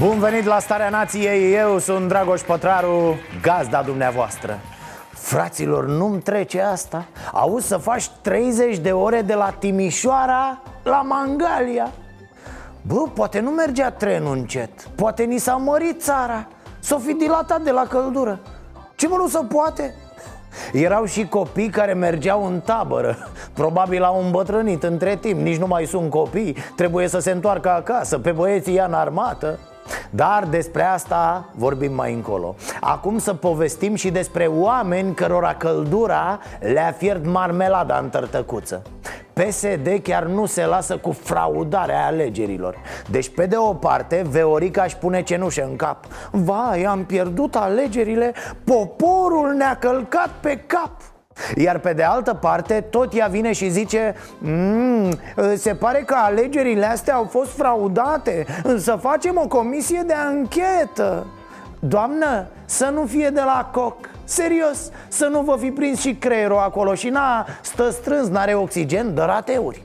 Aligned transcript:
Bun 0.00 0.18
venit 0.18 0.44
la 0.44 0.58
Starea 0.58 0.88
Nației, 0.88 1.54
eu 1.54 1.78
sunt 1.78 2.08
Dragoș 2.08 2.40
Pătraru, 2.40 3.16
gazda 3.42 3.82
dumneavoastră. 3.82 4.58
Fraților, 5.10 5.86
nu-mi 5.86 6.20
trece 6.20 6.60
asta. 6.60 7.04
Auzi 7.32 7.66
să 7.66 7.76
faci 7.76 8.08
30 8.22 8.78
de 8.78 8.92
ore 8.92 9.22
de 9.22 9.34
la 9.34 9.50
Timișoara 9.58 10.62
la 10.82 11.02
Mangalia. 11.02 11.90
Bă, 12.82 13.02
poate 13.14 13.40
nu 13.40 13.50
mergea 13.50 13.90
trenul 13.90 14.36
încet. 14.36 14.70
Poate 14.82 15.22
ni 15.22 15.38
s-a 15.38 15.54
mărit 15.54 16.02
țara. 16.02 16.46
S-o 16.78 16.98
fi 16.98 17.12
dilatat 17.12 17.60
de 17.60 17.70
la 17.70 17.86
căldură. 17.88 18.40
Ce 18.96 19.08
mă 19.08 19.16
nu 19.16 19.28
se 19.28 19.38
poate? 19.48 19.94
Erau 20.72 21.04
și 21.04 21.26
copii 21.26 21.70
care 21.70 21.92
mergeau 21.92 22.46
în 22.46 22.60
tabără. 22.60 23.16
Probabil 23.52 24.02
au 24.02 24.22
îmbătrânit 24.24 24.82
între 24.82 25.16
timp. 25.16 25.40
Nici 25.40 25.58
nu 25.58 25.66
mai 25.66 25.84
sunt 25.84 26.10
copii. 26.10 26.56
Trebuie 26.76 27.08
să 27.08 27.18
se 27.18 27.30
întoarcă 27.30 27.70
acasă. 27.70 28.18
Pe 28.18 28.30
băieții 28.30 28.74
ia 28.74 28.84
în 28.84 28.94
armată 28.94 29.58
dar 30.10 30.44
despre 30.44 30.82
asta 30.82 31.48
vorbim 31.54 31.94
mai 31.94 32.12
încolo. 32.12 32.54
Acum 32.80 33.18
să 33.18 33.34
povestim 33.34 33.94
și 33.94 34.10
despre 34.10 34.46
oameni 34.46 35.14
cărora 35.14 35.54
căldura 35.54 36.38
le-a 36.60 36.94
fiert 36.98 37.26
marmelada 37.26 37.98
în 37.98 38.08
tărtăcuță. 38.08 38.82
PSD 39.32 40.00
chiar 40.02 40.24
nu 40.24 40.46
se 40.46 40.66
lasă 40.66 40.96
cu 40.96 41.12
fraudarea 41.12 42.06
alegerilor. 42.06 42.76
Deci 43.10 43.28
pe 43.28 43.46
de 43.46 43.56
o 43.56 43.74
parte 43.74 44.24
Veorica 44.30 44.82
își 44.82 44.96
pune 44.96 45.22
cenușă 45.22 45.64
în 45.64 45.76
cap. 45.76 46.04
Vai, 46.30 46.82
am 46.82 47.04
pierdut 47.04 47.56
alegerile 47.56 48.32
Poporul 48.64 49.52
ne-a 49.52 49.76
călcat 49.76 50.30
pe 50.40 50.56
cap 50.66 50.90
iar 51.56 51.78
pe 51.78 51.92
de 51.92 52.02
altă 52.02 52.34
parte, 52.34 52.80
tot 52.90 53.14
ea 53.14 53.26
vine 53.26 53.52
și 53.52 53.68
zice 53.68 54.14
mmm, 54.38 55.18
Se 55.56 55.74
pare 55.74 56.02
că 56.06 56.14
alegerile 56.18 56.86
astea 56.86 57.14
au 57.14 57.24
fost 57.30 57.50
fraudate 57.50 58.46
Să 58.76 58.98
facem 59.00 59.40
o 59.44 59.48
comisie 59.48 60.02
de 60.06 60.12
anchetă. 60.12 61.26
Doamnă, 61.78 62.46
să 62.64 62.90
nu 62.94 63.06
fie 63.06 63.30
de 63.30 63.40
la 63.40 63.70
coc. 63.72 63.96
Serios, 64.24 64.90
să 65.08 65.26
nu 65.26 65.40
vă 65.40 65.56
fi 65.60 65.70
prins 65.70 66.00
și 66.00 66.14
creierul 66.14 66.58
acolo 66.58 66.94
Și 66.94 67.08
na, 67.08 67.46
stă 67.60 67.90
strâns, 67.90 68.28
n-are 68.28 68.54
oxigen, 68.54 69.14
dă 69.14 69.24
rateuri 69.24 69.82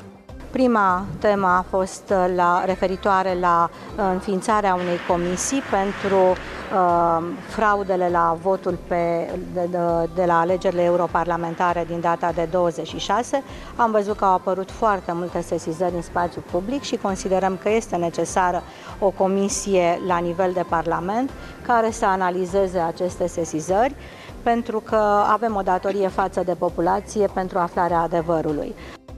Prima 0.55 1.05
temă 1.19 1.47
a 1.47 1.65
fost 1.69 2.03
uh, 2.09 2.33
la, 2.35 2.63
referitoare 2.65 3.37
la 3.39 3.69
uh, 3.69 4.03
înființarea 4.13 4.73
unei 4.73 4.97
comisii 5.07 5.61
pentru 5.71 6.17
uh, 6.17 7.23
fraudele 7.47 8.09
la 8.09 8.37
votul 8.41 8.77
pe, 8.87 9.29
de, 9.53 9.67
de, 9.71 9.77
de 10.15 10.25
la 10.25 10.39
alegerile 10.39 10.83
europarlamentare 10.83 11.85
din 11.87 11.99
data 11.99 12.31
de 12.31 12.47
26. 12.51 13.43
Am 13.75 13.91
văzut 13.91 14.17
că 14.17 14.25
au 14.25 14.33
apărut 14.33 14.71
foarte 14.71 15.11
multe 15.11 15.41
sesizări 15.41 15.95
în 15.95 16.01
spațiu 16.01 16.43
public 16.51 16.81
și 16.81 16.95
considerăm 16.95 17.57
că 17.61 17.69
este 17.69 17.95
necesară 17.95 18.63
o 18.99 19.09
comisie 19.09 19.99
la 20.07 20.17
nivel 20.17 20.51
de 20.53 20.65
Parlament 20.69 21.29
care 21.67 21.91
să 21.91 22.05
analizeze 22.05 22.79
aceste 22.79 23.27
sesizări 23.27 23.95
pentru 24.43 24.79
că 24.79 25.23
avem 25.31 25.55
o 25.55 25.61
datorie 25.61 26.07
față 26.07 26.41
de 26.45 26.53
populație 26.53 27.27
pentru 27.33 27.57
aflarea 27.57 27.99
adevărului. 27.99 28.75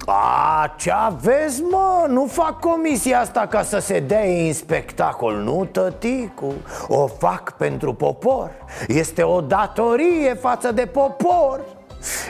A, 0.09 0.73
ce 0.78 0.91
aveți, 0.91 1.62
mă? 1.62 2.06
Nu 2.07 2.25
fac 2.25 2.59
comisia 2.59 3.19
asta 3.19 3.47
ca 3.47 3.63
să 3.63 3.79
se 3.79 4.00
dea 4.00 4.22
în 4.22 4.53
spectacol, 4.53 5.35
nu, 5.35 5.68
tăticu? 5.72 6.53
O 6.88 7.07
fac 7.07 7.51
pentru 7.57 7.94
popor 7.94 8.51
Este 8.88 9.23
o 9.23 9.41
datorie 9.41 10.34
față 10.34 10.72
de 10.72 10.85
popor 10.85 11.59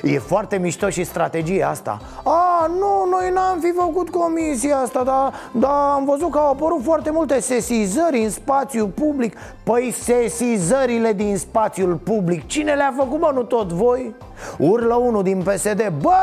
E 0.04 0.20
foarte 0.20 0.58
mișto 0.58 0.90
și 0.90 1.04
strategia 1.04 1.68
asta 1.68 2.00
A, 2.24 2.66
nu, 2.68 3.08
noi 3.10 3.32
n-am 3.34 3.60
fi 3.60 3.72
făcut 3.76 4.10
comisia 4.10 4.78
asta 4.78 5.04
Dar 5.04 5.34
da, 5.52 5.94
am 5.94 6.06
văzut 6.06 6.32
că 6.32 6.38
au 6.38 6.52
apărut 6.52 6.84
foarte 6.84 7.12
multe 7.12 7.40
sesizări 7.40 8.24
în 8.24 8.30
spațiu 8.30 8.88
public 8.88 9.38
Păi 9.64 9.94
sesizările 10.02 11.14
din 11.14 11.38
spațiul 11.38 11.96
public 11.96 12.48
Cine 12.48 12.74
le-a 12.74 12.94
făcut, 12.98 13.20
mă, 13.20 13.32
nu 13.34 13.44
tot 13.44 13.72
voi? 13.72 14.16
Urlă 14.58 14.96
unul 14.96 15.24
din 15.24 15.42
PSD 15.42 15.94
Bă, 16.02 16.16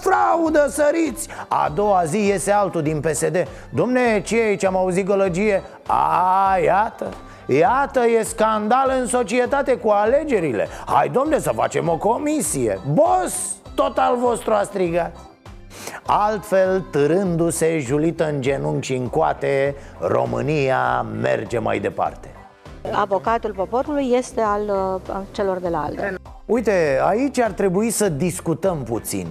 fraudă, 0.00 0.66
săriți 0.70 1.28
A 1.48 1.72
doua 1.74 2.04
zi 2.04 2.26
iese 2.26 2.50
altul 2.50 2.82
din 2.82 3.00
PSD 3.00 3.46
Domne, 3.70 4.22
ce 4.22 4.40
e 4.40 4.44
aici? 4.44 4.64
Am 4.64 4.76
auzit 4.76 5.06
gălăgie 5.06 5.62
A, 5.86 6.58
iată 6.64 7.08
Iată, 7.46 8.06
e 8.06 8.22
scandal 8.22 8.92
în 9.00 9.06
societate 9.06 9.76
cu 9.76 9.88
alegerile. 9.88 10.68
Hai, 10.86 11.08
domne, 11.08 11.38
să 11.38 11.50
facem 11.54 11.88
o 11.88 11.96
comisie. 11.96 12.80
Boss, 12.92 13.56
tot 13.74 13.98
al 13.98 14.16
vostru 14.16 14.52
a 14.52 14.62
strigat. 14.62 15.16
Altfel, 16.06 16.80
târându-se, 16.80 17.78
julită 17.78 18.28
în 18.28 18.40
genunchi 18.40 18.86
și 18.86 18.94
în 18.94 19.08
coate 19.08 19.74
România 20.00 21.06
merge 21.20 21.58
mai 21.58 21.78
departe. 21.78 22.28
Avocatul 22.92 23.52
poporului 23.52 24.10
este 24.12 24.40
al 24.40 24.62
uh, 25.08 25.16
celor 25.32 25.58
de 25.58 25.68
la 25.68 25.82
ALDE. 25.82 26.21
Uite, 26.46 27.00
aici 27.02 27.38
ar 27.38 27.50
trebui 27.50 27.90
să 27.90 28.08
discutăm 28.08 28.82
puțin. 28.82 29.26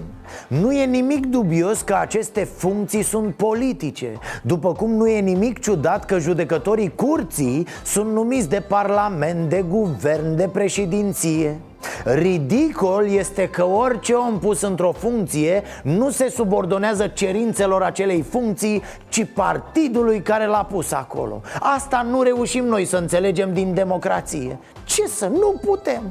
Nu 0.48 0.72
e 0.72 0.84
nimic 0.84 1.26
dubios 1.26 1.80
că 1.80 1.94
aceste 2.00 2.44
funcții 2.44 3.02
sunt 3.02 3.34
politice 3.34 4.18
După 4.42 4.72
cum 4.72 4.90
nu 4.90 5.08
e 5.08 5.20
nimic 5.20 5.58
ciudat 5.58 6.04
că 6.04 6.18
judecătorii 6.18 6.94
curții 6.94 7.66
sunt 7.84 8.12
numiți 8.12 8.48
de 8.48 8.62
parlament, 8.68 9.48
de 9.48 9.64
guvern, 9.68 10.36
de 10.36 10.48
președinție. 10.52 11.60
Ridicol 12.04 13.06
este 13.10 13.48
că 13.48 13.64
orice 13.64 14.12
om 14.12 14.38
pus 14.38 14.60
într-o 14.60 14.92
funcție 14.92 15.62
nu 15.82 16.10
se 16.10 16.28
subordonează 16.28 17.06
cerințelor 17.06 17.82
acelei 17.82 18.22
funcții, 18.22 18.82
ci 19.08 19.26
partidului 19.34 20.22
care 20.22 20.46
l-a 20.46 20.64
pus 20.64 20.92
acolo. 20.92 21.40
Asta 21.60 22.06
nu 22.10 22.22
reușim 22.22 22.64
noi 22.64 22.84
să 22.84 22.96
înțelegem 22.96 23.52
din 23.52 23.74
democrație. 23.74 24.58
Ce 24.84 25.06
să, 25.06 25.26
nu 25.26 25.54
putem 25.64 26.02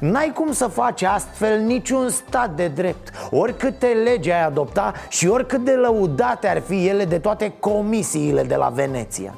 N-ai 0.00 0.32
cum 0.34 0.52
să 0.52 0.66
faci 0.66 1.02
astfel 1.02 1.60
niciun 1.60 2.08
stat 2.08 2.50
de 2.50 2.68
drept. 2.68 3.08
Oricâte 3.30 3.86
legi 3.86 4.30
ai 4.30 4.44
adopta 4.44 4.92
și 5.08 5.28
oricât 5.28 5.64
de 5.64 5.72
lăudate 5.72 6.48
ar 6.48 6.60
fi 6.60 6.86
ele 6.86 7.04
de 7.04 7.18
toate 7.18 7.52
comisiile 7.60 8.42
de 8.42 8.54
la 8.54 8.68
Veneția. 8.68 9.34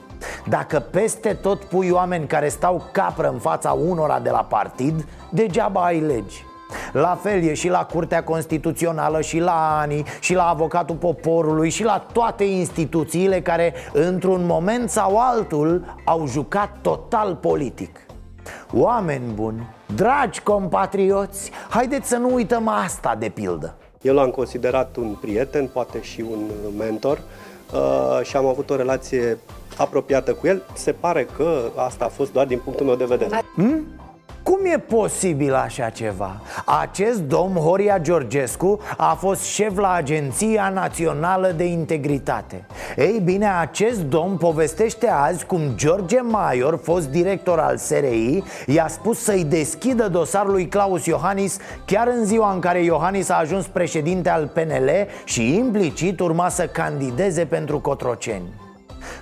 Dacă 0.48 0.80
peste 0.80 1.32
tot 1.32 1.64
pui 1.64 1.90
oameni 1.90 2.26
care 2.26 2.48
stau 2.48 2.82
capră 2.92 3.28
în 3.28 3.38
fața 3.38 3.72
unora 3.72 4.18
de 4.18 4.30
la 4.30 4.46
partid, 4.48 5.06
degeaba 5.30 5.84
ai 5.84 6.00
legi. 6.00 6.44
La 6.92 7.18
fel 7.22 7.42
e 7.42 7.54
și 7.54 7.68
la 7.68 7.84
Curtea 7.84 8.24
Constituțională 8.24 9.20
și 9.20 9.38
la 9.38 9.78
ANI 9.80 10.04
și 10.20 10.34
la 10.34 10.48
Avocatul 10.48 10.94
Poporului 10.94 11.70
și 11.70 11.84
la 11.84 12.06
toate 12.12 12.44
instituțiile 12.44 13.40
care 13.40 13.74
într-un 13.92 14.46
moment 14.46 14.90
sau 14.90 15.18
altul 15.18 15.94
au 16.04 16.26
jucat 16.26 16.70
total 16.82 17.34
politic. 17.34 18.00
Oameni 18.72 19.32
buni, 19.34 19.75
dragi 19.94 20.40
compatrioți, 20.40 21.50
haideți 21.68 22.08
să 22.08 22.16
nu 22.16 22.34
uităm 22.34 22.68
asta 22.68 23.16
de 23.18 23.28
pildă 23.28 23.74
Eu 24.02 24.14
l-am 24.14 24.30
considerat 24.30 24.96
un 24.96 25.16
prieten, 25.20 25.66
poate 25.66 26.02
și 26.02 26.24
un 26.30 26.50
mentor 26.78 27.20
uh, 27.72 28.20
și 28.22 28.36
am 28.36 28.46
avut 28.46 28.70
o 28.70 28.76
relație 28.76 29.38
apropiată 29.76 30.34
cu 30.34 30.46
el. 30.46 30.62
Se 30.74 30.92
pare 30.92 31.26
că 31.36 31.70
asta 31.74 32.04
a 32.04 32.08
fost 32.08 32.32
doar 32.32 32.46
din 32.46 32.58
punctul 32.58 32.86
meu 32.86 32.94
de 32.94 33.04
vedere. 33.04 33.42
Hmm? 33.54 33.86
Cum 34.50 34.64
e 34.64 34.78
posibil 34.78 35.54
așa 35.54 35.88
ceva? 35.88 36.40
Acest 36.64 37.20
domn 37.20 37.54
Horia 37.54 37.98
Georgescu 37.98 38.80
a 38.96 39.14
fost 39.14 39.42
șef 39.42 39.76
la 39.78 39.92
Agenția 39.92 40.68
Națională 40.68 41.52
de 41.56 41.64
Integritate 41.64 42.64
Ei 42.96 43.20
bine, 43.24 43.46
acest 43.60 44.00
domn 44.00 44.36
povestește 44.36 45.08
azi 45.08 45.46
cum 45.46 45.60
George 45.74 46.20
Maior, 46.20 46.78
fost 46.82 47.08
director 47.08 47.58
al 47.58 47.76
SRI 47.76 48.42
I-a 48.66 48.88
spus 48.88 49.22
să-i 49.22 49.44
deschidă 49.44 50.08
dosarul 50.08 50.52
lui 50.52 50.68
Claus 50.68 51.06
Iohannis 51.06 51.58
Chiar 51.84 52.08
în 52.08 52.24
ziua 52.24 52.52
în 52.52 52.60
care 52.60 52.82
Iohannis 52.82 53.28
a 53.28 53.38
ajuns 53.38 53.66
președinte 53.66 54.30
al 54.30 54.46
PNL 54.46 54.90
Și 55.24 55.54
implicit 55.56 56.20
urma 56.20 56.48
să 56.48 56.66
candideze 56.66 57.44
pentru 57.44 57.80
Cotroceni 57.80 58.65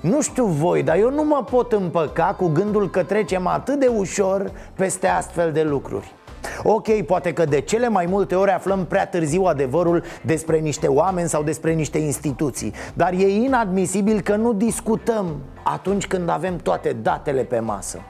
nu 0.05 0.21
știu 0.21 0.45
voi, 0.47 0.83
dar 0.83 0.97
eu 0.97 1.11
nu 1.11 1.25
mă 1.25 1.45
pot 1.51 1.73
împăca 1.73 2.35
cu 2.39 2.49
gândul 2.49 2.91
că 2.91 3.03
trecem 3.03 3.47
atât 3.47 3.81
de 3.81 3.87
ușor 3.87 4.53
peste 4.75 5.07
astfel 5.07 5.53
de 5.53 5.63
lucruri. 5.63 6.15
Ok, 6.63 7.03
poate 7.03 7.33
că 7.33 7.45
de 7.45 7.61
cele 7.61 7.89
mai 7.89 8.07
multe 8.09 8.35
ori 8.35 8.51
aflăm 8.51 8.85
prea 8.85 9.07
târziu 9.07 9.43
adevărul 9.43 10.03
despre 10.23 10.59
niște 10.59 10.87
oameni 10.87 11.29
sau 11.29 11.43
despre 11.43 11.73
niște 11.73 11.99
instituții 11.99 12.73
Dar 12.95 13.13
e 13.13 13.29
inadmisibil 13.29 14.21
că 14.21 14.37
nu 14.37 14.53
discutăm 14.53 15.37
atunci 15.63 16.07
când 16.07 16.29
avem 16.29 16.57
toate 16.57 16.97
datele 17.03 17.43
pe 17.43 17.59
masă 17.59 18.01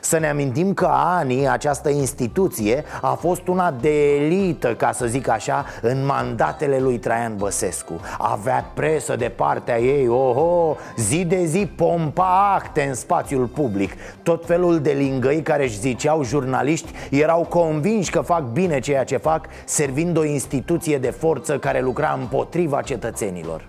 Să 0.00 0.18
ne 0.18 0.28
amintim 0.28 0.74
că 0.74 0.88
ANI, 0.90 1.48
această 1.48 1.88
instituție, 1.88 2.84
a 3.00 3.12
fost 3.12 3.46
una 3.46 3.70
de 3.70 4.14
elită, 4.14 4.74
ca 4.74 4.92
să 4.92 5.06
zic 5.06 5.28
așa, 5.28 5.64
în 5.82 6.04
mandatele 6.04 6.78
lui 6.78 6.98
Traian 6.98 7.36
Băsescu. 7.36 8.00
Avea 8.18 8.70
presă 8.74 9.16
de 9.16 9.28
partea 9.28 9.78
ei, 9.80 10.08
oho, 10.08 10.76
zi 10.96 11.24
de 11.24 11.44
zi 11.44 11.66
pompa 11.76 12.54
acte 12.54 12.82
în 12.88 12.94
spațiul 12.94 13.46
public. 13.46 13.92
Tot 14.22 14.46
felul 14.46 14.80
de 14.80 14.90
lingăi 14.90 15.42
care 15.42 15.62
își 15.62 15.78
ziceau 15.78 16.24
jurnaliști 16.24 16.92
erau 17.10 17.46
convinși 17.48 18.10
că 18.10 18.20
fac 18.20 18.42
bine 18.42 18.78
ceea 18.78 19.04
ce 19.04 19.16
fac 19.16 19.46
Servind 19.64 20.16
o 20.16 20.24
instituție 20.24 20.98
de 20.98 21.10
forță 21.10 21.58
care 21.58 21.80
lucra 21.80 22.16
împotriva 22.20 22.82
cetățenilor. 22.82 23.68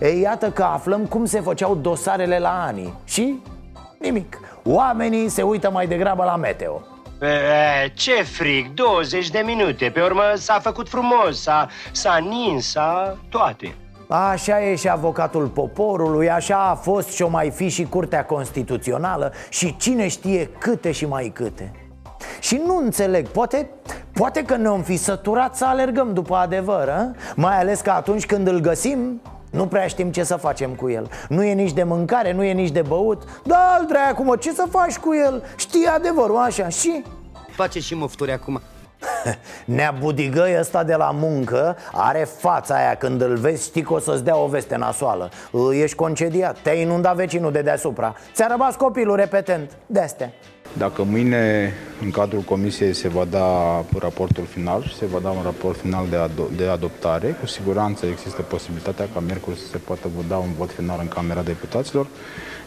Ei, 0.00 0.20
iată 0.20 0.50
că 0.50 0.62
aflăm 0.62 1.06
cum 1.06 1.24
se 1.24 1.40
făceau 1.40 1.74
dosarele 1.74 2.38
la 2.38 2.64
ANI. 2.66 2.94
Și 3.04 3.42
nimic 3.98 4.38
Oamenii 4.70 5.28
se 5.28 5.42
uită 5.42 5.70
mai 5.70 5.86
degrabă 5.86 6.24
la 6.24 6.36
meteo. 6.36 6.82
E, 7.20 7.88
ce 7.94 8.22
frig, 8.22 8.74
20 8.74 9.30
de 9.30 9.42
minute. 9.44 9.90
Pe 9.90 10.00
urmă 10.00 10.22
s-a 10.34 10.58
făcut 10.62 10.88
frumos, 10.88 11.42
s-a, 11.42 11.68
s-a 11.92 12.16
nins, 12.16 12.70
s-a 12.70 13.18
toate. 13.28 13.74
Așa 14.08 14.62
e 14.62 14.74
și 14.74 14.88
avocatul 14.88 15.46
poporului, 15.46 16.30
așa 16.30 16.68
a 16.68 16.74
fost 16.74 17.08
și 17.08 17.22
o 17.22 17.28
mai 17.28 17.50
fi 17.50 17.68
și 17.68 17.84
Curtea 17.84 18.24
Constituțională 18.24 19.32
Și 19.48 19.76
cine 19.76 20.08
știe 20.08 20.50
câte 20.58 20.92
și 20.92 21.06
mai 21.06 21.30
câte. 21.34 21.72
Și 22.40 22.62
nu 22.66 22.76
înțeleg, 22.76 23.28
poate, 23.28 23.70
poate 24.12 24.44
că 24.44 24.56
ne-om 24.56 24.82
fi 24.82 24.96
săturat 24.96 25.56
să 25.56 25.64
alergăm 25.64 26.12
după 26.12 26.34
adevăr 26.34 26.88
a? 26.88 27.10
Mai 27.34 27.58
ales 27.58 27.80
că 27.80 27.90
atunci 27.90 28.26
când 28.26 28.46
îl 28.46 28.58
găsim, 28.58 29.20
nu 29.50 29.66
prea 29.66 29.86
știm 29.86 30.10
ce 30.10 30.24
să 30.24 30.36
facem 30.36 30.70
cu 30.70 30.90
el. 30.90 31.10
Nu 31.28 31.44
e 31.44 31.52
nici 31.52 31.72
de 31.72 31.82
mâncare, 31.82 32.32
nu 32.32 32.42
e 32.42 32.52
nici 32.52 32.70
de 32.70 32.82
băut. 32.82 33.22
Da, 33.44 33.76
al 33.78 33.86
dracu, 33.86 34.22
mă, 34.22 34.36
ce 34.36 34.52
să 34.52 34.66
faci 34.70 34.96
cu 34.96 35.14
el? 35.14 35.44
Știi 35.56 35.86
adevărul 35.86 36.36
așa 36.36 36.68
și... 36.68 37.02
Face 37.50 37.80
și 37.80 37.94
mofturi 37.94 38.32
acum. 38.32 38.60
Nea 39.64 39.94
budigăi 40.00 40.56
ăsta 40.58 40.84
de 40.84 40.94
la 40.94 41.10
muncă 41.10 41.76
Are 41.92 42.28
fața 42.38 42.74
aia 42.74 42.94
când 42.94 43.20
îl 43.20 43.36
vezi 43.36 43.64
Știi 43.64 43.82
că 43.82 43.92
o 43.92 43.98
să-ți 43.98 44.24
dea 44.24 44.36
o 44.36 44.46
veste 44.46 44.76
nasoală. 44.76 45.30
Ești 45.72 45.96
concediat, 45.96 46.58
te-a 46.58 46.72
inundat 46.72 47.16
vecinul 47.16 47.52
de 47.52 47.62
deasupra. 47.62 48.14
Ți-a 48.34 48.46
rămas 48.46 48.76
copilul 48.76 49.16
repetent 49.16 49.76
De-astea 49.86 50.32
dacă 50.72 51.02
mâine, 51.02 51.72
în 52.00 52.10
cadrul 52.10 52.40
comisiei, 52.40 52.94
se 52.94 53.08
va 53.08 53.24
da 53.24 53.84
raportul 53.98 54.44
final 54.44 54.82
și 54.82 54.96
se 54.96 55.06
va 55.06 55.18
da 55.18 55.30
un 55.30 55.42
raport 55.42 55.80
final 55.80 56.06
de, 56.10 56.16
ado- 56.16 56.56
de 56.56 56.66
adoptare, 56.66 57.36
cu 57.40 57.46
siguranță 57.46 58.06
există 58.06 58.42
posibilitatea 58.42 59.08
ca 59.14 59.20
miercuri 59.20 59.58
să 59.58 59.66
se 59.66 59.78
poată 59.78 60.08
da 60.28 60.36
un 60.36 60.52
vot 60.58 60.70
final 60.70 60.98
în 61.00 61.08
Camera 61.08 61.42
Deputaților, 61.42 62.06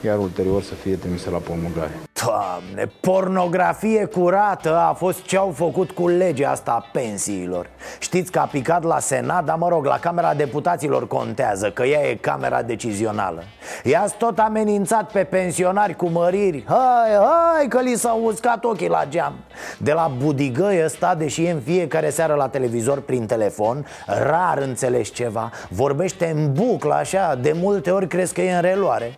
iar 0.05 0.17
ulterior 0.17 0.61
să 0.61 0.73
fie 0.73 0.95
trimise 0.95 1.29
la 1.29 1.37
promulgare. 1.37 1.91
Doamne, 2.25 2.91
pornografie 2.99 4.05
curată 4.05 4.77
a 4.77 4.93
fost 4.93 5.21
ce 5.21 5.37
au 5.37 5.51
făcut 5.55 5.91
cu 5.91 6.07
legea 6.07 6.49
asta 6.49 6.71
a 6.71 6.89
pensiilor. 6.91 7.69
Știți 7.99 8.31
că 8.31 8.39
a 8.39 8.45
picat 8.45 8.83
la 8.83 8.99
Senat, 8.99 9.45
dar 9.45 9.55
mă 9.55 9.67
rog, 9.69 9.85
la 9.85 9.99
Camera 9.99 10.33
Deputaților 10.33 11.07
contează, 11.07 11.71
că 11.71 11.83
ea 11.83 12.09
e 12.09 12.15
Camera 12.15 12.61
Decizională. 12.61 13.43
I-ați 13.83 14.15
tot 14.17 14.39
amenințat 14.39 15.11
pe 15.11 15.23
pensionari 15.23 15.95
cu 15.95 16.09
măriri. 16.09 16.63
Hai, 16.67 17.09
hai, 17.19 17.67
că 17.67 17.79
li 17.79 17.95
s-au 17.95 18.23
uscat 18.23 18.63
ochii 18.63 18.89
la 18.89 19.05
geam. 19.09 19.33
De 19.77 19.91
la 19.91 20.11
budigăi 20.17 20.83
ăsta, 20.85 21.15
deși 21.15 21.45
e 21.45 21.51
în 21.51 21.61
fiecare 21.61 22.09
seară 22.09 22.33
la 22.33 22.47
televizor 22.47 22.99
prin 22.99 23.25
telefon 23.25 23.85
Rar 24.05 24.57
înțelegi 24.57 25.11
ceva. 25.11 25.49
Vorbește 25.69 26.33
în 26.35 26.53
buclă 26.53 26.93
așa, 26.93 27.35
de 27.41 27.55
multe 27.61 27.91
ori 27.91 28.07
crezi 28.07 28.33
că 28.33 28.41
e 28.41 28.55
în 28.55 28.61
reluare 28.61 29.15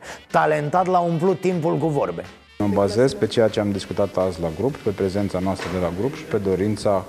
Talentat 0.74 0.94
l-a 0.94 1.12
umplut 1.12 1.40
timpul 1.40 1.78
cu 1.78 1.88
vorbe 1.88 2.24
Mă 2.58 2.68
bazez 2.68 3.14
pe 3.14 3.28
ceea 3.28 3.48
ce 3.48 3.60
am 3.60 3.72
discutat 3.72 4.18
azi 4.18 4.42
la 4.42 4.50
grup, 4.58 4.76
pe 4.76 4.90
prezența 4.90 5.40
noastră 5.40 5.70
de 5.74 5.80
la 5.80 5.92
grup 6.00 6.16
și 6.16 6.24
pe 6.24 6.38
dorința 6.38 7.06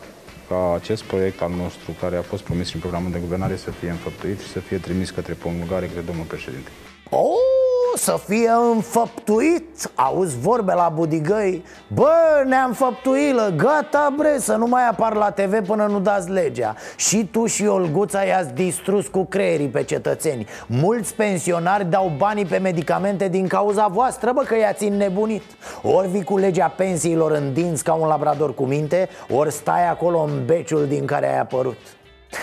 ca 0.49 0.75
acest 0.75 1.02
proiect 1.02 1.43
al 1.43 1.50
nostru, 1.50 1.90
care 2.00 2.16
a 2.16 2.22
fost 2.22 2.43
promis 2.43 2.75
în 2.75 2.81
programul 2.81 3.11
de 3.11 3.19
guvernare, 3.19 3.56
să 3.56 3.70
fie 3.70 3.90
înfăptuit 3.90 4.40
și 4.40 4.49
să 4.49 4.58
fie 4.58 4.78
trimis 4.78 5.11
către 5.11 5.34
promulgare 5.34 5.87
către 5.87 6.00
domnul 6.00 6.25
președinte. 6.25 6.70
Oh, 7.11 7.63
să 7.96 8.20
fie 8.26 8.50
înfăptuit. 8.73 9.91
Auzi 9.94 10.38
vorbe 10.38 10.75
la 10.75 10.93
budigăi. 10.94 11.64
Bă, 11.94 12.43
ne-am 12.46 12.73
făptuilă, 12.73 13.55
gata 13.56 14.14
bre 14.17 14.38
Să 14.38 14.55
nu 14.55 14.67
mai 14.67 14.88
apar 14.88 15.14
la 15.14 15.31
TV 15.31 15.67
până 15.67 15.87
nu 15.87 16.00
dați 16.00 16.31
legea. 16.31 16.75
Și 16.96 17.29
tu 17.32 17.46
și 17.46 17.67
Olguța 17.67 18.23
i-ați 18.23 18.55
distrus 18.55 19.06
cu 19.06 19.25
creierii 19.25 19.69
pe 19.69 19.82
cetățeni. 19.82 20.46
Mulți 20.67 21.14
pensionari 21.14 21.91
dau 21.91 22.12
banii 22.17 22.46
pe 22.46 22.58
medicamente 22.58 23.29
din 23.29 23.46
cauza 23.46 23.87
voastră 23.87 24.32
Bă, 24.32 24.43
că 24.43 24.56
i-ați 24.56 24.85
înnebunit. 24.85 25.43
Ori 25.82 26.08
vii 26.08 26.25
cu 26.25 26.37
legea 26.37 26.69
pensiilor 26.69 27.31
în 27.31 27.52
dinți 27.52 27.85
ca 27.85 27.93
un 27.93 28.08
labrador 28.08 28.55
cu 28.55 28.64
minte 28.64 29.08
Ori 29.29 29.52
stai 29.52 29.88
acolo 29.88 30.19
în 30.19 30.44
beciul 30.46 30.87
din 30.87 31.05
care 31.05 31.32
ai 31.32 31.38
apărut 31.38 31.76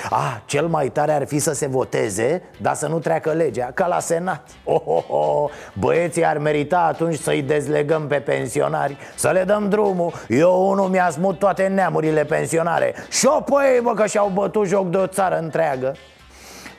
Ah, 0.09 0.38
cel 0.45 0.67
mai 0.67 0.89
tare 0.89 1.11
ar 1.11 1.25
fi 1.27 1.39
să 1.39 1.53
se 1.53 1.67
voteze, 1.67 2.41
dar 2.61 2.75
să 2.75 2.88
nu 2.88 2.99
treacă 2.99 3.31
legea, 3.31 3.71
ca 3.73 3.88
la 3.88 3.99
Senat. 3.99 4.47
Oh, 4.63 4.81
oh, 4.85 5.03
oh. 5.07 5.49
Băieții 5.73 6.25
ar 6.25 6.38
merita 6.38 6.79
atunci 6.79 7.19
să-i 7.19 7.41
dezlegăm 7.41 8.07
pe 8.07 8.15
pensionari 8.15 8.97
Să 9.15 9.29
le 9.29 9.43
dăm 9.43 9.69
drumul. 9.69 10.13
Eu 10.27 10.69
unul 10.69 10.88
mi-a 10.88 11.09
smut 11.09 11.39
toate 11.39 11.63
neamurile 11.67 12.23
pensionare. 12.23 12.93
Șopăi, 13.09 13.79
bă, 13.83 13.93
că 13.93 14.05
și-au 14.05 14.31
bătut 14.33 14.67
joc 14.67 14.89
de 14.89 14.97
o 14.97 15.07
țară 15.07 15.39
întreagă. 15.39 15.95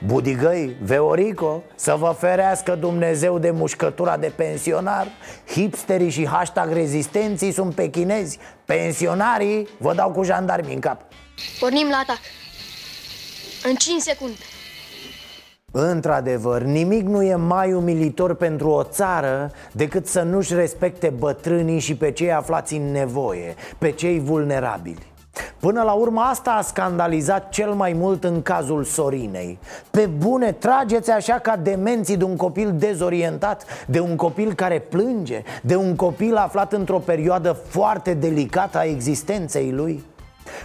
Budigăi, 0.05 0.75
Veorico, 0.81 1.63
să 1.75 1.95
vă 1.95 2.15
ferească 2.19 2.75
Dumnezeu 2.75 3.39
de 3.39 3.51
mușcătura 3.51 4.17
de 4.17 4.31
pensionar. 4.35 5.07
Hipsterii 5.47 6.09
și 6.09 6.27
hashtag 6.27 6.73
rezistenții 6.73 7.51
sunt 7.51 7.75
pe 7.75 7.89
chinezi. 7.89 8.39
Pensionarii 8.65 9.67
vă 9.77 9.93
dau 9.93 10.11
cu 10.11 10.23
jandarmi 10.23 10.73
în 10.73 10.79
cap. 10.79 11.01
Pornim 11.59 11.87
la 11.89 11.97
atac. 11.97 12.19
În 13.63 13.75
5 13.75 14.01
secunde. 14.01 14.35
Într-adevăr, 15.71 16.61
nimic 16.61 17.07
nu 17.07 17.23
e 17.23 17.35
mai 17.35 17.73
umilitor 17.73 18.33
pentru 18.35 18.69
o 18.69 18.83
țară 18.83 19.51
decât 19.71 20.07
să 20.07 20.21
nu-și 20.21 20.53
respecte 20.53 21.09
bătrânii 21.09 21.79
și 21.79 21.95
pe 21.95 22.11
cei 22.11 22.33
aflați 22.33 22.75
în 22.75 22.91
nevoie, 22.91 23.55
pe 23.77 23.91
cei 23.91 24.19
vulnerabili. 24.19 25.11
Până 25.59 25.81
la 25.81 25.91
urmă 25.91 26.21
asta 26.21 26.51
a 26.51 26.61
scandalizat 26.61 27.49
cel 27.49 27.71
mai 27.71 27.93
mult 27.93 28.23
în 28.23 28.41
cazul 28.41 28.83
Sorinei 28.83 29.59
Pe 29.91 30.05
bune, 30.05 30.51
trageți 30.51 31.11
așa 31.11 31.33
ca 31.33 31.55
demenții 31.55 32.17
de 32.17 32.23
un 32.23 32.35
copil 32.35 32.73
dezorientat 32.75 33.65
De 33.87 33.99
un 33.99 34.15
copil 34.15 34.53
care 34.53 34.79
plânge 34.79 35.43
De 35.61 35.75
un 35.75 35.95
copil 35.95 36.35
aflat 36.35 36.73
într-o 36.73 36.99
perioadă 36.99 37.51
foarte 37.67 38.13
delicată 38.13 38.77
a 38.77 38.83
existenței 38.83 39.71
lui 39.71 40.03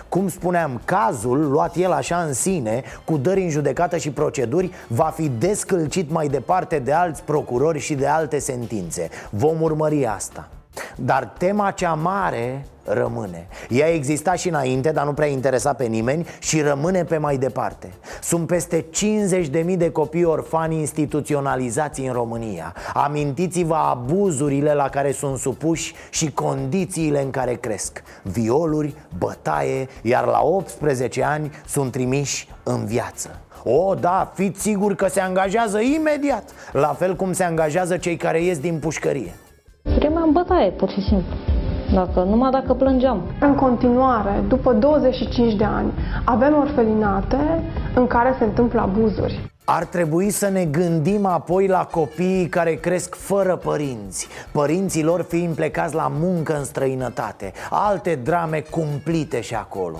cum 0.08 0.28
spuneam, 0.28 0.80
cazul, 0.84 1.50
luat 1.50 1.76
el 1.76 1.92
așa 1.92 2.16
în 2.16 2.32
sine, 2.32 2.82
cu 3.04 3.16
dări 3.16 3.42
în 3.42 3.50
judecată 3.50 3.96
și 3.96 4.10
proceduri, 4.10 4.70
va 4.88 5.12
fi 5.14 5.28
descălcit 5.28 6.10
mai 6.10 6.28
departe 6.28 6.78
de 6.78 6.92
alți 6.92 7.22
procurori 7.22 7.78
și 7.78 7.94
de 7.94 8.06
alte 8.06 8.38
sentințe. 8.38 9.08
Vom 9.30 9.62
urmări 9.62 10.06
asta. 10.06 10.48
Dar 10.96 11.32
tema 11.38 11.70
cea 11.70 11.94
mare 11.94 12.66
rămâne. 12.88 13.48
Ea 13.68 13.86
exista 13.94 14.34
și 14.34 14.48
înainte, 14.48 14.90
dar 14.90 15.04
nu 15.04 15.12
prea 15.12 15.26
interesa 15.26 15.72
pe 15.72 15.84
nimeni 15.84 16.26
Și 16.38 16.60
rămâne 16.60 17.04
pe 17.04 17.18
mai 17.18 17.36
departe. 17.36 17.92
Sunt 18.22 18.46
peste 18.46 18.84
50.000 18.84 19.76
de 19.76 19.90
copii 19.90 20.24
orfani 20.24 20.78
instituționalizați 20.78 22.00
în 22.00 22.12
România. 22.12 22.74
Amintiți-vă 22.94 23.74
abuzurile 23.74 24.74
la 24.74 24.88
care 24.88 25.12
sunt 25.12 25.38
supuși 25.38 25.94
Și 26.10 26.32
condițiile 26.32 27.22
în 27.22 27.30
care 27.30 27.54
cresc. 27.54 28.02
Violuri, 28.22 28.94
bătaie, 29.18 29.88
iar 30.02 30.24
la 30.24 30.40
18 30.42 31.24
ani 31.24 31.50
sunt 31.66 31.92
trimiși 31.92 32.48
în 32.62 32.84
viață. 32.84 33.40
O, 33.64 33.94
da, 33.94 34.32
fiți 34.34 34.60
sigur 34.60 34.94
că 34.94 35.06
se 35.08 35.20
angajează 35.20 35.80
imediat 35.80 36.50
La 36.72 36.94
fel 36.98 37.16
cum 37.16 37.32
se 37.32 37.44
angajează 37.44 37.96
cei 37.96 38.16
care 38.16 38.42
ies 38.42 38.58
din 38.58 38.78
pușcărie. 38.78 39.34
Prima 39.82 40.22
în 40.22 40.32
bătaie, 40.32 40.70
pur 40.70 40.88
și 40.88 41.00
simplu. 41.00 41.57
Dacă, 41.94 42.20
numai 42.22 42.50
dacă 42.50 42.74
plângeam. 42.74 43.22
În 43.40 43.54
continuare, 43.54 44.44
după 44.48 44.72
25 44.72 45.54
de 45.54 45.64
ani, 45.64 45.92
avem 46.24 46.56
orfelinate 46.56 47.62
în 47.94 48.06
care 48.06 48.34
se 48.38 48.44
întâmplă 48.44 48.80
abuzuri. 48.80 49.50
Ar 49.64 49.84
trebui 49.84 50.30
să 50.30 50.48
ne 50.48 50.64
gândim 50.64 51.26
apoi 51.26 51.66
la 51.66 51.84
copiii 51.90 52.48
care 52.48 52.74
cresc 52.74 53.14
fără 53.14 53.56
părinți 53.56 54.28
Părinții 54.52 55.02
lor 55.02 55.22
fiind 55.22 55.54
plecați 55.54 55.94
la 55.94 56.12
muncă 56.20 56.56
în 56.58 56.64
străinătate 56.64 57.52
Alte 57.70 58.20
drame 58.24 58.60
cumplite 58.70 59.40
și 59.40 59.54
acolo 59.54 59.98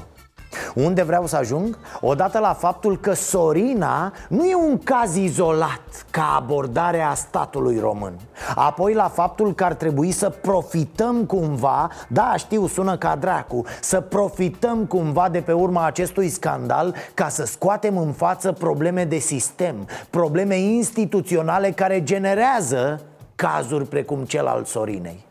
unde 0.75 1.03
vreau 1.03 1.27
să 1.27 1.37
ajung? 1.37 1.79
Odată 2.01 2.39
la 2.39 2.53
faptul 2.53 2.99
că 2.99 3.13
Sorina 3.13 4.13
nu 4.29 4.45
e 4.45 4.55
un 4.55 4.79
caz 4.79 5.17
izolat 5.17 6.07
ca 6.11 6.35
abordare 6.37 7.01
a 7.01 7.15
statului 7.15 7.79
român 7.79 8.13
Apoi 8.55 8.95
la 8.95 9.09
faptul 9.09 9.55
că 9.55 9.65
ar 9.65 9.75
trebui 9.75 10.11
să 10.11 10.29
profităm 10.29 11.25
cumva, 11.25 11.91
da 12.09 12.35
știu 12.37 12.67
sună 12.67 12.97
ca 12.97 13.17
dracu 13.17 13.65
Să 13.81 14.01
profităm 14.01 14.85
cumva 14.85 15.29
de 15.29 15.41
pe 15.41 15.53
urma 15.53 15.87
acestui 15.87 16.29
scandal 16.29 16.95
ca 17.15 17.29
să 17.29 17.45
scoatem 17.45 17.99
în 17.99 18.13
față 18.13 18.53
probleme 18.53 19.05
de 19.05 19.19
sistem 19.19 19.89
Probleme 20.11 20.59
instituționale 20.59 21.71
care 21.71 22.03
generează 22.03 23.01
cazuri 23.35 23.85
precum 23.85 24.25
cel 24.25 24.47
al 24.47 24.65
Sorinei 24.65 25.28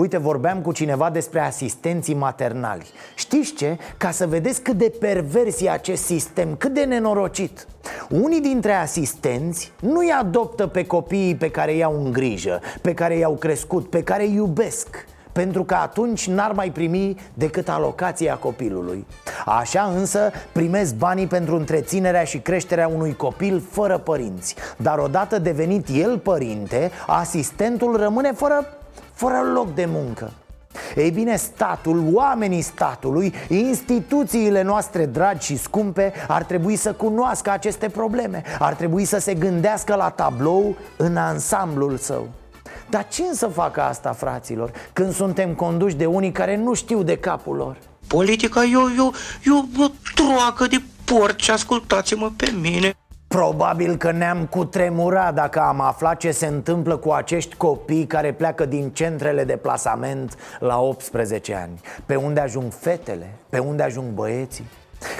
Uite, 0.00 0.16
vorbeam 0.16 0.60
cu 0.60 0.72
cineva 0.72 1.10
despre 1.10 1.40
asistenții 1.40 2.14
maternali. 2.14 2.86
Știți 3.14 3.54
ce? 3.54 3.78
Ca 3.96 4.10
să 4.10 4.26
vedeți 4.26 4.62
cât 4.62 4.76
de 4.76 4.92
pervers 5.00 5.60
e 5.60 5.70
acest 5.70 6.04
sistem, 6.04 6.56
cât 6.56 6.74
de 6.74 6.84
nenorocit. 6.84 7.66
Unii 8.08 8.40
dintre 8.40 8.72
asistenți 8.72 9.72
nu-i 9.80 10.10
adoptă 10.20 10.66
pe 10.66 10.86
copiii 10.86 11.34
pe 11.34 11.50
care 11.50 11.74
i-au 11.74 12.04
în 12.04 12.12
grijă 12.12 12.60
Pe 12.82 12.94
care 12.94 13.16
i-au 13.16 13.32
crescut, 13.32 13.90
pe 13.90 14.02
care 14.02 14.24
îi 14.24 14.34
iubesc 14.34 15.08
pentru 15.32 15.64
că 15.64 15.74
atunci 15.74 16.28
n-ar 16.28 16.52
mai 16.52 16.70
primi 16.70 17.16
decât 17.34 17.68
alocația 17.68 18.34
copilului. 18.34 19.06
Așa 19.44 19.92
însă 19.96 20.30
primesc 20.52 20.94
banii 20.94 21.26
pentru 21.26 21.56
întreținerea 21.56 22.24
și 22.24 22.38
creșterea 22.38 22.88
unui 22.88 23.14
copil 23.16 23.62
fără 23.70 23.98
părinți. 23.98 24.54
Dar 24.76 24.98
odată 24.98 25.38
devenit 25.38 25.86
el 25.92 26.18
părinte, 26.18 26.90
asistentul 27.06 27.96
rămâne 27.96 28.32
fără, 28.32 28.66
fără 29.20 29.50
loc 29.54 29.74
de 29.74 29.84
muncă. 29.88 30.32
Ei 30.96 31.10
bine, 31.10 31.36
statul, 31.36 32.04
oamenii 32.12 32.60
statului, 32.60 33.34
instituțiile 33.48 34.62
noastre 34.62 35.06
dragi 35.06 35.46
și 35.46 35.56
scumpe 35.56 36.12
ar 36.28 36.44
trebui 36.44 36.76
să 36.76 36.92
cunoască 36.92 37.50
aceste 37.50 37.88
probleme. 37.88 38.42
Ar 38.58 38.74
trebui 38.74 39.04
să 39.04 39.18
se 39.18 39.34
gândească 39.34 39.94
la 39.94 40.08
tablou 40.08 40.76
în 40.96 41.16
ansamblul 41.16 41.96
său. 41.96 42.28
Dar 42.88 43.08
ce 43.08 43.22
să 43.32 43.46
facă 43.46 43.82
asta, 43.82 44.12
fraților, 44.12 44.70
când 44.92 45.12
suntem 45.12 45.54
conduși 45.54 45.96
de 45.96 46.06
unii 46.06 46.32
care 46.32 46.56
nu 46.56 46.74
știu 46.74 47.02
de 47.02 47.16
capul 47.16 47.56
lor? 47.56 47.76
Politica 48.06 48.64
e 48.64 48.76
o, 48.76 48.90
e 48.90 49.00
o, 49.00 49.10
e 49.44 49.84
o 49.84 49.86
troacă 50.14 50.66
de 50.66 50.82
porci, 51.04 51.48
ascultați-mă 51.48 52.30
pe 52.36 52.52
mine 52.60 52.94
Probabil 53.34 53.96
că 53.96 54.12
ne-am 54.12 54.46
cutremurat 54.46 55.34
dacă 55.34 55.60
am 55.60 55.80
aflat 55.80 56.16
ce 56.16 56.30
se 56.30 56.46
întâmplă 56.46 56.96
cu 56.96 57.10
acești 57.10 57.54
copii 57.56 58.06
care 58.06 58.32
pleacă 58.32 58.64
din 58.64 58.90
centrele 58.90 59.44
de 59.44 59.56
plasament 59.56 60.36
la 60.58 60.80
18 60.80 61.54
ani. 61.54 61.80
Pe 62.06 62.16
unde 62.16 62.40
ajung 62.40 62.72
fetele, 62.72 63.30
pe 63.48 63.58
unde 63.58 63.82
ajung 63.82 64.06
băieții? 64.12 64.70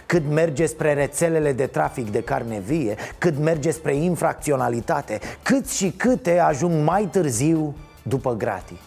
Cât 0.06 0.22
merge 0.30 0.66
spre 0.66 0.92
rețelele 0.92 1.52
de 1.52 1.66
trafic 1.66 2.10
de 2.10 2.22
carne 2.22 2.58
vie? 2.58 2.94
Cât 3.18 3.38
merge 3.38 3.70
spre 3.70 3.94
infracționalitate? 3.94 5.18
Cât 5.42 5.68
și 5.68 5.90
câte 5.90 6.38
ajung 6.38 6.84
mai 6.84 7.08
târziu 7.12 7.76
după 8.02 8.34
gratii 8.34 8.80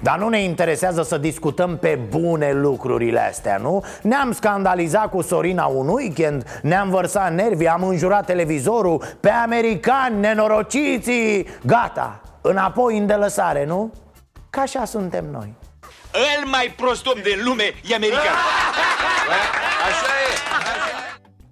dar 0.00 0.18
nu 0.18 0.28
ne 0.28 0.42
interesează 0.42 1.02
să 1.02 1.18
discutăm 1.18 1.76
pe 1.76 1.98
bune 2.08 2.52
lucrurile 2.52 3.20
astea, 3.20 3.56
nu? 3.56 3.84
Ne-am 4.02 4.32
scandalizat 4.32 5.10
cu 5.10 5.22
Sorina 5.22 5.64
un 5.66 5.88
weekend 5.88 6.60
Ne-am 6.62 6.90
vărsat 6.90 7.32
nervii, 7.32 7.68
am 7.68 7.82
înjurat 7.82 8.26
televizorul. 8.26 9.02
Pe 9.20 9.30
americani, 9.30 10.20
nenorociții! 10.20 11.46
Gata, 11.66 12.20
înapoi 12.40 12.98
în 12.98 13.06
delăsare, 13.06 13.64
nu? 13.64 13.92
Ca 14.50 14.60
așa 14.60 14.84
suntem 14.84 15.24
noi. 15.32 15.54
El 16.12 16.46
mai 16.46 16.74
prost 16.76 17.06
om 17.06 17.20
din 17.22 17.40
lume 17.44 17.74
e 17.88 17.94
american. 17.94 18.22
Așa 19.88 20.23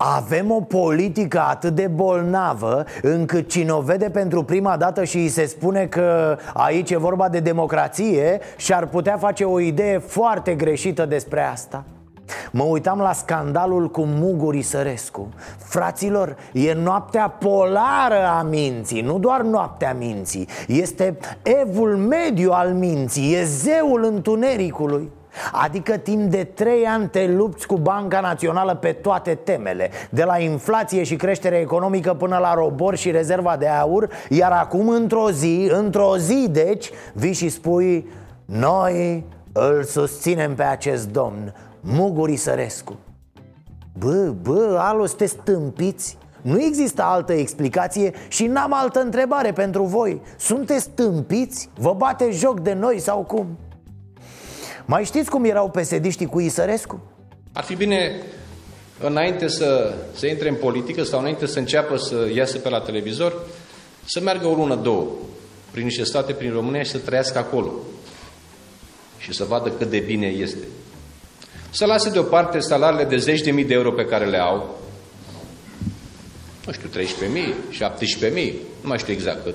avem 0.04 0.50
o 0.50 0.60
politică 0.60 1.40
atât 1.48 1.74
de 1.74 1.86
bolnavă 1.86 2.84
încât 3.02 3.48
cine 3.48 3.70
o 3.70 3.80
vede 3.80 4.10
pentru 4.10 4.42
prima 4.42 4.76
dată 4.76 5.04
și 5.04 5.16
îi 5.16 5.28
se 5.28 5.46
spune 5.46 5.86
că 5.86 6.36
aici 6.54 6.90
e 6.90 6.96
vorba 6.96 7.28
de 7.28 7.40
democrație 7.40 8.40
și-ar 8.56 8.86
putea 8.86 9.16
face 9.16 9.44
o 9.44 9.60
idee 9.60 9.98
foarte 9.98 10.54
greșită 10.54 11.06
despre 11.06 11.40
asta. 11.40 11.84
Mă 12.50 12.62
uitam 12.62 12.98
la 12.98 13.12
scandalul 13.12 13.90
cu 13.90 14.04
Muguri 14.04 14.62
Sărescu 14.62 15.28
Fraților, 15.58 16.36
e 16.52 16.72
noaptea 16.72 17.28
polară 17.28 18.26
a 18.38 18.42
minții 18.42 19.00
Nu 19.00 19.18
doar 19.18 19.40
noaptea 19.40 19.94
minții. 19.98 20.48
Este 20.66 21.18
evul 21.42 21.96
mediu 21.96 22.50
al 22.50 22.68
minții 22.68 23.34
E 23.34 23.44
zeul 23.44 24.04
întunericului 24.04 25.10
Adică 25.52 25.96
timp 25.96 26.30
de 26.30 26.44
trei 26.44 26.86
ani 26.86 27.08
te 27.08 27.26
lupți 27.26 27.66
cu 27.66 27.76
Banca 27.76 28.20
Națională 28.20 28.74
pe 28.74 28.92
toate 28.92 29.34
temele 29.34 29.90
De 30.10 30.24
la 30.24 30.38
inflație 30.38 31.02
și 31.02 31.16
creștere 31.16 31.56
economică 31.56 32.14
până 32.14 32.38
la 32.38 32.54
robor 32.54 32.96
și 32.96 33.10
rezerva 33.10 33.56
de 33.56 33.66
aur 33.66 34.08
Iar 34.28 34.52
acum 34.52 34.88
într-o 34.88 35.30
zi, 35.30 35.70
într-o 35.72 36.16
zi 36.16 36.48
deci, 36.50 36.90
vii 37.12 37.32
și 37.32 37.48
spui 37.48 38.08
Noi 38.44 39.24
îl 39.52 39.82
susținem 39.82 40.54
pe 40.54 40.62
acest 40.62 41.08
domn, 41.08 41.54
Muguri 41.80 42.36
Sărescu 42.36 42.96
Bă, 43.98 44.34
bă, 44.42 44.76
alo, 44.80 45.04
te 45.06 45.26
stâmpiți? 45.26 46.18
Nu 46.42 46.60
există 46.60 47.02
altă 47.02 47.32
explicație 47.32 48.12
și 48.28 48.46
n-am 48.46 48.72
altă 48.74 49.00
întrebare 49.00 49.52
pentru 49.52 49.82
voi 49.82 50.20
Sunteți 50.38 50.82
stâmpiți? 50.82 51.68
Vă 51.78 51.94
bate 51.96 52.30
joc 52.30 52.60
de 52.60 52.72
noi 52.72 52.98
sau 52.98 53.18
cum? 53.18 53.46
Mai 54.84 55.04
știți 55.04 55.30
cum 55.30 55.44
erau 55.44 55.70
pesediștii 55.70 56.26
cu 56.26 56.40
Isărescu? 56.40 57.00
Ar 57.52 57.64
fi 57.64 57.74
bine 57.74 58.22
înainte 59.00 59.48
să, 59.48 59.94
să 60.14 60.26
intre 60.26 60.48
în 60.48 60.54
politică 60.54 61.02
sau 61.02 61.18
înainte 61.18 61.46
să 61.46 61.58
înceapă 61.58 61.96
să 61.96 62.28
iasă 62.34 62.58
pe 62.58 62.68
la 62.68 62.80
televizor, 62.80 63.46
să 64.04 64.20
meargă 64.20 64.46
o 64.46 64.54
lună, 64.54 64.74
două, 64.74 65.06
prin 65.70 65.84
niște 65.84 66.04
state, 66.04 66.32
prin 66.32 66.52
România 66.52 66.82
și 66.82 66.90
să 66.90 66.98
trăiască 66.98 67.38
acolo. 67.38 67.72
Și 69.18 69.32
să 69.32 69.44
vadă 69.44 69.70
cât 69.70 69.90
de 69.90 69.98
bine 69.98 70.26
este. 70.26 70.64
Să 71.70 71.86
lase 71.86 72.10
deoparte 72.10 72.58
salariile 72.58 73.04
de 73.04 73.16
zeci 73.16 73.40
de 73.40 73.50
mii 73.50 73.64
de 73.64 73.74
euro 73.74 73.92
pe 73.92 74.04
care 74.04 74.26
le 74.26 74.38
au, 74.38 74.80
nu 76.66 76.72
știu, 76.72 76.88
13.000, 76.88 77.04
17.000, 77.72 78.52
nu 78.80 78.88
mai 78.88 78.98
știu 78.98 79.12
exact 79.12 79.44
cât. 79.44 79.54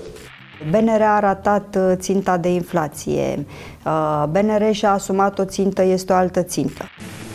BNR 0.71 1.01
a 1.01 1.19
ratat 1.19 1.75
uh, 1.75 1.91
ținta 1.95 2.37
de 2.37 2.49
inflație. 2.49 3.45
Uh, 3.85 4.23
BNR 4.29 4.71
și-a 4.71 4.91
asumat 4.91 5.39
o 5.39 5.45
țintă, 5.45 5.83
este 5.83 6.13
o 6.13 6.15
altă 6.15 6.43
țintă. 6.43 6.83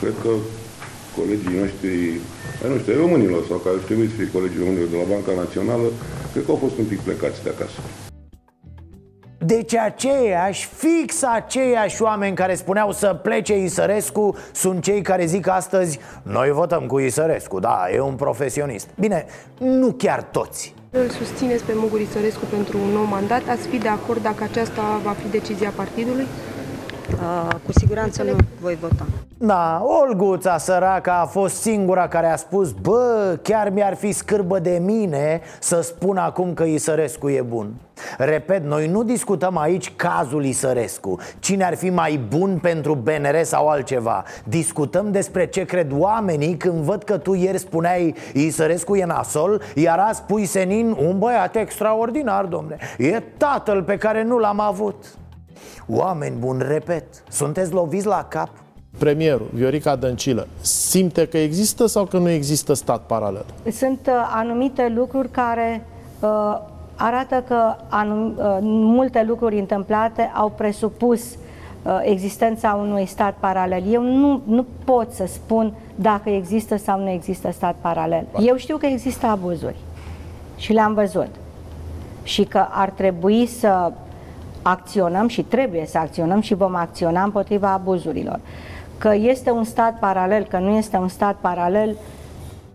Cred 0.00 0.14
că 0.22 0.28
colegii 1.16 1.58
noștri, 1.60 1.88
ai 2.62 2.70
noștri, 2.70 2.96
românilor, 2.96 3.44
sau 3.48 3.56
care 3.56 3.76
trebuie 3.76 4.08
să 4.08 4.14
fie 4.14 4.30
colegii 4.30 4.58
românilor 4.58 4.88
de 4.88 4.96
la 4.96 5.14
Banca 5.14 5.32
Națională, 5.42 5.86
cred 6.32 6.44
că 6.44 6.50
au 6.50 6.56
fost 6.56 6.78
un 6.78 6.84
pic 6.84 7.00
plecați 7.00 7.42
de 7.42 7.50
acasă. 7.56 7.80
Deci 9.44 9.74
aceiași, 9.74 10.68
fix 10.76 11.22
aceiași 11.22 12.02
oameni 12.02 12.36
care 12.36 12.54
spuneau 12.54 12.92
să 12.92 13.20
plece 13.22 13.58
Isărescu 13.58 14.36
Sunt 14.52 14.82
cei 14.82 15.02
care 15.02 15.24
zic 15.24 15.48
astăzi 15.48 15.98
Noi 16.22 16.50
votăm 16.50 16.86
cu 16.86 16.98
Isărescu, 16.98 17.58
da, 17.58 17.84
e 17.94 18.00
un 18.00 18.14
profesionist 18.14 18.88
Bine, 18.98 19.26
nu 19.58 19.92
chiar 19.92 20.22
toți 20.22 20.74
îl 20.94 21.08
susțineți 21.08 21.64
pe 21.64 21.72
Muguri 21.74 22.06
Sărescu 22.12 22.44
pentru 22.44 22.78
un 22.78 22.88
nou 22.88 23.02
mandat? 23.02 23.48
Ați 23.48 23.66
fi 23.68 23.78
de 23.78 23.88
acord 23.88 24.22
dacă 24.22 24.42
aceasta 24.44 25.00
va 25.02 25.10
fi 25.10 25.28
decizia 25.28 25.70
partidului? 25.70 26.26
Uh, 27.10 27.54
cu 27.66 27.72
siguranță 27.72 28.22
nu 28.22 28.36
voi 28.60 28.74
vota. 28.80 29.06
Da, 29.38 29.82
Olguța 29.84 30.58
săraca 30.58 31.20
a 31.20 31.26
fost 31.26 31.60
singura 31.60 32.08
care 32.08 32.26
a 32.26 32.36
spus 32.36 32.72
Bă, 32.72 33.38
chiar 33.42 33.70
mi-ar 33.70 33.94
fi 33.94 34.12
scârbă 34.12 34.58
de 34.58 34.80
mine 34.82 35.40
să 35.60 35.80
spun 35.80 36.16
acum 36.16 36.54
că 36.54 36.62
Isărescu 36.62 37.28
e 37.28 37.40
bun. 37.40 37.74
Repet, 38.18 38.64
noi 38.64 38.86
nu 38.86 39.02
discutăm 39.02 39.58
aici 39.58 39.92
cazul 39.96 40.44
Isărescu. 40.44 41.18
Cine 41.38 41.64
ar 41.64 41.76
fi 41.76 41.90
mai 41.90 42.20
bun 42.28 42.58
pentru 42.58 42.94
BNR 42.94 43.42
sau 43.42 43.68
altceva? 43.68 44.24
Discutăm 44.44 45.10
despre 45.10 45.46
ce 45.46 45.64
cred 45.64 45.90
oamenii 45.92 46.56
când 46.56 46.74
văd 46.74 47.02
că 47.02 47.18
tu 47.18 47.34
ieri 47.34 47.58
spuneai 47.58 48.14
Isărescu 48.32 48.94
e 48.94 49.04
nasol 49.04 49.62
Iar 49.74 49.98
azi 49.98 50.22
pui 50.22 50.44
senin 50.44 50.96
un 51.00 51.18
băiat 51.18 51.56
extraordinar, 51.56 52.44
domne. 52.44 52.76
E 52.98 53.22
tatăl 53.36 53.82
pe 53.82 53.96
care 53.96 54.22
nu 54.22 54.38
l-am 54.38 54.60
avut 54.60 55.04
Oameni 55.88 56.36
buni, 56.38 56.62
repet, 56.62 57.04
sunteți 57.28 57.72
loviți 57.72 58.06
la 58.06 58.24
cap? 58.28 58.48
Premierul, 58.98 59.48
Viorica 59.52 59.96
Dăncilă, 59.96 60.46
simte 60.60 61.26
că 61.26 61.38
există 61.38 61.86
sau 61.86 62.04
că 62.04 62.18
nu 62.18 62.28
există 62.28 62.74
stat 62.74 63.00
paralel? 63.06 63.44
Sunt 63.72 64.06
uh, 64.06 64.30
anumite 64.34 64.92
lucruri 64.94 65.28
care 65.30 65.86
uh, 66.20 66.60
arată 66.96 67.44
că 67.48 67.74
anum, 67.88 68.34
uh, 68.36 68.58
multe 68.62 69.24
lucruri 69.28 69.58
întâmplate 69.58 70.32
au 70.34 70.50
presupus 70.50 71.20
uh, 71.22 72.00
existența 72.02 72.78
unui 72.80 73.06
stat 73.06 73.34
paralel. 73.40 73.82
Eu 73.92 74.02
nu, 74.02 74.42
nu 74.46 74.66
pot 74.84 75.12
să 75.12 75.24
spun 75.26 75.74
dacă 75.94 76.30
există 76.30 76.76
sau 76.76 77.00
nu 77.00 77.10
există 77.10 77.50
stat 77.52 77.74
paralel. 77.80 78.26
Eu 78.40 78.56
știu 78.56 78.76
că 78.76 78.86
există 78.86 79.26
abuzuri 79.26 79.76
și 80.56 80.72
le-am 80.72 80.94
văzut 80.94 81.30
și 82.22 82.44
că 82.44 82.66
ar 82.70 82.90
trebui 82.90 83.46
să 83.46 83.92
acționăm 84.62 85.28
și 85.28 85.42
trebuie 85.42 85.86
să 85.86 85.98
acționăm 85.98 86.40
și 86.40 86.54
vom 86.54 86.74
acționa 86.74 87.22
împotriva 87.22 87.72
abuzurilor. 87.72 88.40
Că 88.98 89.14
este 89.14 89.50
un 89.50 89.64
stat 89.64 89.98
paralel, 89.98 90.44
că 90.44 90.58
nu 90.58 90.76
este 90.76 90.96
un 90.96 91.08
stat 91.08 91.36
paralel, 91.40 91.96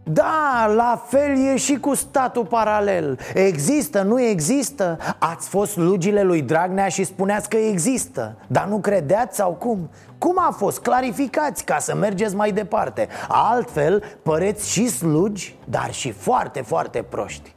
da, 0.10 0.72
la 0.75 1.03
fel 1.08 1.38
e 1.53 1.56
și 1.56 1.79
cu 1.79 1.94
statul 1.94 2.46
paralel 2.46 3.20
Există, 3.34 4.01
nu 4.01 4.22
există 4.22 4.98
Ați 5.20 5.50
fost 5.50 5.72
slugile 5.72 6.24
lui 6.24 6.41
Dragnea 6.41 6.88
și 6.88 7.03
spuneați 7.03 7.50
că 7.50 7.58
există 7.58 8.36
Dar 8.48 8.65
nu 8.65 8.77
credeați 8.77 9.36
sau 9.36 9.51
cum? 9.51 9.89
Cum 10.17 10.36
a 10.38 10.51
fost? 10.58 10.79
Clarificați 10.79 11.63
ca 11.65 11.77
să 11.79 11.96
mergeți 11.96 12.36
mai 12.36 12.51
departe 12.51 13.08
Altfel, 13.27 14.03
păreți 14.24 14.72
și 14.72 14.88
slugi, 14.88 15.56
dar 15.65 15.94
și 15.94 16.12
foarte, 16.12 16.62
foarte 16.62 17.06
proști 17.10 17.56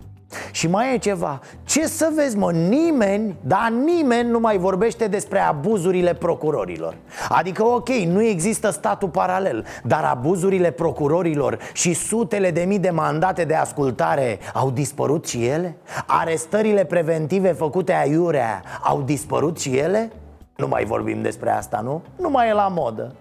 Și 0.51 0.69
mai 0.69 0.95
e 0.95 0.99
ceva 0.99 1.41
Ce 1.65 1.87
să 1.87 2.11
vezi 2.15 2.37
mă, 2.37 2.53
nimeni, 2.53 3.37
dar 3.41 3.73
nimeni 3.85 4.31
nu 4.31 4.41
mai 4.41 4.59
vorbește 4.59 5.07
despre 5.07 5.39
abuzurile 5.39 6.15
procurorilor 6.15 6.95
Adică 7.29 7.65
ok, 7.65 7.89
nu 7.89 8.23
există 8.23 8.71
statul 8.71 9.09
paralel 9.09 9.67
Dar 9.83 10.05
abuzurile 10.05 10.71
procurorilor 10.71 11.59
și 11.73 11.93
sutele 11.93 12.51
de 12.51 12.63
mii 12.63 12.79
de 12.79 12.91
mandate 12.91 13.45
de 13.45 13.55
ascultare 13.55 14.39
Au 14.55 14.71
dispărut 14.71 15.29
și 15.29 15.47
ele? 15.47 15.77
Arestările 16.07 16.85
preventive 16.85 17.53
făcute 17.53 17.93
aiurea 17.93 18.63
au 18.83 19.03
dispărut 19.03 19.61
și 19.61 19.77
ele? 19.77 20.11
Nu 20.57 20.69
mai 20.69 20.85
vorbim 20.85 21.23
despre 21.23 21.51
asta, 21.51 21.81
nu? 21.81 22.03
Nu 22.17 22.31
mai 22.31 22.49
e 22.49 22.53
la 22.53 22.69
modă 22.69 23.15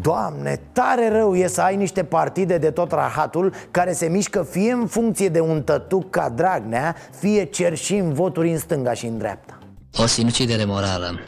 Doamne, 0.00 0.60
tare 0.72 1.08
rău 1.08 1.34
e 1.34 1.46
să 1.46 1.60
ai 1.60 1.76
niște 1.76 2.04
partide 2.04 2.58
de 2.58 2.70
tot 2.70 2.92
rahatul 2.92 3.52
Care 3.70 3.92
se 3.92 4.06
mișcă 4.06 4.42
fie 4.42 4.72
în 4.72 4.86
funcție 4.86 5.28
de 5.28 5.40
un 5.40 5.62
tătuc 5.62 6.10
ca 6.10 6.28
Dragnea 6.28 6.96
Fie 7.18 7.44
cerșim 7.44 8.12
voturi 8.12 8.50
în 8.50 8.58
stânga 8.58 8.92
și 8.92 9.06
în 9.06 9.18
dreapta. 9.18 9.58
O 10.02 10.06
sinucidere 10.06 10.64
morală. 10.64 11.18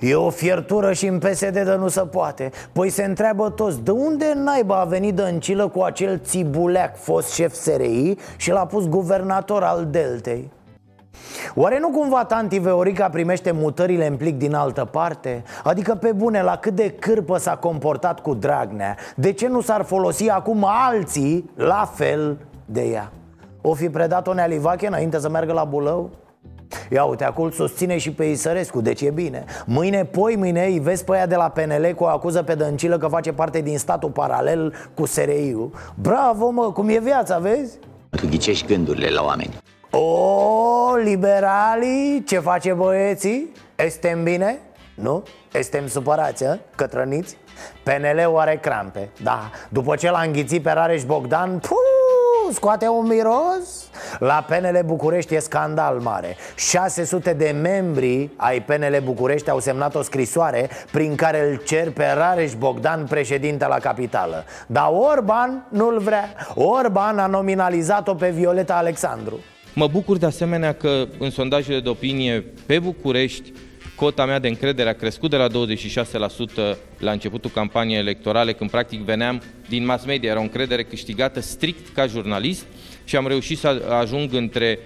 E 0.00 0.14
o 0.14 0.30
fiertură 0.30 0.92
și 0.92 1.06
în 1.06 1.18
PSD 1.18 1.52
de 1.52 1.76
nu 1.78 1.88
se 1.88 2.00
poate. 2.00 2.50
Păi 2.72 2.90
se 2.90 3.04
întreabă 3.04 3.50
toți 3.50 3.80
De 3.80 3.90
unde 3.90 4.32
naiba 4.34 4.80
a 4.80 4.84
venit 4.84 5.14
Dăncilă 5.14 5.68
cu 5.68 5.80
acel 5.80 6.20
țibuleac 6.24 6.96
fost 6.96 7.32
șef 7.32 7.54
SRI 7.54 8.16
Și 8.36 8.50
l-a 8.50 8.66
pus 8.66 8.88
guvernator 8.88 9.62
al 9.62 9.86
Deltei 9.90 10.50
Oare 11.54 11.78
nu 11.78 11.90
cumva 11.90 12.24
tanti 12.24 12.58
Veorica 12.58 13.08
primește 13.08 13.50
mutările 13.50 14.06
în 14.06 14.16
plic 14.16 14.38
din 14.38 14.54
altă 14.54 14.84
parte? 14.84 15.42
Adică 15.64 15.94
pe 15.94 16.12
bune, 16.12 16.42
la 16.42 16.56
cât 16.56 16.74
de 16.74 16.90
cârpă 16.90 17.38
s-a 17.38 17.56
comportat 17.56 18.20
cu 18.20 18.34
Dragnea 18.34 18.96
De 19.14 19.32
ce 19.32 19.48
nu 19.48 19.60
s-ar 19.60 19.82
folosi 19.84 20.28
acum 20.28 20.66
alții 20.88 21.50
la 21.54 21.90
fel 21.94 22.38
de 22.64 22.82
ea? 22.82 23.12
O 23.60 23.74
fi 23.74 23.88
predat-o 23.88 24.34
Nealivache 24.34 24.86
înainte 24.86 25.18
să 25.18 25.28
meargă 25.28 25.52
la 25.52 25.64
Bulău? 25.64 26.10
Ia 26.90 27.04
uite, 27.04 27.24
acum 27.24 27.50
susține 27.50 27.98
și 27.98 28.12
pe 28.12 28.24
Isărescu, 28.24 28.80
deci 28.80 29.00
e 29.00 29.10
bine 29.10 29.44
Mâine, 29.66 30.04
poi 30.04 30.36
mâine, 30.36 30.64
îi 30.64 30.78
vezi 30.78 31.04
pe 31.04 31.14
aia 31.14 31.26
de 31.26 31.34
la 31.34 31.48
PNL 31.48 31.92
cu 31.96 32.04
o 32.04 32.06
acuză 32.06 32.42
pe 32.42 32.54
Dăncilă 32.54 32.98
că 32.98 33.06
face 33.06 33.32
parte 33.32 33.60
din 33.60 33.78
statul 33.78 34.10
paralel 34.10 34.74
cu 34.94 35.06
SRI-ul 35.06 35.70
Bravo, 35.94 36.50
mă, 36.50 36.72
cum 36.72 36.88
e 36.88 36.98
viața, 36.98 37.38
vezi? 37.38 37.78
Tu 38.10 38.26
ghicești 38.28 38.66
gândurile 38.66 39.08
la 39.08 39.22
oameni 39.22 39.54
o, 39.96 40.94
liberalii, 40.96 42.24
ce 42.26 42.38
face 42.38 42.72
băieții? 42.72 43.52
Estem 43.76 44.22
bine? 44.22 44.58
Nu? 44.94 45.22
Estem 45.52 45.86
supărați, 45.86 46.44
a? 46.44 46.58
cătrăniți? 46.74 47.36
PNL-ul 47.82 48.38
are 48.38 48.58
crampe, 48.62 49.08
da 49.22 49.50
După 49.68 49.96
ce 49.96 50.10
l-a 50.10 50.20
înghițit 50.20 50.62
pe 50.62 50.70
Rareș 50.70 51.04
Bogdan, 51.04 51.58
puu, 51.58 52.52
scoate 52.52 52.88
un 52.88 53.06
miros 53.06 53.88
La 54.18 54.44
PNL 54.48 54.80
București 54.84 55.34
e 55.34 55.38
scandal 55.38 55.98
mare 56.00 56.36
600 56.54 57.32
de 57.32 57.50
membri 57.62 58.30
ai 58.36 58.62
PNL 58.62 59.00
București 59.04 59.50
au 59.50 59.58
semnat 59.58 59.94
o 59.94 60.02
scrisoare 60.02 60.70
Prin 60.92 61.14
care 61.14 61.50
îl 61.50 61.56
cer 61.56 61.90
pe 61.90 62.06
Rareș 62.14 62.54
Bogdan 62.54 63.06
președinte 63.06 63.66
la 63.66 63.78
capitală 63.78 64.44
Dar 64.66 64.88
Orban 64.92 65.66
nu-l 65.68 65.98
vrea 65.98 66.34
Orban 66.54 67.18
a 67.18 67.26
nominalizat-o 67.26 68.14
pe 68.14 68.30
Violeta 68.30 68.76
Alexandru 68.76 69.38
Mă 69.78 69.86
bucur 69.86 70.16
de 70.16 70.26
asemenea 70.26 70.72
că 70.72 71.08
în 71.18 71.30
sondajele 71.30 71.80
de 71.80 71.88
opinie 71.88 72.44
pe 72.66 72.78
București 72.78 73.52
cota 73.94 74.24
mea 74.24 74.38
de 74.38 74.48
încredere 74.48 74.88
a 74.88 74.92
crescut 74.92 75.30
de 75.30 75.36
la 75.36 75.48
26% 75.48 76.76
la 76.98 77.10
începutul 77.10 77.50
campaniei 77.50 77.98
electorale, 77.98 78.52
când 78.52 78.70
practic 78.70 79.00
veneam 79.00 79.42
din 79.68 79.84
mass 79.84 80.04
media. 80.04 80.30
Era 80.30 80.38
o 80.38 80.42
încredere 80.42 80.82
câștigată 80.82 81.40
strict 81.40 81.94
ca 81.94 82.06
jurnalist 82.06 82.64
și 83.04 83.16
am 83.16 83.26
reușit 83.26 83.58
să 83.58 83.82
ajung 84.00 84.34
între 84.34 84.78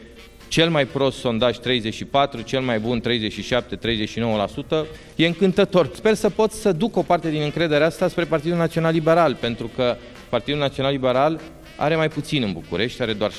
cel 0.48 0.70
mai 0.70 0.84
prost 0.86 1.18
sondaj 1.18 1.58
34, 1.58 2.40
cel 2.40 2.60
mai 2.60 2.78
bun 2.78 3.02
37-39%. 3.02 4.86
E 5.16 5.26
încântător. 5.26 5.90
Sper 5.94 6.14
să 6.14 6.30
pot 6.30 6.52
să 6.52 6.72
duc 6.72 6.96
o 6.96 7.02
parte 7.02 7.30
din 7.30 7.42
încrederea 7.42 7.86
asta 7.86 8.08
spre 8.08 8.24
Partidul 8.24 8.56
Național 8.56 8.92
Liberal, 8.92 9.34
pentru 9.34 9.70
că 9.76 9.96
Partidul 10.28 10.60
Național 10.60 10.92
Liberal 10.92 11.40
are 11.80 11.96
mai 11.96 12.08
puțin 12.08 12.42
în 12.42 12.52
București, 12.52 13.02
are 13.02 13.12
doar 13.12 13.30
17%. 13.30 13.34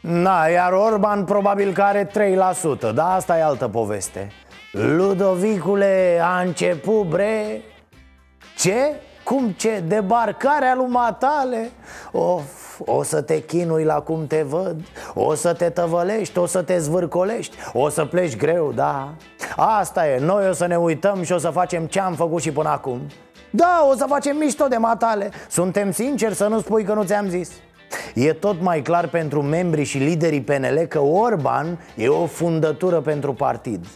Na, 0.00 0.46
iar 0.46 0.72
Orban 0.72 1.24
probabil 1.24 1.72
că 1.72 1.82
are 1.82 2.06
3%, 2.06 2.94
dar 2.94 3.16
asta 3.16 3.38
e 3.38 3.42
altă 3.42 3.68
poveste 3.68 4.30
Ludovicule, 4.72 6.20
a 6.22 6.40
început, 6.40 7.06
bre 7.06 7.62
Ce? 8.56 8.76
Cum 9.24 9.50
ce? 9.56 9.82
Debarcarea 9.86 10.74
lui 10.74 10.86
Matale? 10.86 11.70
Of, 12.12 12.78
o 12.78 13.02
să 13.02 13.22
te 13.22 13.40
chinui 13.40 13.84
la 13.84 14.00
cum 14.00 14.26
te 14.26 14.42
văd 14.42 14.80
O 15.14 15.34
să 15.34 15.52
te 15.52 15.68
tăvălești, 15.70 16.38
o 16.38 16.46
să 16.46 16.62
te 16.62 16.78
zvârcolești 16.78 17.56
O 17.72 17.88
să 17.88 18.04
pleci 18.04 18.36
greu, 18.36 18.72
da 18.72 19.14
Asta 19.56 20.08
e, 20.08 20.18
noi 20.18 20.48
o 20.48 20.52
să 20.52 20.66
ne 20.66 20.76
uităm 20.76 21.22
și 21.22 21.32
o 21.32 21.38
să 21.38 21.50
facem 21.50 21.86
ce 21.86 22.00
am 22.00 22.14
făcut 22.14 22.42
și 22.42 22.52
până 22.52 22.68
acum 22.68 23.00
Da, 23.50 23.86
o 23.90 23.96
să 23.96 24.04
facem 24.08 24.36
mișto 24.36 24.66
de 24.66 24.76
matale. 24.76 25.30
Suntem 25.48 25.92
sinceri 25.92 26.34
să 26.34 26.46
nu 26.46 26.60
spui 26.60 26.84
că 26.84 26.94
nu 26.94 27.04
ți-am 27.04 27.28
zis. 27.28 27.50
E 28.14 28.32
tot 28.32 28.60
mai 28.60 28.82
clar 28.82 29.08
pentru 29.08 29.42
membrii 29.42 29.84
și 29.84 29.98
liderii 29.98 30.40
PNL 30.40 30.78
că 30.88 31.00
Orban 31.00 31.78
e 31.96 32.08
o 32.08 32.26
fundătură 32.26 33.00
pentru 33.00 33.32
partid. 33.32 33.86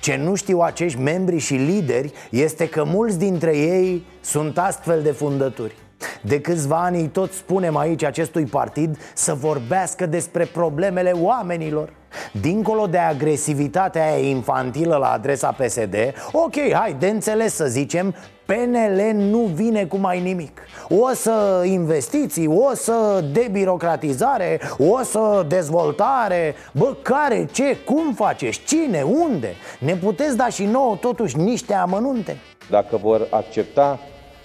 Ce 0.00 0.16
nu 0.16 0.34
știu 0.34 0.60
acești 0.60 1.00
membri 1.00 1.38
și 1.38 1.54
lideri 1.54 2.12
este 2.30 2.68
că 2.68 2.84
mulți 2.84 3.18
dintre 3.18 3.56
ei 3.56 4.06
sunt 4.20 4.58
astfel 4.58 5.02
de 5.02 5.10
fundături. 5.10 5.74
De 6.22 6.40
câțiva 6.40 6.82
ani 6.82 7.08
tot 7.08 7.32
spunem 7.32 7.76
aici 7.76 8.04
acestui 8.04 8.44
partid 8.44 8.98
să 9.14 9.34
vorbească 9.34 10.06
despre 10.06 10.44
problemele 10.44 11.10
oamenilor 11.10 11.92
Dincolo 12.40 12.86
de 12.86 12.98
agresivitatea 12.98 14.04
aia 14.12 14.28
infantilă 14.28 14.96
la 14.96 15.12
adresa 15.12 15.52
PSD 15.52 15.94
Ok, 16.32 16.54
hai, 16.72 16.96
de 16.98 17.08
înțeles 17.08 17.54
să 17.54 17.66
zicem 17.66 18.14
PNL 18.46 19.12
nu 19.14 19.38
vine 19.38 19.84
cu 19.84 19.96
mai 19.96 20.20
nimic 20.20 20.60
O 20.88 21.12
să 21.14 21.62
investiții, 21.64 22.46
o 22.46 22.74
să 22.74 23.24
debirocratizare, 23.32 24.60
o 24.78 25.02
să 25.02 25.44
dezvoltare 25.48 26.54
Bă, 26.72 26.94
care, 27.02 27.48
ce, 27.52 27.76
cum 27.84 28.14
faceți, 28.14 28.60
cine, 28.66 29.02
unde? 29.02 29.54
Ne 29.78 29.94
puteți 29.94 30.36
da 30.36 30.48
și 30.48 30.64
nouă 30.64 30.96
totuși 30.96 31.36
niște 31.36 31.74
amănunte? 31.74 32.36
Dacă 32.70 32.96
vor 32.96 33.26
accepta 33.30 33.98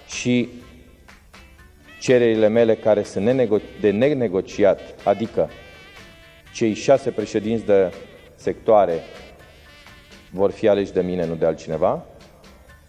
și 0.06 0.48
cererile 2.00 2.48
mele 2.48 2.74
care 2.74 3.02
sunt 3.02 3.24
de 3.80 3.90
nenegociat, 3.90 4.80
adică 5.04 5.48
cei 6.54 6.74
șase 6.74 7.10
președinți 7.10 7.64
de 7.64 7.92
sectoare 8.34 9.00
vor 10.30 10.50
fi 10.50 10.68
aleși 10.68 10.92
de 10.92 11.00
mine, 11.00 11.26
nu 11.26 11.34
de 11.34 11.46
altcineva, 11.46 12.06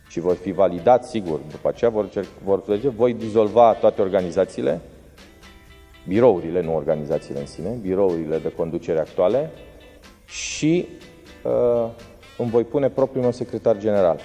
și 0.08 0.19
vor 0.19 0.36
fi 0.36 0.51
validați, 0.51 1.10
sigur, 1.10 1.39
după 1.51 1.67
aceea 1.67 1.89
vor, 1.89 2.10
vor 2.43 2.63
zice, 2.75 2.89
voi 2.89 3.13
dizolva 3.13 3.73
toate 3.73 4.01
organizațiile, 4.01 4.82
birourile, 6.08 6.62
nu 6.62 6.75
organizațiile 6.75 7.39
în 7.39 7.45
sine, 7.45 7.69
birourile 7.82 8.38
de 8.38 8.51
conducere 8.51 8.99
actuale 8.99 9.51
și 10.25 10.88
uh, 11.43 11.89
îmi 12.38 12.49
voi 12.49 12.63
pune 12.63 12.89
propriul 12.89 13.23
meu 13.23 13.32
secretar 13.32 13.78
general 13.78 14.19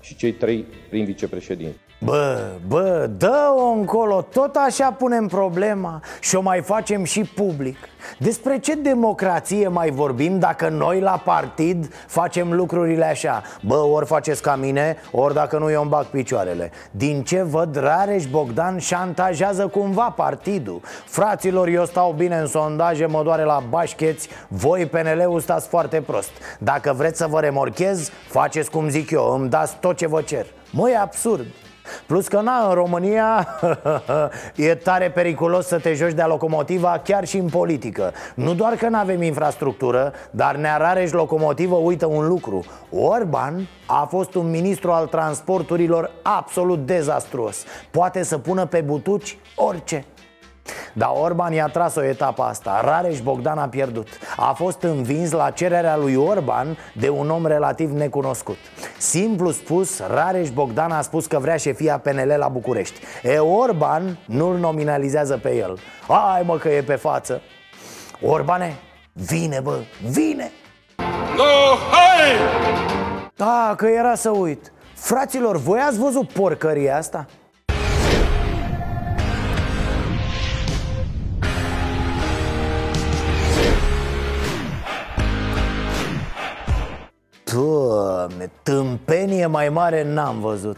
și 0.00 0.16
cei 0.16 0.32
trei 0.32 0.66
prim 0.88 1.04
vicepreședinți. 1.04 1.85
Bă, 1.98 2.50
bă, 2.68 3.10
dă-o 3.16 3.68
încolo, 3.68 4.22
tot 4.22 4.56
așa 4.56 4.92
punem 4.92 5.26
problema 5.26 6.00
și 6.20 6.36
o 6.36 6.40
mai 6.40 6.60
facem 6.60 7.04
și 7.04 7.24
public. 7.24 7.76
Despre 8.18 8.58
ce 8.58 8.74
democrație 8.74 9.68
mai 9.68 9.90
vorbim 9.90 10.38
dacă 10.38 10.68
noi 10.68 11.00
la 11.00 11.22
partid 11.24 11.94
facem 12.06 12.52
lucrurile 12.52 13.04
așa? 13.04 13.42
Bă, 13.62 13.74
ori 13.76 14.06
faceți 14.06 14.42
ca 14.42 14.56
mine, 14.56 14.96
ori 15.12 15.34
dacă 15.34 15.58
nu 15.58 15.70
eu 15.70 15.80
îmi 15.80 15.90
bag 15.90 16.04
picioarele. 16.04 16.70
Din 16.90 17.22
ce 17.22 17.42
văd, 17.42 17.76
Rareș 17.76 18.26
Bogdan 18.26 18.78
șantajează 18.78 19.66
cumva 19.66 20.10
partidul. 20.16 20.80
Fraților, 21.04 21.68
eu 21.68 21.84
stau 21.84 22.12
bine 22.12 22.36
în 22.36 22.46
sondaje, 22.46 23.06
mă 23.06 23.22
doare 23.22 23.42
la 23.42 23.62
bașcheți 23.68 24.28
Voi, 24.48 24.86
PNL-ul, 24.86 25.40
stați 25.40 25.68
foarte 25.68 26.00
prost. 26.00 26.30
Dacă 26.58 26.92
vreți 26.92 27.18
să 27.18 27.26
vă 27.26 27.40
remorchez, 27.40 28.10
faceți 28.28 28.70
cum 28.70 28.88
zic 28.88 29.10
eu, 29.10 29.34
îmi 29.38 29.48
dați 29.48 29.76
tot 29.80 29.96
ce 29.96 30.06
vă 30.06 30.22
cer. 30.22 30.46
Mă, 30.70 30.90
e 30.90 30.98
absurd 30.98 31.46
Plus 32.06 32.28
că, 32.28 32.40
na, 32.40 32.68
în 32.68 32.74
România 32.74 33.48
e 34.56 34.74
tare 34.74 35.10
periculos 35.10 35.66
să 35.66 35.78
te 35.78 35.94
joci 35.94 36.12
de-a 36.12 36.26
locomotiva 36.26 37.00
chiar 37.04 37.26
și 37.26 37.36
în 37.36 37.48
politică. 37.48 38.12
Nu 38.34 38.54
doar 38.54 38.74
că 38.74 38.88
nu 38.88 38.98
avem 38.98 39.22
infrastructură, 39.22 40.12
dar 40.30 40.56
Nearareș 40.56 41.10
locomotivă 41.10 41.74
uită 41.74 42.06
un 42.06 42.26
lucru. 42.26 42.64
Orban 42.90 43.68
a 43.86 44.06
fost 44.10 44.34
un 44.34 44.50
ministru 44.50 44.90
al 44.90 45.06
transporturilor 45.06 46.10
absolut 46.22 46.86
dezastruos 46.86 47.64
Poate 47.90 48.22
să 48.22 48.38
pună 48.38 48.66
pe 48.66 48.80
butuci 48.80 49.38
orice 49.54 50.04
dar 50.92 51.10
Orban 51.12 51.52
i-a 51.52 51.66
tras 51.66 51.94
o 51.94 52.04
etapă 52.04 52.42
asta. 52.42 52.80
Rareș 52.84 53.20
Bogdan 53.20 53.58
a 53.58 53.68
pierdut. 53.68 54.08
A 54.36 54.52
fost 54.52 54.82
învins 54.82 55.30
la 55.30 55.50
cererea 55.50 55.96
lui 55.96 56.14
Orban 56.14 56.76
de 56.92 57.08
un 57.08 57.30
om 57.30 57.46
relativ 57.46 57.90
necunoscut. 57.90 58.58
Simplu 58.98 59.50
spus, 59.50 60.02
Rareș 60.14 60.50
Bogdan 60.50 60.90
a 60.90 61.00
spus 61.00 61.26
că 61.26 61.38
vrea 61.38 61.56
șefia 61.56 61.98
PNL 61.98 62.34
la 62.38 62.48
București. 62.48 63.00
E 63.22 63.38
Orban 63.38 64.18
nu-l 64.26 64.56
nominalizează 64.56 65.38
pe 65.42 65.56
el. 65.56 65.78
Hai 66.08 66.42
mă 66.44 66.56
că 66.56 66.68
e 66.68 66.82
pe 66.82 66.94
față. 66.94 67.40
Orbane, 68.20 68.76
vine 69.12 69.60
bă, 69.62 69.78
vine! 70.10 70.50
No, 71.36 71.76
hai! 71.90 72.36
Da, 73.36 73.74
că 73.76 73.86
era 73.86 74.14
să 74.14 74.30
uit. 74.30 74.72
Fraților, 74.94 75.56
voi 75.56 75.78
ați 75.78 75.98
văzut 75.98 76.28
porcăria 76.32 76.96
asta? 76.96 77.26
Doamne, 87.52 88.50
tâmpenie 88.62 89.46
mai 89.46 89.68
mare 89.68 90.04
n-am 90.04 90.40
văzut. 90.40 90.76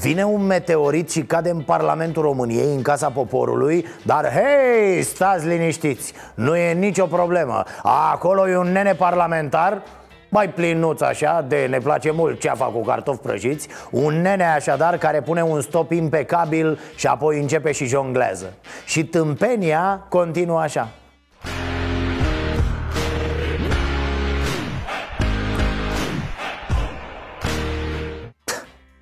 Vine 0.00 0.24
un 0.24 0.46
meteorit 0.46 1.10
și 1.10 1.22
cade 1.22 1.50
în 1.50 1.60
Parlamentul 1.60 2.22
României, 2.22 2.74
în 2.74 2.82
Casa 2.82 3.08
Poporului 3.08 3.86
Dar 4.04 4.32
hei, 4.32 5.02
stați 5.02 5.46
liniștiți, 5.46 6.12
nu 6.34 6.56
e 6.56 6.72
nicio 6.72 7.06
problemă. 7.06 7.62
Acolo 7.82 8.48
e 8.48 8.56
un 8.56 8.72
nene 8.72 8.94
parlamentar 8.94 9.82
mai 10.28 10.48
plinuț 10.48 11.00
așa, 11.00 11.44
de 11.48 11.66
ne 11.70 11.78
place 11.78 12.10
mult 12.10 12.40
ceafa 12.40 12.64
cu 12.64 12.80
cartofi 12.80 13.20
prăjiți 13.22 13.68
Un 13.90 14.20
nene 14.20 14.44
așadar 14.44 14.98
care 14.98 15.20
pune 15.20 15.42
un 15.42 15.60
stop 15.60 15.90
impecabil 15.90 16.78
și 16.94 17.06
apoi 17.06 17.40
începe 17.40 17.72
și 17.72 17.86
jonglează. 17.86 18.52
Și 18.84 19.04
tâmpenia 19.04 20.06
continuă 20.08 20.60
așa 20.60 20.88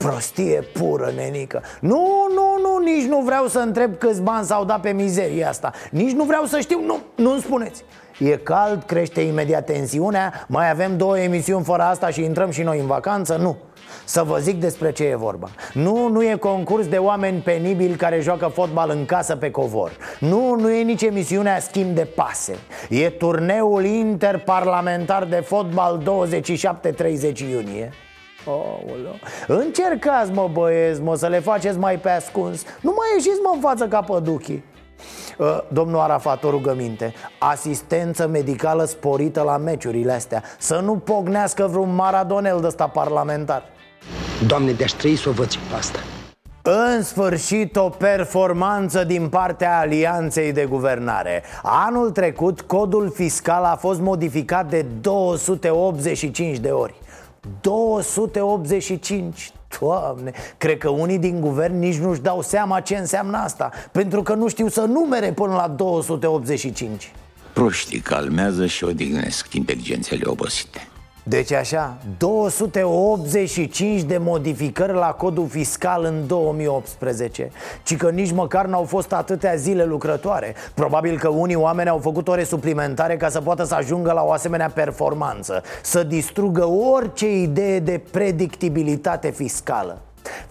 Prostie 0.07 0.65
pură, 0.73 1.13
nenică. 1.17 1.63
Nu, 1.81 2.27
nu, 2.35 2.59
nu, 2.63 2.79
nici 2.85 3.09
nu 3.09 3.21
vreau 3.25 3.47
să 3.47 3.59
întreb 3.59 3.99
câți 3.99 4.23
bani 4.23 4.47
s-au 4.47 4.65
dat 4.65 4.81
pe 4.81 4.91
mizeria 4.91 5.49
asta. 5.49 5.73
Nici 5.91 6.13
nu 6.13 6.25
vreau 6.25 6.45
să 6.45 6.59
știu, 6.61 6.81
nu, 6.85 6.99
nu-mi 7.15 7.41
spuneți. 7.41 7.85
E 8.19 8.37
cald, 8.37 8.83
crește 8.83 9.21
imediat 9.21 9.65
tensiunea 9.65 10.45
Mai 10.49 10.71
avem 10.71 10.97
două 10.97 11.19
emisiuni 11.19 11.65
fără 11.65 11.83
asta 11.83 12.09
și 12.09 12.23
intrăm 12.23 12.51
și 12.51 12.63
noi 12.63 12.79
în 12.79 12.87
vacanță? 12.87 13.37
Nu. 13.37 13.57
Să 14.05 14.23
vă 14.23 14.39
zic 14.39 14.61
despre 14.61 14.93
ce 14.93 15.05
e 15.05 15.17
vorba. 15.17 15.49
Nu, 15.73 16.09
nu 16.09 16.23
e 16.23 16.37
concurs 16.37 16.87
de 16.89 16.97
oameni 16.97 17.41
penibili 17.41 17.95
care 17.95 18.21
joacă 18.21 18.47
fotbal 18.47 18.91
în 18.91 19.05
casă 19.05 19.37
pe 19.37 19.51
covor. 19.51 19.93
Nu, 20.21 20.55
nu 20.55 20.71
e 20.71 20.83
nici 20.83 21.03
emisiunea 21.03 21.61
schimb 21.61 21.95
de 21.95 22.09
pase. 22.15 22.57
E 22.89 23.11
turneul 23.11 23.85
interparlamentar 23.85 25.25
de 25.25 25.37
fotbal 25.47 26.03
27-30 27.33 27.39
iunie 27.51 27.93
Aoleu. 28.47 29.19
Încercați 29.47 30.33
mă 30.33 30.49
băieți 30.53 31.01
mă 31.03 31.17
să 31.17 31.27
le 31.27 31.41
faceți 31.41 31.79
mai 31.79 31.99
pe 31.99 32.11
ascuns. 32.11 32.63
Nu 32.81 32.95
mai 32.97 33.07
ieșiți 33.15 33.41
mă 33.43 33.51
în 33.55 33.61
față 33.61 33.89
ca 33.89 34.03
păduchii. 34.03 34.65
Uh, 35.39 35.59
Domnul 35.69 36.01
Arafat, 36.01 36.45
o 36.45 36.51
rugăminte. 36.51 37.15
Asistență 37.39 38.27
medicală 38.27 38.85
sporită 38.85 39.43
la 39.43 39.57
meciurile 39.57 40.13
astea. 40.13 40.43
Să 40.59 40.81
nu 40.85 40.97
pognească 40.97 41.67
vreun 41.71 41.95
maradonel 41.95 42.61
de 42.61 42.67
ăsta 42.67 42.87
parlamentar. 42.87 43.63
Doamne, 44.47 44.73
de-aș 44.73 44.91
trăi 44.91 45.17
să 45.17 45.29
o 45.29 45.33
văd 45.33 45.51
și 45.51 45.59
pe 45.59 45.75
asta. 45.75 45.99
În 46.63 47.03
sfârșit 47.03 47.77
o 47.77 47.89
performanță 47.89 49.05
din 49.05 49.29
partea 49.29 49.79
alianței 49.79 50.53
de 50.53 50.65
guvernare. 50.65 51.43
Anul 51.63 52.11
trecut 52.11 52.61
codul 52.61 53.11
fiscal 53.11 53.65
a 53.65 53.77
fost 53.77 54.01
modificat 54.01 54.69
de 54.69 54.87
285 55.01 56.59
de 56.59 56.71
ori 56.71 56.95
285 57.61 59.53
Doamne, 59.81 60.33
cred 60.59 60.79
că 60.79 60.89
unii 60.89 61.19
din 61.19 61.41
guvern 61.41 61.79
nici 61.79 61.97
nu-și 61.97 62.21
dau 62.21 62.43
seama 62.43 62.81
ce 62.81 62.97
înseamnă 62.97 63.37
asta 63.37 63.71
Pentru 63.93 64.23
că 64.23 64.35
nu 64.35 64.49
știu 64.49 64.69
să 64.69 64.81
numere 64.81 65.33
până 65.33 65.55
la 65.55 65.69
285 65.69 67.13
Proștii 67.53 68.01
calmează 68.01 68.67
și 68.67 68.85
odihnesc 68.85 69.55
inteligențele 69.55 70.23
obosite 70.25 70.89
deci 71.29 71.53
așa, 71.53 71.97
285 72.19 74.03
de 74.03 74.19
modificări 74.19 74.93
la 74.93 75.07
codul 75.07 75.49
fiscal 75.49 76.05
în 76.05 76.27
2018 76.27 77.51
Ci 77.83 77.97
că 77.97 78.11
nici 78.11 78.33
măcar 78.33 78.67
n-au 78.67 78.85
fost 78.85 79.13
atâtea 79.13 79.55
zile 79.55 79.85
lucrătoare. 79.85 80.55
Probabil 80.75 81.19
că 81.19 81.29
unii 81.29 81.55
oameni 81.55 81.89
au 81.89 81.99
făcut 81.99 82.29
ore 82.29 82.45
suplimentare 82.45 83.17
ca 83.17 83.29
să 83.29 83.41
poată 83.41 83.65
să 83.65 83.75
ajungă 83.75 84.13
la 84.13 84.23
o 84.23 84.33
asemenea 84.33 84.71
performanță. 84.75 85.63
Să 85.83 86.03
distrugă 86.03 86.65
orice 86.65 87.33
idee 87.33 87.79
de 87.79 88.03
predictibilitate 88.11 89.31
fiscală 89.31 90.01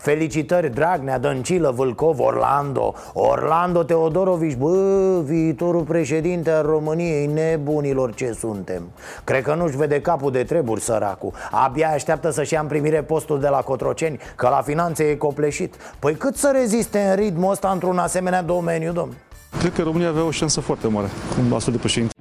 Felicitări 0.05 0.69
Dragnea, 0.69 1.19
Dăncilă, 1.19 1.71
Vâlcov, 1.75 2.19
Orlando. 2.19 2.93
Orlando 3.13 3.83
Teodorovici, 3.83 4.55
bă, 4.55 5.21
viitorul 5.23 5.81
președinte 5.81 6.51
al 6.51 6.65
României 6.65 7.25
Nebunilor 7.25 8.13
ce 8.13 8.31
suntem. 8.39 8.81
Cred 9.23 9.43
că 9.43 9.53
nu-și 9.53 9.77
vede 9.77 10.01
capul 10.01 10.31
de 10.31 10.43
treburi 10.43 10.81
săracul. 10.81 11.33
Abia 11.51 11.89
așteaptă 11.89 12.29
să-și 12.29 12.53
ia 12.53 12.59
în 12.59 12.67
primire 12.67 13.01
postul 13.01 13.39
de 13.39 13.47
la 13.47 13.57
Cotroceni 13.57 14.19
Că 14.35 14.47
la 14.47 14.61
finanțe 14.61 15.03
e 15.03 15.15
copleșit. 15.15 15.75
Păi 15.99 16.13
cât 16.15 16.35
să 16.35 16.51
reziste 16.53 16.99
în 16.99 17.15
ritmul 17.15 17.51
ăsta 17.51 17.69
într-un 17.69 17.97
asemenea 17.97 18.41
domeniu, 18.41 18.91
domn? 18.91 19.13
Cred 19.59 19.73
că 19.73 19.81
România 19.81 20.09
avea 20.09 20.23
o 20.23 20.31
șansă 20.31 20.59
foarte 20.59 20.87
mare 20.87 21.07
cu 21.07 21.41
un 21.45 21.53
astfel 21.53 21.73
de 21.73 21.79
președinte 21.79 22.13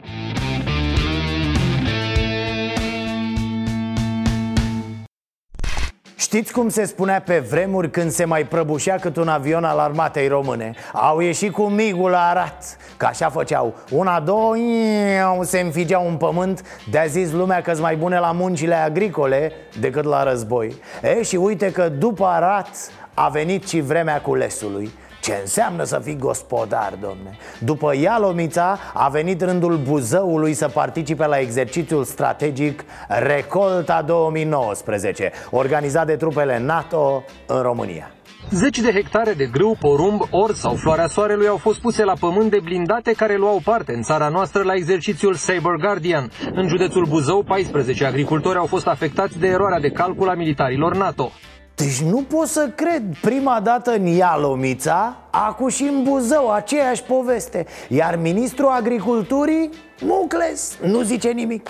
Știți 6.25 6.53
cum 6.53 6.69
se 6.69 6.85
spunea 6.85 7.21
pe 7.21 7.39
vremuri 7.39 7.91
când 7.91 8.11
se 8.11 8.25
mai 8.25 8.45
prăbușea 8.45 8.97
cât 8.97 9.17
un 9.17 9.29
avion 9.29 9.65
al 9.65 9.79
armatei 9.79 10.29
române? 10.29 10.75
Au 10.93 11.21
ieșit 11.21 11.53
cu 11.53 11.63
migul 11.63 12.11
la 12.11 12.29
Arat 12.29 12.77
Că 12.97 13.07
așa 13.07 13.29
făceau. 13.29 13.75
Una, 13.91 14.21
două, 14.21 14.57
iu, 14.57 15.43
se 15.43 15.61
înfigeau 15.61 16.09
în 16.09 16.17
pământ. 16.17 16.63
De-a 16.91 17.05
zis 17.05 17.33
lumea 17.33 17.61
că 17.61 17.73
mai 17.81 17.97
bune 17.97 18.19
la 18.19 18.33
muncile 18.33 18.75
agricole 18.75 19.53
decât 19.81 20.05
la 20.05 20.23
război. 20.23 20.75
E, 21.03 21.23
și 21.23 21.37
uite 21.37 21.73
că 21.73 21.89
după 21.89 22.25
Arat 22.25 22.69
a 23.15 23.29
venit 23.29 23.69
și 23.69 23.81
vremea 23.81 24.21
culesului 24.21 24.91
ce 25.25 25.39
înseamnă 25.41 25.85
să 25.85 26.01
fii 26.03 26.17
gospodar, 26.17 26.93
domne? 27.01 27.39
După 27.59 27.97
Ialomița 27.97 28.79
a 28.95 29.09
venit 29.09 29.43
rândul 29.43 29.77
Buzăului 29.77 30.55
să 30.55 30.69
participe 30.69 31.27
la 31.27 31.39
exercițiul 31.39 32.05
strategic 32.05 32.85
Recolta 33.09 34.03
2019 34.03 35.33
Organizat 35.51 36.07
de 36.07 36.17
trupele 36.17 36.59
NATO 36.59 37.25
în 37.47 37.63
România 37.63 38.11
Zeci 38.51 38.79
de 38.79 38.93
hectare 38.93 39.33
de 39.33 39.47
grâu, 39.53 39.77
porumb, 39.81 40.21
ors 40.31 40.59
sau 40.59 40.75
floarea 40.75 41.07
soarelui 41.07 41.47
au 41.47 41.57
fost 41.57 41.81
puse 41.81 42.05
la 42.05 42.13
pământ 42.21 42.51
de 42.51 42.61
blindate 42.63 43.13
care 43.13 43.37
luau 43.37 43.61
parte 43.65 43.93
în 43.95 44.03
țara 44.03 44.29
noastră 44.29 44.63
la 44.63 44.75
exercițiul 44.75 45.35
Saber 45.35 45.75
Guardian. 45.81 46.31
În 46.55 46.69
județul 46.69 47.07
Buzău, 47.07 47.43
14 47.43 48.05
agricultori 48.05 48.59
au 48.59 48.67
fost 48.67 48.87
afectați 48.87 49.39
de 49.39 49.47
eroarea 49.47 49.81
de 49.81 49.91
calcul 49.91 50.29
a 50.29 50.35
militarilor 50.35 50.97
NATO. 50.97 51.33
Deci 51.75 52.01
nu 52.03 52.23
pot 52.23 52.47
să 52.49 52.69
cred. 52.75 53.03
Prima 53.21 53.61
dată 53.61 53.91
în 53.91 54.07
Ialomița 54.07 55.17
Acu 55.31 55.69
și 55.69 55.83
în 55.83 56.03
Buzău, 56.03 56.51
aceeași 56.51 57.03
poveste. 57.03 57.67
Iar 57.89 58.17
ministrul 58.17 58.69
agriculturii 58.69 59.71
Mucles, 60.01 60.77
nu 60.83 61.03
zice 61.03 61.29
nimic. 61.29 61.69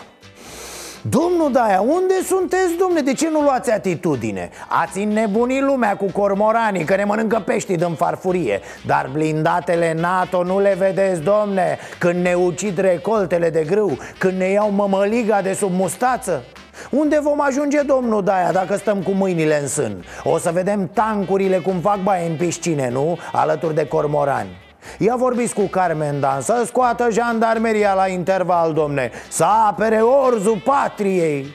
Domnul 1.09 1.53
Daia, 1.53 1.81
unde 1.81 2.15
sunteți, 2.27 2.75
domne? 2.79 3.01
De 3.01 3.13
ce 3.13 3.29
nu 3.29 3.41
luați 3.41 3.71
atitudine? 3.71 4.51
Ați 4.69 4.99
înnebunit 4.99 5.63
lumea 5.63 5.97
cu 5.97 6.05
cormoranii 6.13 6.85
Că 6.85 6.97
ne 6.97 7.05
mănâncă 7.05 7.43
peștii 7.47 7.77
din 7.77 7.95
farfurie. 7.95 8.61
Dar 8.87 9.11
blindatele 9.13 9.95
NATO 10.01 10.43
nu 10.43 10.61
le 10.61 10.75
vedeți, 10.79 11.21
domne? 11.21 11.79
Când 11.99 12.23
ne 12.23 12.35
ucid 12.35 12.79
recoltele 12.79 13.51
de 13.51 13.65
grâu 13.65 13.99
Când 14.19 14.39
ne 14.39 14.47
iau 14.51 14.71
mămăliga 14.71 15.43
de 15.43 15.53
sub 15.53 15.73
mustață 15.73 16.45
unde 16.91 17.21
vom 17.21 17.41
ajunge, 17.41 17.81
domnul 17.81 18.23
Daia, 18.23 18.53
dacă 18.53 18.77
stăm 18.77 19.03
cu 19.03 19.11
mâinile 19.11 19.61
în 19.61 19.69
sân? 19.69 20.05
O 20.23 20.39
să 20.39 20.51
vedem 20.53 20.91
tancurile 20.93 21.59
cum 21.59 21.81
fac 21.81 22.03
baie 22.03 22.29
în 22.29 22.37
piscine, 22.37 22.91
nu? 22.91 23.19
Alături 23.33 23.75
de 23.75 23.87
cormorani 23.87 24.63
Ia 24.99 25.17
vorbiți 25.17 25.55
cu 25.55 25.63
Carmen 25.63 26.21
Dan 26.21 26.41
Să 26.41 26.63
scoată 26.67 27.09
jandarmeria 27.11 27.95
la 27.95 28.09
interval, 28.09 28.73
domne 28.73 29.11
Să 29.29 29.45
apere 29.69 30.01
orzul 30.01 30.63
patriei 30.65 31.47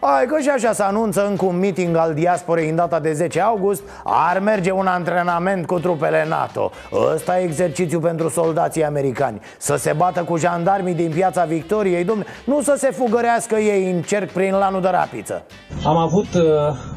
Hai 0.00 0.26
că 0.26 0.38
și 0.40 0.48
așa 0.48 0.72
se 0.72 0.82
anunță 0.82 1.26
încă 1.26 1.44
un 1.44 1.58
meeting 1.58 1.96
al 1.96 2.14
diasporei 2.14 2.68
în 2.68 2.76
data 2.76 3.00
de 3.00 3.12
10 3.12 3.40
august. 3.40 3.82
Ar 4.04 4.38
merge 4.38 4.70
un 4.70 4.86
antrenament 4.86 5.66
cu 5.66 5.78
trupele 5.78 6.26
NATO. 6.28 6.70
Ăsta 7.14 7.40
e 7.40 7.44
exercițiu 7.44 8.00
pentru 8.00 8.28
soldații 8.28 8.84
americani. 8.84 9.40
Să 9.58 9.76
se 9.76 9.92
bată 9.96 10.22
cu 10.22 10.36
jandarmii 10.36 10.94
din 10.94 11.10
piața 11.10 11.44
Victoriei 11.44 12.04
domne, 12.04 12.24
Nu 12.44 12.62
să 12.62 12.74
se 12.78 12.90
fugărească 12.90 13.56
ei 13.56 13.90
în 13.92 14.02
cerc 14.02 14.30
prin 14.30 14.52
lanul 14.52 14.80
de 14.80 14.88
rapiță. 14.88 15.42
Am 15.86 15.96
avut 15.96 16.34
uh, 16.34 16.42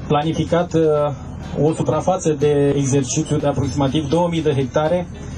planificat 0.07 0.73
uh, 0.73 0.83
o 1.63 1.73
suprafață 1.73 2.29
de 2.39 2.73
exercițiu 2.75 3.37
de 3.37 3.47
aproximativ 3.47 4.09
2000 4.09 4.41
de 4.41 4.53
hectare. 4.53 5.07
uh, 5.09 5.30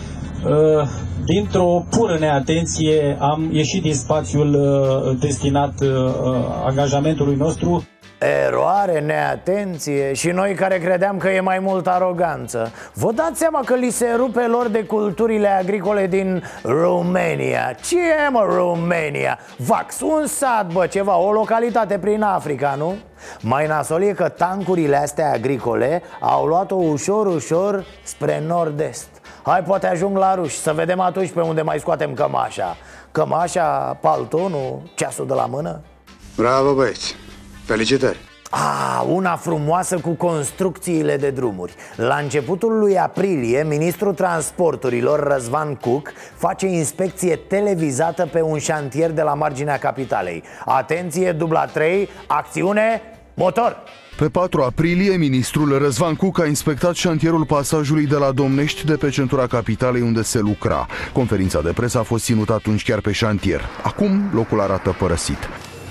Dintr-o 1.26 1.86
pură 1.90 2.18
neatenție 2.20 3.18
am 3.20 3.50
ieșit 3.52 3.82
din 3.82 3.94
spațiul 3.94 4.54
uh, 4.54 5.18
destinat 5.20 5.74
uh, 5.82 5.90
angajamentului 6.66 7.36
nostru. 7.36 7.84
Eroare, 8.48 9.00
neatenție 9.00 10.14
și 10.14 10.28
noi 10.28 10.54
care 10.54 10.78
credeam 10.78 11.18
că 11.18 11.30
e 11.30 11.40
mai 11.40 11.60
mult 11.60 11.88
aroganță 11.88 12.72
Vă 12.94 13.12
dați 13.12 13.40
seama 13.40 13.60
că 13.66 13.76
li 13.76 13.90
se 13.90 14.14
rupe 14.16 14.48
lor 14.48 14.68
de 14.68 14.84
culturile 14.84 15.48
agricole 15.48 16.08
din 16.08 16.44
România 16.64 17.76
Ce 17.82 17.98
e 17.98 18.30
mă 18.32 18.48
România? 18.56 19.40
Vax, 19.58 20.00
un 20.02 20.28
sat 20.28 20.74
bă, 20.74 20.86
ceva, 20.86 21.18
o 21.18 21.32
localitate 21.32 21.98
prin 21.98 22.22
Africa, 22.22 22.76
nu? 22.78 22.96
Mai 23.42 23.68
nasol 23.68 24.02
e 24.02 24.12
că 24.12 24.30
tancurile 24.30 24.96
astea 24.96 25.32
agricole 25.32 26.02
au 26.20 26.46
luat-o 26.46 26.76
ușor, 26.76 27.26
ușor 27.26 27.86
spre 28.04 28.44
nord-est 28.48 29.23
Hai, 29.46 29.64
poate 29.64 29.88
ajung 29.88 30.18
la 30.18 30.36
ruși, 30.36 30.58
să 30.58 30.74
vedem 30.74 31.00
atunci 31.00 31.32
pe 31.32 31.42
unde 31.42 31.62
mai 31.62 31.80
scoatem 31.80 32.14
cămașa. 32.14 32.78
Cămașa, 33.12 33.98
paltonul, 34.02 34.82
ceasul 34.96 35.28
de 35.28 35.34
la 35.34 35.46
mână. 35.46 35.82
Bravo 36.36 36.74
băieți, 36.74 37.16
felicitări. 37.66 38.18
A, 38.50 39.02
una 39.02 39.36
frumoasă 39.36 40.00
cu 40.00 40.10
construcțiile 40.10 41.18
de 41.18 41.30
drumuri. 41.30 41.74
La 41.96 42.16
începutul 42.16 42.80
lui 42.80 43.00
aprilie, 43.00 43.64
ministrul 43.64 44.14
transporturilor 44.14 45.20
Răzvan 45.20 45.76
Cuc 45.76 46.12
Face 46.36 46.66
inspecție 46.66 47.36
televizată 47.36 48.26
pe 48.32 48.42
un 48.42 48.58
șantier 48.58 49.12
de 49.12 49.22
la 49.22 49.34
marginea 49.34 49.78
capitalei. 49.78 50.44
Atenție, 50.66 51.32
dubla 51.32 51.66
3, 51.66 52.10
acțiune, 52.28 53.02
motor! 53.34 53.84
Pe 54.18 54.30
4 54.30 54.62
aprilie, 54.62 55.18
ministrul 55.18 55.78
Răzvan 55.78 56.16
Cuc 56.16 56.40
a 56.40 56.46
inspectat 56.46 56.96
șantierul 56.96 57.46
pasajului 57.46 58.06
de 58.06 58.16
la 58.16 58.32
Domnești 58.32 58.86
de 58.86 58.96
pe 58.96 59.10
centura 59.10 59.48
capitalei 59.48 60.02
unde 60.02 60.22
se 60.22 60.40
lucra. 60.40 60.88
Conferința 61.14 61.62
de 61.62 61.72
presă 61.72 62.00
a 62.00 62.04
fost 62.04 62.24
ținută 62.24 62.54
atunci 62.54 62.84
chiar 62.84 63.00
pe 63.02 63.12
șantier. 63.12 63.62
Acum 63.84 64.30
locul 64.34 64.62
arată 64.62 64.96
părăsit. 65.00 65.38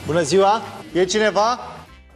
Bună 0.07 0.23
ziua! 0.23 0.63
E 0.93 1.05
cineva? 1.05 1.59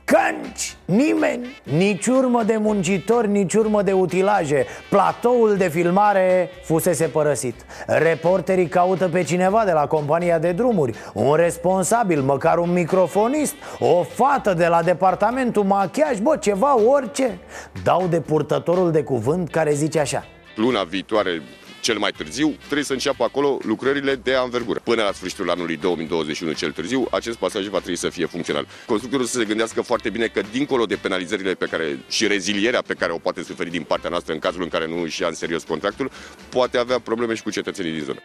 Cănci, 0.07 0.77
nimeni, 0.85 1.61
nici 1.63 2.07
urmă 2.07 2.43
de 2.43 2.57
muncitori, 2.57 3.29
nici 3.29 3.55
urmă 3.55 3.83
de 3.83 3.93
utilaje. 3.93 4.67
Platoul 4.91 5.57
de 5.57 5.69
filmare 5.69 6.51
fusese 6.65 7.05
părăsit. 7.05 7.55
Reporterii 7.87 8.69
caută 8.69 9.09
pe 9.09 9.23
cineva 9.23 9.65
de 9.65 9.73
la 9.73 9.87
compania 9.87 10.39
de 10.39 10.53
drumuri. 10.53 10.95
Un 11.15 11.35
responsabil, 11.35 12.21
măcar 12.21 12.59
un 12.59 12.73
microfonist 12.73 13.55
O 13.79 14.03
fată 14.03 14.55
de 14.55 14.67
la 14.67 14.83
departamentul 14.83 15.65
machiaj, 15.65 16.19
bă, 16.19 16.37
ceva, 16.37 16.81
orice. 16.81 17.39
Dau 17.83 18.07
de 18.07 18.21
purtătorul 18.21 18.91
de 18.91 19.03
cuvânt 19.03 19.51
care 19.51 19.73
zice 19.73 19.99
așa. 19.99 20.25
Luna 20.57 20.83
viitoare 20.83 21.43
cel 21.87 21.99
mai 21.99 22.13
târziu, 22.13 22.49
trebuie 22.65 22.85
să 22.85 22.93
înceapă 22.93 23.25
acolo 23.25 23.59
lucrările 23.63 24.15
de 24.15 24.35
anvergură. 24.35 24.81
Până 24.85 25.03
la 25.03 25.13
sfârșitul 25.13 25.51
anului 25.51 25.77
2021 25.77 26.53
cel 26.53 26.73
târziu, 26.73 27.07
acest 27.11 27.37
pasaj 27.37 27.67
va 27.67 27.79
trebui 27.79 27.97
să 27.97 28.09
fie 28.09 28.27
funcțional. 28.27 28.67
Constructorul 28.87 29.27
să 29.27 29.39
se 29.39 29.45
gândească 29.45 29.81
foarte 29.81 30.11
bine 30.11 30.27
că 30.27 30.41
dincolo 30.53 30.85
de 30.87 30.97
penalizările 30.97 31.55
pe 31.55 31.67
care 31.67 31.99
și 32.09 32.27
rezilierea 32.27 32.83
pe 32.83 32.95
care 32.95 33.13
o 33.13 33.19
poate 33.19 33.43
suferi 33.43 33.71
din 33.71 33.83
partea 33.83 34.11
noastră 34.11 34.33
în 34.33 34.39
cazul 34.39 34.63
în 34.63 34.69
care 34.69 34.87
nu 34.87 35.03
își 35.03 35.21
ia 35.23 35.29
în 35.29 35.35
serios 35.35 35.63
contractul, 35.63 36.11
poate 36.49 36.79
avea 36.79 36.99
probleme 36.99 37.35
și 37.35 37.43
cu 37.43 37.51
cetățenii 37.51 37.93
din 37.93 38.03
zonă. 38.03 38.21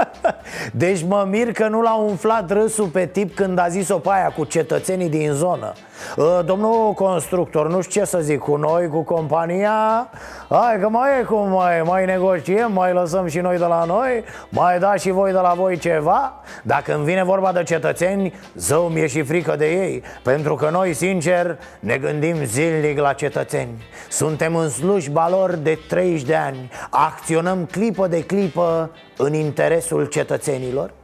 Deci 0.72 1.02
mă 1.02 1.26
mir 1.30 1.52
că 1.52 1.68
nu 1.68 1.82
l-a 1.82 1.94
umflat 1.94 2.50
râsul 2.50 2.86
pe 2.86 3.06
tip 3.06 3.34
când 3.34 3.58
a 3.58 3.68
zis-o 3.68 3.98
pe 3.98 4.08
aia 4.12 4.32
cu 4.36 4.44
cetățenii 4.44 5.08
din 5.08 5.32
zonă. 5.32 5.72
Ă, 6.18 6.42
Domnul 6.46 6.92
constructor, 6.92 7.68
nu 7.68 7.80
știu 7.80 8.00
ce 8.00 8.06
să 8.06 8.18
zic, 8.18 8.38
cu 8.38 8.56
noi, 8.56 8.88
cu 8.88 9.02
compania? 9.02 10.08
Hai 10.48 10.78
că 10.80 10.88
mai 10.88 11.20
e 11.20 11.22
cum 11.22 11.48
mai, 11.48 11.82
mai 11.82 12.04
negociem, 12.04 12.72
mai 12.72 12.92
lăsăm 12.92 13.26
și 13.26 13.38
noi 13.38 13.58
de 13.58 13.64
la 13.64 13.84
noi 13.84 14.24
Mai 14.48 14.78
da 14.78 14.94
și 14.94 15.10
voi 15.10 15.32
de 15.32 15.38
la 15.38 15.52
voi 15.56 15.78
ceva? 15.78 16.32
Dacă 16.62 16.94
îmi 16.94 17.04
vine 17.04 17.24
vorba 17.24 17.52
de 17.52 17.62
cetățeni, 17.62 18.34
zău 18.54 18.82
mi-e 18.82 19.06
și 19.06 19.22
frică 19.22 19.56
de 19.56 19.66
ei 19.66 20.02
Pentru 20.22 20.54
că 20.54 20.68
noi, 20.70 20.92
sincer, 20.92 21.58
ne 21.80 21.96
gândim 21.96 22.44
zilnic 22.44 22.98
la 22.98 23.12
cetățeni. 23.12 23.82
Suntem 24.08 24.56
în 24.56 24.68
slujba 24.68 25.28
lor 25.28 25.54
de 25.54 25.78
30 25.88 26.22
de 26.22 26.34
ani. 26.34 26.70
Acționăm 26.90 27.68
clipă 27.70 28.06
de 28.06 28.24
clipă 28.24 28.90
în 29.16 29.34
interesul 29.34 30.06
cetățenilor? 30.06 30.94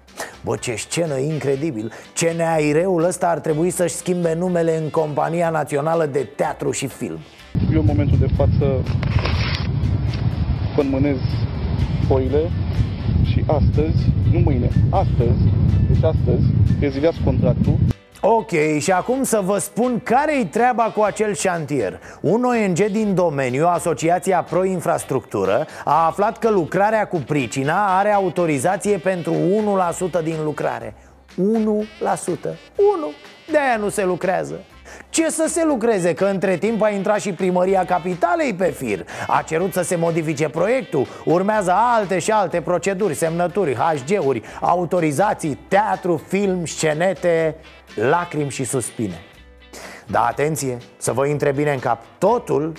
Bă, 0.44 0.57
ce 0.57 0.75
scenă 0.75 1.18
incredibil! 1.18 1.92
CNAIR-ul 2.14 3.05
ăsta 3.05 3.29
ar 3.29 3.38
trebui 3.38 3.71
să-și 3.71 3.94
schimbe 3.94 4.35
numele 4.35 4.77
în 4.77 4.90
Compania 4.90 5.51
Națională 5.51 6.07
de 6.07 6.29
Teatru 6.37 6.71
și 6.71 6.87
Film? 6.87 7.18
Eu 7.73 7.81
în 7.81 7.87
momentul 7.87 8.18
de 8.18 8.29
față 8.37 8.83
conmânez 10.77 11.16
foile 12.09 12.51
și 13.25 13.44
astăzi, 13.47 13.99
nu 14.33 14.38
mâine, 14.38 14.68
astăzi, 14.90 15.40
deci 15.88 16.03
astăzi, 16.03 16.47
reziliați 16.81 17.21
contractul 17.25 17.79
Ok, 18.20 18.50
și 18.78 18.92
acum 18.92 19.22
să 19.22 19.40
vă 19.44 19.59
spun 19.59 20.00
care-i 20.04 20.46
treaba 20.46 20.83
cu 20.83 21.02
acel 21.02 21.35
șantier. 21.35 22.00
Un 22.20 22.44
ONG 22.44 22.85
din 22.85 23.14
domeniu, 23.14 23.66
Asociația 23.66 24.42
Pro 24.42 24.64
Infrastructură 24.64 25.66
A 25.85 26.07
aflat 26.07 26.38
că 26.38 26.50
lucrarea 26.50 27.07
cu 27.07 27.16
pricina 27.16 27.98
are 27.98 28.12
autorizație 28.12 28.96
pentru 28.96 29.35
1% 30.20 30.22
din 30.22 30.37
lucrare. 30.44 30.94
1% 30.94 31.37
1 31.37 31.87
De-aia 33.50 33.76
nu 33.78 33.88
se 33.88 34.04
lucrează. 34.04 34.61
Ce 35.09 35.31
să 35.31 35.44
se 35.48 35.64
lucreze? 35.64 36.14
Că 36.14 36.24
între 36.24 36.57
timp 36.57 36.83
a 36.83 36.88
intrat 36.88 37.20
și 37.20 37.33
primăria 37.33 37.85
capitalei 37.85 38.54
pe 38.54 38.64
fir. 38.64 39.04
A 39.26 39.42
cerut 39.42 39.72
să 39.72 39.83
se 39.83 39.96
modifice 39.96 40.48
proiectul. 40.48 41.07
Urmează 41.24 41.74
alte 41.96 42.18
și 42.18 42.31
alte 42.31 42.61
proceduri, 42.61 43.14
semnături, 43.14 43.74
HG-uri, 43.74 44.42
autorizații, 44.61 45.59
teatru, 45.68 46.22
film, 46.28 46.64
scenete 46.66 47.57
lacrimi 47.94 48.51
și 48.51 48.64
suspine. 48.64 49.22
Dar 50.07 50.22
atenție, 50.22 50.79
să 50.96 51.12
vă 51.12 51.27
intre 51.27 51.53
bine 51.53 51.72
în 51.72 51.79
cap. 51.79 52.03
Totul 52.18 52.72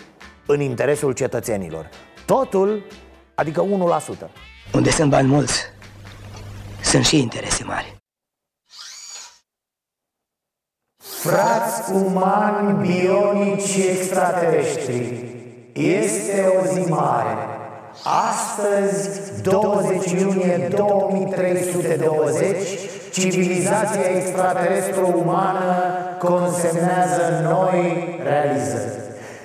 în 0.46 0.60
interesul 0.60 1.14
cetățenilor. 1.14 1.90
Totul, 2.26 2.84
adică 3.36 3.66
1% 4.26 4.30
Unde 4.74 4.90
sunt 4.90 5.10
bani 5.10 5.28
mulți, 5.28 5.62
sunt 6.84 7.06
și 7.06 7.20
interese 7.20 7.64
mari. 7.64 7.96
Frați 10.98 11.92
umani, 11.92 12.88
bionici 12.88 13.62
și 13.62 13.82
extraterestri 13.82 15.24
Este 15.74 16.54
o 16.62 16.66
zi 16.66 16.90
mare. 16.90 17.38
Astăzi, 18.04 19.42
20 19.42 20.12
iunie 20.12 20.68
2320 20.76 22.89
civilizația 23.12 24.10
extraterestră 24.16 25.02
umană 25.16 25.70
consemnează 26.20 27.24
noi 27.44 28.20
realizări. 28.24 29.00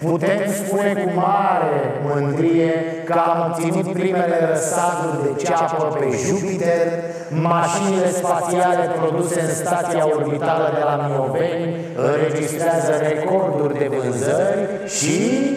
Putem 0.06 0.40
spune 0.64 0.92
cu 0.92 1.18
mare 1.18 1.74
mândrie 2.02 2.72
că 3.04 3.12
am 3.12 3.50
obținut 3.50 3.92
primele 3.92 4.46
răsaduri 4.50 5.22
de 5.22 5.42
ceapă 5.42 5.84
pe 5.84 6.06
Jupiter, 6.26 6.86
mașinile 7.30 8.10
spațiale 8.10 8.90
produse 9.00 9.40
în 9.40 9.54
stația 9.54 10.06
orbitală 10.06 10.70
de 10.74 10.82
la 10.84 11.06
Mioveni 11.08 11.76
înregistrează 11.96 12.92
recorduri 13.08 13.78
de 13.78 13.90
vânzări 13.96 14.68
și... 14.86 15.48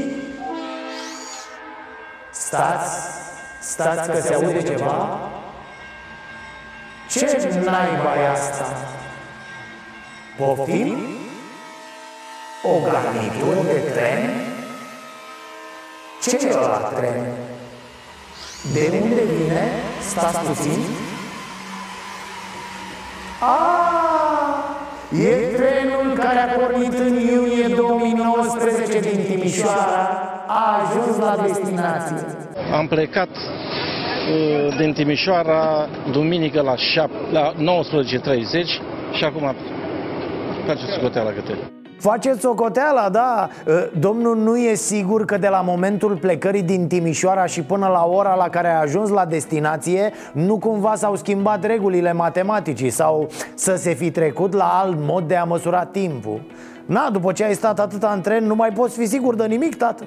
Stați, 2.32 2.90
stați 3.60 4.10
că 4.10 4.18
se 4.22 4.34
aude 4.34 4.62
ceva? 4.62 5.20
Ce 7.18 7.26
naiba 7.66 8.16
e 8.24 8.28
asta? 8.32 8.66
Poftim? 10.38 10.98
O 12.64 12.80
garnitură 12.84 13.62
de 13.74 13.80
tren? 13.92 14.30
Ce 16.22 16.48
e 16.48 16.54
ăla 16.54 16.78
tren? 16.78 17.26
De 18.74 19.00
unde 19.02 19.22
vine? 19.24 19.72
Stați 20.10 20.40
puțin 20.40 20.80
Ah, 23.40 25.18
e 25.20 25.36
trenul 25.56 26.18
care 26.18 26.40
a 26.40 26.46
pornit 26.46 26.94
în 26.94 27.16
iunie 27.16 27.68
2019 27.68 29.00
din 29.00 29.24
Timișoara 29.24 30.10
A 30.48 30.82
ajuns 30.82 31.18
la 31.18 31.36
destinație 31.46 32.26
Am 32.74 32.88
plecat 32.88 33.30
Uh, 33.30 33.87
din 34.78 34.94
Timișoara, 34.94 35.88
duminică 36.12 36.62
la, 36.62 36.76
la 37.32 37.54
19.30 37.54 37.58
și 39.12 39.24
acum 39.24 39.56
faceți 40.66 40.92
socoteala 40.92 41.30
câte. 41.30 41.54
Faceți 42.00 42.40
socoteala, 42.40 43.10
da. 43.10 43.50
Uh, 43.68 43.74
Domnul 44.00 44.38
nu 44.38 44.58
e 44.58 44.74
sigur 44.74 45.26
că 45.26 45.38
de 45.38 45.48
la 45.48 45.62
momentul 45.62 46.18
plecării 46.18 46.62
din 46.62 46.88
Timișoara 46.88 47.46
și 47.46 47.62
până 47.62 47.88
la 47.88 48.06
ora 48.06 48.36
la 48.36 48.50
care 48.50 48.68
a 48.68 48.80
ajuns 48.80 49.10
la 49.10 49.26
destinație 49.26 50.12
Nu 50.34 50.58
cumva 50.58 50.96
s-au 50.96 51.16
schimbat 51.16 51.66
regulile 51.66 52.14
matematicii 52.14 52.90
Sau 52.90 53.30
să 53.56 53.76
se 53.76 53.94
fi 53.94 54.12
trecut 54.12 54.54
la 54.54 54.80
alt 54.84 54.98
mod 55.00 55.28
de 55.28 55.36
a 55.36 55.44
măsura 55.44 55.86
timpul? 55.86 56.42
Na, 56.86 57.10
după 57.12 57.32
ce 57.32 57.44
ai 57.44 57.54
stat 57.54 57.80
atâta 57.80 58.12
în 58.16 58.22
tren, 58.22 58.46
nu 58.46 58.56
mai 58.56 58.70
poți 58.70 58.98
fi 58.98 59.06
sigur 59.06 59.36
de 59.36 59.46
nimic, 59.46 59.76
tată 59.76 60.04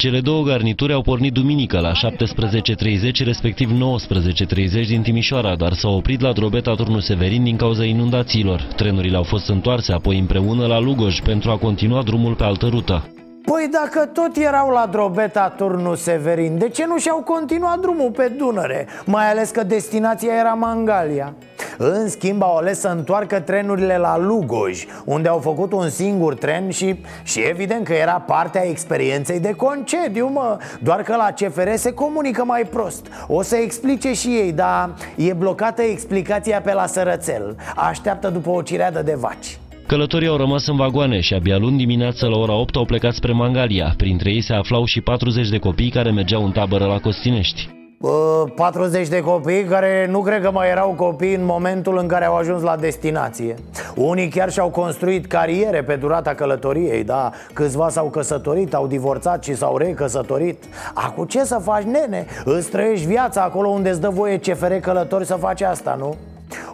Cele 0.00 0.20
două 0.20 0.44
garnituri 0.44 0.92
au 0.92 1.02
pornit 1.02 1.32
duminică 1.32 1.80
la 1.80 1.92
17.30, 1.92 3.24
respectiv 3.24 3.70
19.30 3.70 4.86
din 4.86 5.02
Timișoara, 5.02 5.56
dar 5.56 5.72
s-au 5.72 5.96
oprit 5.96 6.20
la 6.20 6.32
Drobeta 6.32 6.74
Turnul 6.74 7.00
Severin 7.00 7.44
din 7.44 7.56
cauza 7.56 7.84
inundațiilor. 7.84 8.60
Trenurile 8.60 9.16
au 9.16 9.22
fost 9.22 9.48
întoarse 9.48 9.92
apoi 9.92 10.18
împreună 10.18 10.66
la 10.66 10.78
Lugoj 10.78 11.20
pentru 11.20 11.50
a 11.50 11.56
continua 11.56 12.02
drumul 12.02 12.34
pe 12.34 12.44
altă 12.44 12.66
rută. 12.66 13.19
Păi 13.44 13.68
dacă 13.70 14.06
tot 14.06 14.36
erau 14.36 14.70
la 14.70 14.88
Drobeta 14.90 15.48
Turnul 15.56 15.96
Severin, 15.96 16.58
de 16.58 16.68
ce 16.68 16.86
nu 16.86 16.98
și-au 16.98 17.22
continuat 17.22 17.78
drumul 17.78 18.10
pe 18.10 18.28
Dunăre? 18.28 18.86
Mai 19.04 19.30
ales 19.30 19.50
că 19.50 19.62
destinația 19.62 20.32
era 20.34 20.52
Mangalia. 20.54 21.34
În 21.78 22.08
schimb 22.08 22.42
au 22.42 22.56
ales 22.56 22.80
să 22.80 22.88
întoarcă 22.88 23.40
trenurile 23.40 23.96
la 23.96 24.18
Lugoj 24.18 24.86
Unde 25.04 25.28
au 25.28 25.38
făcut 25.38 25.72
un 25.72 25.88
singur 25.88 26.34
tren 26.34 26.70
și, 26.70 27.00
și 27.22 27.40
evident 27.40 27.84
că 27.84 27.92
era 27.92 28.24
partea 28.26 28.66
experienței 28.66 29.40
de 29.40 29.54
concediu, 29.54 30.28
mă. 30.28 30.58
Doar 30.82 31.02
că 31.02 31.16
la 31.16 31.32
CFR 31.34 31.74
se 31.74 31.92
comunică 31.92 32.44
mai 32.44 32.62
prost. 32.62 33.06
O 33.28 33.42
să 33.42 33.56
explice 33.56 34.12
și 34.12 34.28
ei, 34.28 34.52
dar 34.52 34.90
e 35.16 35.32
blocată 35.32 35.82
explicația 35.82 36.60
pe 36.60 36.72
la 36.72 36.86
sărățel. 36.86 37.56
Așteaptă 37.76 38.28
după 38.28 38.50
o 38.50 38.62
cireadă 38.62 39.02
de 39.02 39.14
vaci 39.14 39.58
Călătorii 39.90 40.28
au 40.28 40.36
rămas 40.36 40.66
în 40.66 40.76
vagoane 40.76 41.20
și 41.20 41.34
abia 41.34 41.58
luni 41.58 41.76
dimineață 41.76 42.26
la 42.26 42.38
ora 42.38 42.52
8 42.52 42.76
au 42.76 42.84
plecat 42.84 43.14
spre 43.14 43.32
Mangalia. 43.32 43.94
Printre 43.96 44.30
ei 44.30 44.40
se 44.40 44.52
aflau 44.52 44.84
și 44.84 45.00
40 45.00 45.48
de 45.48 45.58
copii 45.58 45.90
care 45.90 46.10
mergeau 46.10 46.44
în 46.44 46.50
tabără 46.50 46.84
la 46.84 46.98
Costinești. 46.98 47.68
Bă, 47.98 48.44
40 48.54 49.08
de 49.08 49.20
copii 49.20 49.64
care 49.64 50.06
nu 50.10 50.20
cred 50.20 50.42
că 50.42 50.50
mai 50.50 50.68
erau 50.68 50.90
copii 50.90 51.34
în 51.34 51.44
momentul 51.44 51.98
în 51.98 52.06
care 52.06 52.24
au 52.24 52.36
ajuns 52.36 52.62
la 52.62 52.76
destinație 52.76 53.54
Unii 53.94 54.28
chiar 54.28 54.50
și-au 54.50 54.68
construit 54.68 55.26
cariere 55.26 55.82
pe 55.82 55.96
durata 55.96 56.34
călătoriei, 56.34 57.04
da 57.04 57.30
Câțiva 57.52 57.88
s-au 57.88 58.10
căsătorit, 58.10 58.74
au 58.74 58.86
divorțat 58.86 59.44
și 59.44 59.54
s-au 59.54 59.76
recăsătorit 59.76 60.64
Acum 60.94 61.24
ce 61.24 61.44
să 61.44 61.60
faci, 61.62 61.82
nene? 61.82 62.26
Îți 62.44 62.70
trăiești 62.70 63.06
viața 63.06 63.42
acolo 63.42 63.68
unde 63.68 63.90
îți 63.90 64.00
dă 64.00 64.08
voie 64.08 64.38
CFR 64.38 64.72
călători 64.72 65.26
să 65.26 65.34
faci 65.34 65.62
asta, 65.62 65.96
nu? 65.98 66.16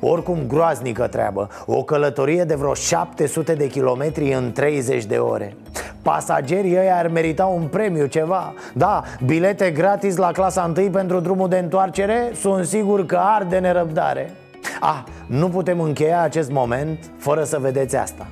Oricum 0.00 0.38
groaznică 0.46 1.06
treabă. 1.06 1.48
O 1.66 1.82
călătorie 1.82 2.44
de 2.44 2.54
vreo 2.54 2.74
700 2.74 3.54
de 3.54 3.66
kilometri 3.66 4.32
în 4.32 4.52
30 4.52 5.04
de 5.04 5.16
ore. 5.16 5.56
Pasagerii 6.02 6.78
ăia 6.78 6.96
ar 6.96 7.08
merita 7.08 7.44
un 7.44 7.62
premiu, 7.62 8.06
ceva. 8.06 8.54
Da, 8.74 9.02
bilete 9.24 9.70
gratis 9.70 10.16
la 10.16 10.32
clasa 10.32 10.72
1 10.76 10.90
pentru 10.90 11.20
drumul 11.20 11.48
de 11.48 11.58
întoarcere? 11.58 12.30
Sunt 12.34 12.66
sigur 12.66 13.06
că 13.06 13.18
arde 13.20 13.58
nerăbdare. 13.58 14.32
Ah, 14.80 15.02
nu 15.26 15.48
putem 15.48 15.80
încheia 15.80 16.22
acest 16.22 16.50
moment 16.50 17.10
fără 17.18 17.44
să 17.44 17.58
vedeți 17.58 17.96
asta. 17.96 18.26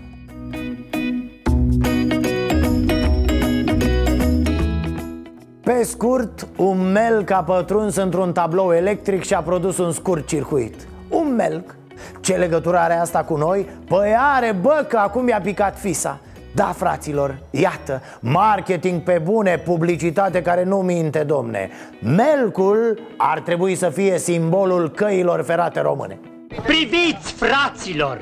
Pe 5.63 5.83
scurt, 5.83 6.47
un 6.57 6.93
melc 6.93 7.31
a 7.31 7.43
pătruns 7.43 7.97
într-un 7.97 8.33
tablou 8.33 8.73
electric 8.73 9.23
și 9.23 9.35
a 9.35 9.41
produs 9.41 9.79
un 9.79 9.93
scurt 9.93 10.27
circuit 10.27 10.75
Un 11.15 11.35
melc 11.35 11.75
Ce 12.21 12.35
legătură 12.35 12.79
are 12.79 12.95
asta 12.95 13.25
cu 13.25 13.37
noi? 13.37 13.69
Păi 13.89 14.15
are, 14.37 14.57
bă, 14.61 14.87
că 14.89 14.97
acum 14.97 15.29
i-a 15.29 15.41
picat 15.41 15.79
fisa 15.79 16.21
da, 16.55 16.65
fraților, 16.77 17.39
iată, 17.51 18.03
marketing 18.21 19.03
pe 19.03 19.21
bune, 19.25 19.59
publicitate 19.59 20.43
care 20.43 20.65
nu 20.65 20.77
minte, 20.77 21.19
domne 21.19 21.71
Melcul 22.01 23.01
ar 23.17 23.41
trebui 23.41 23.75
să 23.75 23.89
fie 23.89 24.19
simbolul 24.19 24.91
căilor 24.91 25.43
ferate 25.43 25.81
române 25.81 26.19
Priviți, 26.63 27.33
fraților! 27.33 28.21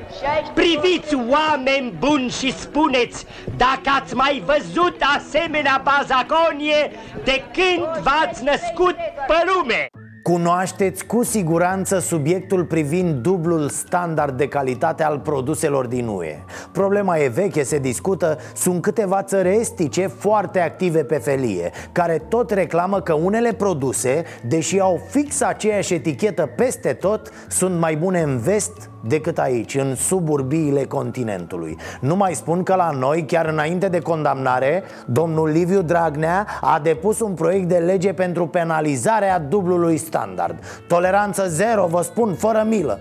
Priviți, 0.55 1.14
oameni 1.14 1.94
buni 1.98 2.28
și 2.28 2.52
spuneți 2.52 3.26
dacă 3.57 3.90
ați 4.00 4.14
mai 4.14 4.42
văzut 4.46 4.96
asemenea 5.16 5.83
bazaconie 5.85 6.90
de 7.24 7.42
când 7.52 8.02
v-ați 8.02 8.44
născut 8.44 8.94
pe 9.26 9.35
lume! 9.46 9.87
Cunoașteți 10.22 11.06
cu 11.06 11.24
siguranță 11.24 11.98
subiectul 11.98 12.64
privind 12.64 13.14
dublul 13.14 13.68
standard 13.68 14.37
de 14.37 14.48
calitate 14.48 15.02
al 15.02 15.18
produselor 15.18 15.87
din 15.87 16.06
UE 16.06 16.38
Problema 16.72 17.18
e 17.18 17.28
veche, 17.28 17.62
se 17.62 17.78
discută, 17.78 18.38
sunt 18.54 18.82
câteva 18.82 19.22
țări 19.22 19.56
estice 19.56 20.06
foarte 20.06 20.61
active 20.61 21.04
pe 21.04 21.18
felie 21.18 21.70
Care 21.92 22.18
tot 22.28 22.50
reclamă 22.50 23.00
că 23.00 23.12
unele 23.12 23.52
produse, 23.52 24.24
deși 24.46 24.80
au 24.80 25.00
fix 25.11 25.40
aceeași 25.40 25.94
etichetă 25.94 26.50
peste 26.56 26.92
tot 26.92 27.30
Sunt 27.48 27.78
mai 27.78 27.96
bune 27.96 28.20
în 28.20 28.38
vest 28.38 28.91
decât 29.06 29.38
aici, 29.38 29.74
în 29.74 29.94
suburbiile 29.94 30.84
continentului 30.84 31.76
Nu 32.00 32.16
mai 32.16 32.34
spun 32.34 32.62
că 32.62 32.74
la 32.74 32.90
noi, 32.90 33.24
chiar 33.24 33.46
înainte 33.46 33.88
de 33.88 34.00
condamnare 34.00 34.82
Domnul 35.06 35.48
Liviu 35.48 35.82
Dragnea 35.82 36.46
a 36.60 36.80
depus 36.82 37.20
un 37.20 37.34
proiect 37.34 37.68
de 37.68 37.76
lege 37.76 38.12
pentru 38.12 38.46
penalizarea 38.46 39.38
dublului 39.38 39.96
standard 39.96 40.58
Toleranță 40.86 41.48
zero, 41.48 41.86
vă 41.86 42.02
spun, 42.02 42.34
fără 42.34 42.64
milă 42.68 43.00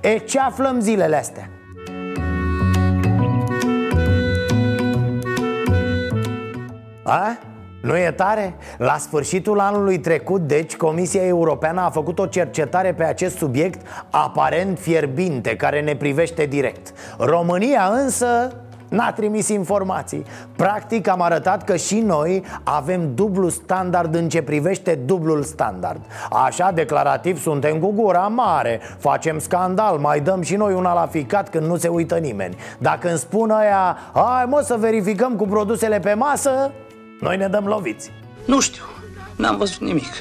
E 0.00 0.18
ce 0.18 0.38
aflăm 0.38 0.80
zilele 0.80 1.16
astea? 1.16 1.50
A? 7.04 7.38
Nu 7.82 7.96
e 7.96 8.10
tare? 8.10 8.54
La 8.78 8.96
sfârșitul 8.98 9.60
anului 9.60 9.98
trecut, 9.98 10.40
deci, 10.40 10.76
Comisia 10.76 11.26
Europeană 11.26 11.80
a 11.80 11.90
făcut 11.90 12.18
o 12.18 12.26
cercetare 12.26 12.94
pe 12.94 13.04
acest 13.04 13.36
subiect 13.36 13.86
aparent 14.10 14.78
fierbinte, 14.78 15.56
care 15.56 15.80
ne 15.80 15.96
privește 15.96 16.44
direct. 16.46 16.92
România 17.18 17.90
însă 17.92 18.52
N-a 18.88 19.12
trimis 19.12 19.48
informații. 19.48 20.24
Practic 20.56 21.08
am 21.08 21.20
arătat 21.20 21.64
că 21.64 21.76
și 21.76 21.98
noi 21.98 22.44
avem 22.62 23.14
dublu 23.14 23.48
standard 23.48 24.14
în 24.14 24.28
ce 24.28 24.42
privește 24.42 24.94
dublul 24.94 25.42
standard. 25.42 26.00
Așa, 26.30 26.70
declarativ, 26.70 27.40
suntem 27.40 27.78
cu 27.78 27.92
gura 27.92 28.26
mare. 28.26 28.80
Facem 28.98 29.38
scandal, 29.38 29.98
mai 29.98 30.20
dăm 30.20 30.42
și 30.42 30.56
noi 30.56 30.74
una 30.74 30.94
la 30.94 31.06
ficat 31.06 31.48
când 31.48 31.66
nu 31.66 31.76
se 31.76 31.88
uită 31.88 32.14
nimeni. 32.14 32.56
Dacă 32.78 33.08
îmi 33.08 33.18
spun 33.18 33.50
aia, 33.50 33.96
hai 34.12 34.44
mă 34.46 34.60
să 34.64 34.76
verificăm 34.78 35.36
cu 35.36 35.46
produsele 35.46 36.00
pe 36.00 36.14
masă 36.14 36.70
noi 37.20 37.36
ne 37.36 37.46
dăm 37.46 37.66
loviți 37.66 38.10
Nu 38.44 38.60
știu, 38.60 38.82
n-am 39.36 39.56
văzut 39.56 39.80
nimic 39.80 40.12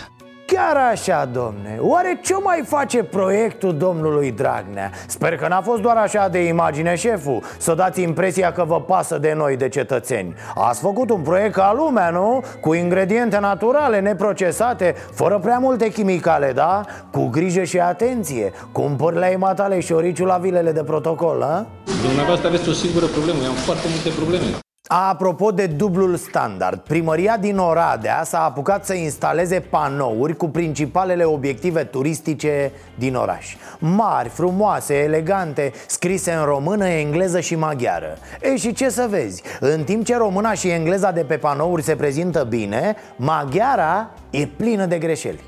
Chiar 0.45 0.77
așa, 0.91 1.29
domne 1.33 1.77
Oare 1.79 2.19
ce 2.23 2.33
mai 2.43 2.63
face 2.65 3.03
proiectul 3.03 3.77
domnului 3.77 4.31
Dragnea? 4.31 4.91
Sper 5.07 5.35
că 5.35 5.47
n-a 5.47 5.61
fost 5.61 5.81
doar 5.81 5.97
așa 5.97 6.27
de 6.27 6.39
imagine, 6.39 6.95
șeful 6.95 7.43
Să 7.57 7.73
dați 7.73 8.01
impresia 8.01 8.51
că 8.51 8.63
vă 8.63 8.81
pasă 8.81 9.17
de 9.17 9.33
noi, 9.33 9.57
de 9.57 9.69
cetățeni 9.69 10.35
Ați 10.55 10.79
făcut 10.79 11.09
un 11.09 11.21
proiect 11.21 11.53
ca 11.53 11.73
lumea, 11.77 12.09
nu? 12.09 12.43
Cu 12.61 12.73
ingrediente 12.73 13.39
naturale, 13.39 13.99
neprocesate 13.99 14.95
Fără 15.13 15.39
prea 15.39 15.57
multe 15.57 15.91
chimicale, 15.91 16.51
da? 16.51 16.85
Cu 17.11 17.27
grijă 17.27 17.63
și 17.63 17.79
atenție 17.79 18.51
Cumpăr 18.71 19.13
la 19.13 19.27
matale 19.37 19.79
și 19.79 19.91
oriciul 19.91 20.27
la 20.27 20.37
vilele 20.37 20.71
de 20.71 20.83
protocol, 20.83 21.41
a? 21.41 21.65
Dumneavoastră 22.05 22.47
aveți 22.47 22.69
o 22.69 22.73
singură 22.73 23.05
problemă, 23.05 23.37
eu 23.43 23.49
am 23.49 23.55
foarte 23.55 23.87
multe 23.89 24.09
probleme 24.09 24.65
Apropo 24.89 25.51
de 25.51 25.65
dublul 25.65 26.15
standard, 26.15 26.79
primăria 26.79 27.37
din 27.37 27.57
Oradea 27.57 28.23
s-a 28.23 28.43
apucat 28.43 28.85
să 28.85 28.93
instaleze 28.93 29.59
panouri 29.59 30.35
cu 30.35 30.49
principalele 30.49 31.23
obiective 31.23 31.83
turistice 31.83 32.71
din 32.95 33.15
oraș. 33.15 33.55
Mari, 33.79 34.29
frumoase, 34.29 34.93
elegante, 34.93 35.71
scrise 35.87 36.31
în 36.31 36.45
română, 36.45 36.87
engleză 36.87 37.39
și 37.39 37.55
maghiară. 37.55 38.17
E 38.41 38.55
și 38.55 38.73
ce 38.73 38.89
să 38.89 39.07
vezi, 39.09 39.43
în 39.59 39.83
timp 39.83 40.05
ce 40.05 40.17
româna 40.17 40.53
și 40.53 40.69
engleza 40.69 41.11
de 41.11 41.23
pe 41.23 41.37
panouri 41.37 41.83
se 41.83 41.95
prezintă 41.95 42.43
bine, 42.43 42.95
maghiara 43.15 44.09
e 44.29 44.45
plină 44.57 44.85
de 44.85 44.97
greșeli 44.97 45.39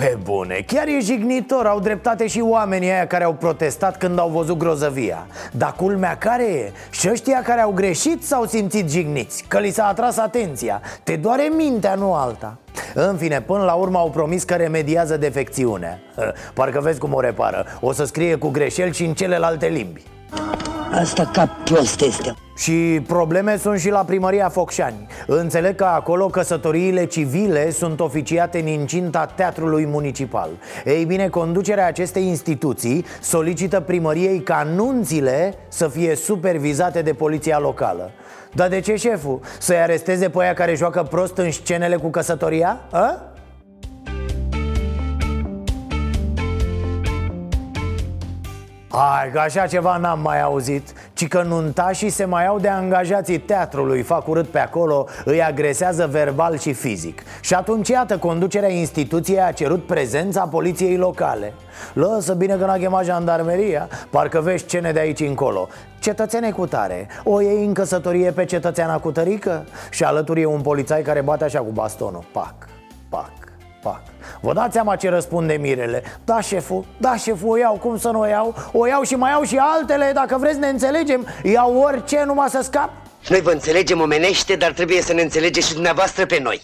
Pe 0.00 0.18
bune, 0.22 0.64
chiar 0.66 0.86
e 0.86 1.00
jignitor, 1.00 1.66
au 1.66 1.80
dreptate 1.80 2.26
și 2.26 2.40
oamenii 2.40 2.90
aia 2.90 3.06
care 3.06 3.24
au 3.24 3.32
protestat 3.32 3.98
când 3.98 4.18
au 4.18 4.28
văzut 4.28 4.58
grozăvia. 4.58 5.26
Dar 5.52 5.72
culmea 5.72 6.16
care 6.16 6.44
e? 6.44 6.72
Și 6.90 7.08
ăștia 7.10 7.42
care 7.42 7.60
au 7.60 7.70
greșit 7.70 8.24
s-au 8.24 8.44
simțit 8.44 8.90
jigniți, 8.90 9.44
că 9.48 9.58
li 9.58 9.70
s-a 9.70 9.86
atras 9.86 10.16
atenția. 10.18 10.80
Te 11.02 11.16
doare 11.16 11.50
mintea, 11.56 11.94
nu 11.94 12.14
alta. 12.14 12.58
În 12.94 13.16
fine, 13.16 13.40
până 13.40 13.64
la 13.64 13.72
urmă 13.72 13.98
au 13.98 14.10
promis 14.10 14.44
că 14.44 14.54
remediază 14.54 15.16
defecțiunea. 15.16 15.98
Parcă 16.54 16.80
vezi 16.80 16.98
cum 16.98 17.14
o 17.14 17.20
repară. 17.20 17.66
O 17.80 17.92
să 17.92 18.04
scrie 18.04 18.34
cu 18.34 18.48
greșeli 18.48 18.94
și 18.94 19.04
în 19.04 19.14
celelalte 19.14 19.66
limbi 19.66 20.02
Asta 20.92 21.30
ca 21.32 21.56
prost 21.64 22.00
este 22.00 22.34
și 22.56 23.02
probleme 23.06 23.56
sunt 23.56 23.78
și 23.80 23.90
la 23.90 24.04
primăria 24.04 24.48
Focșani 24.48 25.06
Înțeleg 25.26 25.74
că 25.74 25.84
acolo 25.84 26.26
căsătoriile 26.26 27.04
civile 27.04 27.70
sunt 27.70 28.00
oficiate 28.00 28.58
în 28.58 28.66
incinta 28.66 29.26
teatrului 29.26 29.86
municipal 29.86 30.48
Ei 30.84 31.04
bine, 31.04 31.28
conducerea 31.28 31.86
acestei 31.86 32.26
instituții 32.26 33.04
solicită 33.20 33.80
primăriei 33.80 34.40
ca 34.40 34.66
nunțile 34.74 35.54
să 35.68 35.88
fie 35.88 36.14
supervizate 36.14 37.02
de 37.02 37.12
poliția 37.12 37.58
locală 37.58 38.10
Dar 38.52 38.68
de 38.68 38.80
ce, 38.80 38.96
șeful? 38.96 39.40
Să-i 39.58 39.80
aresteze 39.80 40.28
pe 40.28 40.42
aia 40.42 40.54
care 40.54 40.74
joacă 40.74 41.02
prost 41.02 41.36
în 41.36 41.50
scenele 41.50 41.96
cu 41.96 42.08
căsătoria? 42.08 42.80
A? 42.90 43.35
Ai, 48.98 49.30
că 49.30 49.38
așa 49.38 49.66
ceva 49.66 49.96
n-am 49.96 50.20
mai 50.20 50.42
auzit 50.42 50.92
Ci 51.12 51.28
că 51.28 51.42
nuntașii 51.42 52.10
se 52.10 52.24
mai 52.24 52.46
au 52.46 52.58
de 52.58 52.68
angajații 52.68 53.38
teatrului 53.38 54.02
Fac 54.02 54.28
urât 54.28 54.48
pe 54.48 54.58
acolo, 54.58 55.06
îi 55.24 55.42
agresează 55.42 56.06
verbal 56.06 56.58
și 56.58 56.72
fizic. 56.72 57.22
Și 57.40 57.54
atunci, 57.54 57.88
iată, 57.88 58.18
conducerea 58.18 58.68
instituției 58.68 59.40
a 59.40 59.52
cerut 59.52 59.86
prezența 59.86 60.46
poliției 60.46 60.96
locale. 60.96 61.52
Lăsă 61.92 62.34
bine 62.34 62.56
că 62.56 62.64
n-a 62.64 62.76
chemat 62.76 63.04
jandarmeria 63.04 63.88
Parcă 64.10 64.40
vezi 64.40 64.66
cene 64.66 64.92
de 64.92 65.00
aici 65.00 65.20
încolo. 65.20 65.68
Cetățene 65.98 66.50
cu 66.50 66.66
tare 66.66 67.08
O 67.24 67.40
iei 67.40 67.64
în 67.64 67.72
căsătorie 67.72 68.30
pe 68.30 68.44
cetățeana 68.44 68.98
cu 68.98 69.10
tărică? 69.10 69.66
Și 69.90 70.04
alături 70.04 70.40
e 70.40 70.46
un 70.46 70.60
polițai 70.60 71.02
care 71.02 71.20
bate 71.20 71.44
așa 71.44 71.58
cu 71.58 71.70
bastonul. 71.70 72.24
Pac, 72.32 72.54
pac, 73.08 73.32
pac 73.82 74.00
Vă 74.40 74.52
dați 74.52 74.72
seama 74.72 74.96
ce 74.96 75.08
răspunde 75.08 75.56
Mirele. 75.60 76.02
Da, 76.24 76.40
șeful, 76.40 76.84
da, 76.98 77.16
șeful, 77.16 77.48
o 77.48 77.56
iau, 77.56 77.74
cum 77.74 77.98
să 77.98 78.10
nu 78.10 78.20
o 78.20 78.26
iau? 78.26 78.54
O 78.72 78.86
iau 78.86 79.02
și 79.02 79.14
mai 79.14 79.30
iau 79.30 79.42
și 79.42 79.56
altele, 79.60 80.10
dacă 80.14 80.36
vreți 80.38 80.58
ne 80.58 80.68
înțelegem. 80.68 81.26
Iau 81.42 81.76
orice 81.76 82.22
numai 82.26 82.48
să 82.48 82.60
scap. 82.62 82.90
Noi 83.28 83.40
vă 83.40 83.50
înțelegem 83.50 84.00
omenește, 84.00 84.54
dar 84.54 84.72
trebuie 84.72 85.02
să 85.02 85.12
ne 85.12 85.22
înțelegeți 85.22 85.66
și 85.66 85.72
dumneavoastră 85.72 86.26
pe 86.26 86.38
noi. 86.42 86.62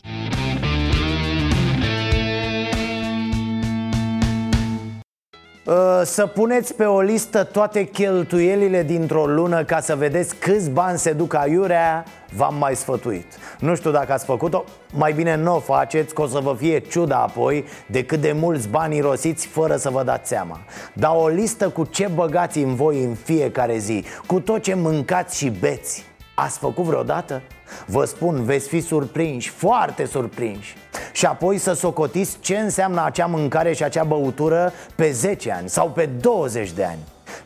Să 6.05 6.27
puneți 6.27 6.75
pe 6.75 6.85
o 6.85 7.01
listă 7.01 7.45
toate 7.45 7.85
cheltuielile 7.85 8.83
dintr-o 8.83 9.27
lună 9.27 9.65
ca 9.65 9.81
să 9.81 9.97
vedeți 9.97 10.35
câți 10.35 10.71
bani 10.71 10.99
se 10.99 11.13
duc 11.13 11.35
aiurea, 11.35 12.05
v-am 12.37 12.55
mai 12.55 12.77
sfătuit. 12.77 13.27
Nu 13.59 13.75
știu 13.75 13.91
dacă 13.91 14.13
ați 14.13 14.25
făcut-o, 14.25 14.65
mai 14.93 15.13
bine 15.13 15.37
nu 15.37 15.55
o 15.55 15.59
faceți, 15.59 16.15
că 16.15 16.23
o 16.23 16.27
să 16.27 16.39
vă 16.39 16.55
fie 16.59 16.79
ciuda 16.79 17.17
apoi 17.17 17.65
de 17.87 18.05
cât 18.05 18.21
de 18.21 18.33
mulți 18.33 18.69
bani 18.69 18.97
irosiți 18.97 19.47
fără 19.47 19.77
să 19.77 19.91
vă 19.91 20.03
dați 20.03 20.29
seama. 20.29 20.61
Dar 20.93 21.13
o 21.15 21.29
listă 21.29 21.69
cu 21.69 21.85
ce 21.85 22.11
băgați 22.15 22.59
în 22.59 22.75
voi 22.75 23.05
în 23.05 23.15
fiecare 23.15 23.79
zi, 23.79 24.05
cu 24.27 24.41
tot 24.41 24.63
ce 24.63 24.75
mâncați 24.75 25.37
și 25.39 25.51
beți. 25.51 26.05
Ați 26.35 26.59
făcut 26.59 26.85
vreodată? 26.85 27.43
Vă 27.87 28.05
spun, 28.05 28.45
veți 28.45 28.69
fi 28.69 28.81
surprinși, 28.81 29.51
foarte 29.51 30.05
surprinși 30.05 30.77
Și 31.13 31.27
apoi 31.27 31.59
să 31.59 31.73
socotiți 31.73 32.37
ce 32.41 32.57
înseamnă 32.57 33.05
acea 33.05 33.27
mâncare 33.27 33.73
și 33.73 33.85
acea 33.85 34.05
băutură 34.05 34.73
pe 34.95 35.11
10 35.11 35.53
ani 35.53 35.69
sau 35.69 35.91
pe 35.91 36.09
20 36.21 36.71
de 36.73 36.85
ani 36.85 37.01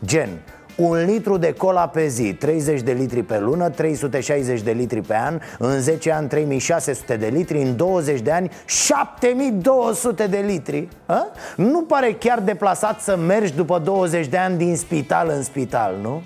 Gen, 0.04 0.28
un 0.76 1.04
litru 1.04 1.36
de 1.36 1.52
cola 1.52 1.88
pe 1.88 2.06
zi, 2.06 2.32
30 2.32 2.80
de 2.80 2.92
litri 2.92 3.22
pe 3.22 3.38
lună, 3.38 3.70
360 3.70 4.60
de 4.62 4.70
litri 4.70 5.00
pe 5.00 5.16
an 5.16 5.40
În 5.58 5.80
10 5.80 6.12
ani 6.12 6.28
3600 6.28 7.16
de 7.16 7.26
litri, 7.26 7.62
în 7.62 7.76
20 7.76 8.20
de 8.20 8.30
ani 8.30 8.50
7200 8.66 10.26
de 10.26 10.44
litri 10.46 10.88
a? 11.06 11.26
Nu 11.56 11.82
pare 11.82 12.12
chiar 12.12 12.40
deplasat 12.40 13.00
să 13.00 13.16
mergi 13.16 13.54
după 13.54 13.78
20 13.78 14.26
de 14.26 14.36
ani 14.36 14.56
din 14.56 14.76
spital 14.76 15.28
în 15.34 15.42
spital, 15.42 15.94
nu? 16.02 16.22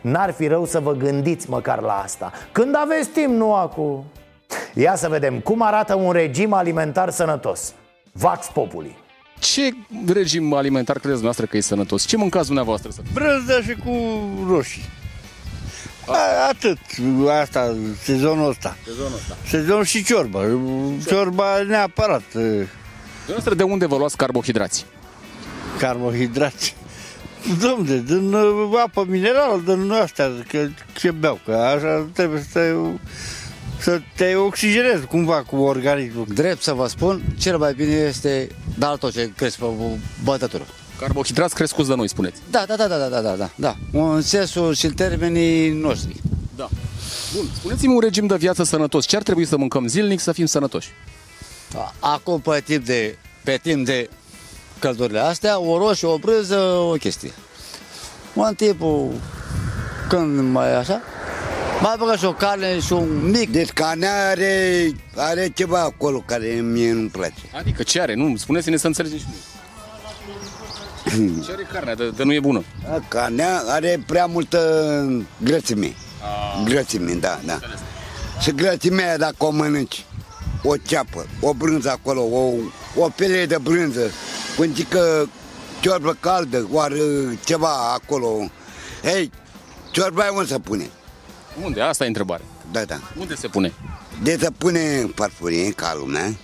N-ar 0.00 0.32
fi 0.32 0.46
rău 0.46 0.66
să 0.66 0.80
vă 0.80 0.92
gândiți 0.92 1.50
măcar 1.50 1.80
la 1.80 1.92
asta 1.92 2.32
Când 2.52 2.74
aveți 2.76 3.08
timp, 3.08 3.34
nu 3.34 3.54
acum 3.54 4.04
Ia 4.74 4.96
să 4.96 5.08
vedem 5.08 5.40
cum 5.40 5.62
arată 5.62 5.94
un 5.94 6.12
regim 6.12 6.52
alimentar 6.52 7.10
sănătos 7.10 7.72
Vax 8.12 8.46
Populi 8.46 8.98
Ce 9.38 9.70
regim 10.06 10.52
alimentar 10.52 10.98
credeți 10.98 11.22
noastră 11.22 11.46
că 11.46 11.56
e 11.56 11.60
sănătos? 11.60 12.04
Ce 12.04 12.16
mâncați 12.16 12.46
dumneavoastră? 12.46 12.90
Să... 12.90 13.00
Brânză 13.12 13.60
și 13.60 13.74
cu 13.84 13.90
roșii. 14.48 14.82
A, 16.06 16.48
atât, 16.48 16.78
asta, 17.40 17.76
sezonul 18.02 18.48
ăsta. 18.48 18.76
Sezonul 18.84 19.14
ăsta. 19.14 19.36
Sezon 19.46 19.82
și 19.82 20.04
ciorba. 20.04 20.40
Ciorba 21.06 21.62
neapărat. 21.62 22.22
Dumneavoastră 22.32 23.54
de 23.54 23.62
unde 23.62 23.86
vă 23.86 23.96
luați 23.96 24.16
carbohidrați? 24.16 24.86
Carbohidrați. 25.78 26.76
Domne, 27.60 28.02
din 28.06 28.32
uh, 28.32 28.80
apă 28.84 29.04
minerală, 29.08 29.62
din 29.64 29.90
astea, 29.90 30.30
că 30.48 30.68
ce 30.98 31.10
beau, 31.10 31.38
că 31.44 31.52
așa 31.52 32.06
trebuie 32.12 32.46
să 32.50 32.58
te, 32.58 32.74
să 33.82 34.00
te 34.16 34.34
oxigenezi 34.34 35.06
cumva 35.06 35.42
cu 35.42 35.56
organismul. 35.56 36.26
Drept 36.34 36.62
să 36.62 36.72
vă 36.72 36.86
spun, 36.86 37.22
cel 37.38 37.58
mai 37.58 37.74
bine 37.74 37.94
este 37.94 38.48
dar 38.80 38.96
tot 38.96 39.12
ce 39.12 39.32
cresc 39.36 39.56
pe 39.56 39.64
bătătură. 40.24 40.66
Carbohidrați 40.98 41.54
crescuți 41.54 41.88
de 41.88 41.94
noi, 41.94 42.08
spuneți. 42.08 42.40
Da, 42.50 42.64
da, 42.66 42.76
da, 42.76 42.86
da, 42.86 42.96
da, 42.96 43.20
da, 43.20 43.34
da, 43.34 43.50
da. 43.54 43.76
În 43.92 44.22
sensul 44.22 44.74
și 44.74 44.86
în 44.86 44.92
termenii 44.92 45.70
noștri. 45.70 46.16
Da. 46.56 46.68
Bun, 47.34 47.44
spuneți-mi 47.54 47.94
un 47.94 48.00
regim 48.00 48.26
de 48.26 48.36
viață 48.36 48.62
sănătos. 48.62 49.06
Ce 49.06 49.16
ar 49.16 49.22
trebui 49.22 49.44
să 49.44 49.56
mâncăm 49.56 49.86
zilnic 49.86 50.20
să 50.20 50.32
fim 50.32 50.46
sănătoși? 50.46 50.88
Acum, 51.98 52.40
pe 52.40 52.62
timp 52.64 52.84
de, 52.84 53.18
pe 53.44 53.58
timp 53.62 53.86
de 53.86 54.08
căldurile 54.80 55.18
astea, 55.18 55.58
o 55.58 55.78
roșie, 55.78 56.08
o 56.08 56.18
brânză, 56.18 56.58
o 56.90 56.92
chestie. 56.92 57.32
În 58.34 58.54
timpul, 58.54 59.12
când 60.08 60.50
mai 60.52 60.76
așa, 60.76 61.00
mai 61.80 61.94
băgă 61.98 62.16
și 62.16 62.24
o 62.24 62.32
carne 62.32 62.80
și 62.80 62.92
un 62.92 63.30
mic. 63.30 63.50
Deci 63.50 63.70
carnea 63.70 64.28
are, 64.28 64.90
are 65.16 65.52
ceva 65.54 65.80
acolo 65.80 66.22
care 66.26 66.46
mie 66.46 66.92
nu-mi 66.92 67.08
place. 67.08 67.40
Adică 67.58 67.82
ce 67.82 68.00
are? 68.00 68.14
Nu, 68.14 68.36
spuneți-ne 68.36 68.76
să 68.76 68.86
înțelegem 68.86 69.18
și 69.18 69.24
noi. 69.28 69.38
Ce 71.44 71.52
are 71.52 71.68
carnea? 71.72 71.94
De, 71.94 72.10
de 72.16 72.24
nu 72.24 72.32
e 72.32 72.40
bună. 72.40 72.64
Carnea 73.08 73.62
are 73.66 74.02
prea 74.06 74.26
multă 74.26 74.58
grățime. 75.42 75.94
Grățime, 76.64 77.12
da, 77.12 77.40
da. 77.44 77.58
Și 78.40 78.54
grățimea 78.54 79.06
aia, 79.06 79.16
dacă 79.16 79.44
o 79.44 79.50
mănânci, 79.50 80.04
o 80.62 80.76
ceapă, 80.76 81.26
o 81.40 81.54
brânză 81.54 81.90
acolo, 81.90 82.20
o, 82.20 82.52
o 82.96 83.08
pele 83.08 83.46
de 83.46 83.58
brânză, 83.58 84.10
pântică 84.56 85.28
ciorbă 85.80 86.16
caldă, 86.20 86.68
oară 86.70 86.94
ceva 87.44 87.92
acolo. 87.92 88.50
Hei, 89.02 89.30
ciorba 89.90 90.22
aia 90.22 90.32
unde 90.32 90.46
se 90.46 90.58
pune? 90.58 90.90
Unde? 91.64 91.80
Asta 91.80 92.04
e 92.04 92.06
întrebarea. 92.06 92.46
Da, 92.72 92.84
da. 92.84 93.00
Unde 93.18 93.34
se 93.34 93.48
pune? 93.48 93.72
De 94.22 94.36
se 94.40 94.50
pune 94.50 94.98
în 95.00 95.08
farfurie, 95.14 95.70
ca 95.70 95.94
lumea. 95.98 96.34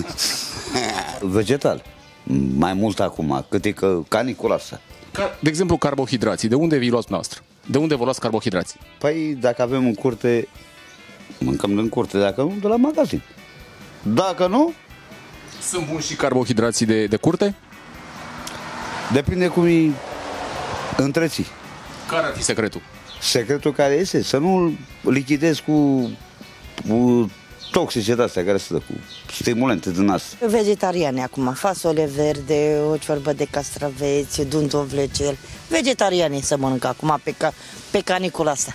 Vegetal. 1.20 1.82
Mai 2.54 2.72
mult 2.72 3.00
acum, 3.00 3.46
cât 3.48 3.64
e 3.64 3.72
că 3.72 4.00
canicula 4.08 4.54
asta. 4.54 4.80
Ca, 5.12 5.38
de 5.40 5.48
exemplu, 5.48 5.76
carbohidrații. 5.76 6.48
De 6.48 6.54
unde 6.54 6.76
vi 6.76 6.88
luați 6.88 7.10
noastră? 7.10 7.40
De 7.66 7.78
unde 7.78 7.94
vă 7.94 8.04
luați 8.04 8.20
carbohidrații? 8.20 8.80
Păi, 8.98 9.36
dacă 9.40 9.62
avem 9.62 9.84
în 9.84 9.94
curte, 9.94 10.48
mâncăm 11.42 11.74
din 11.74 11.88
curte, 11.88 12.18
dacă 12.18 12.40
nu, 12.42 12.54
de 12.60 12.66
la 12.66 12.76
magazin. 12.76 13.22
Dacă 14.02 14.46
nu, 14.46 14.72
Sunt 15.70 15.88
buni 15.88 16.02
și 16.02 16.14
carbohidrații 16.14 16.86
de, 16.86 17.06
de 17.06 17.16
curte? 17.16 17.54
depinde 19.12 19.46
cum 19.46 19.62
îi 19.62 19.92
întreții. 20.96 21.46
Care 22.08 22.26
ar 22.26 22.32
fi 22.34 22.42
secretul? 22.42 22.80
Secretul 23.20 23.72
care 23.72 23.94
este, 23.94 24.22
să 24.22 24.36
nu 24.38 24.72
lichidezi 25.02 25.62
cu, 25.62 26.10
cu 26.88 27.30
toxice 27.70 28.14
de 28.14 28.22
astea 28.22 28.44
care 28.44 28.58
sunt 28.58 28.82
cu 28.82 28.92
stimulente 29.32 29.90
din 29.90 30.08
asta. 30.08 30.46
Vegetariane 30.46 31.22
acum, 31.22 31.52
fasole 31.52 32.10
verde, 32.16 32.78
o 32.90 32.96
ciorbă 32.96 33.32
de 33.32 33.46
castraveți, 33.50 34.42
dundovlecel. 34.42 35.36
Vegetariane 35.68 36.40
să 36.40 36.56
mănâncă 36.56 36.86
acum 36.86 37.20
pe, 37.22 37.34
ca, 37.38 37.52
pe 37.90 38.00
canicula 38.00 38.50
asta. 38.50 38.74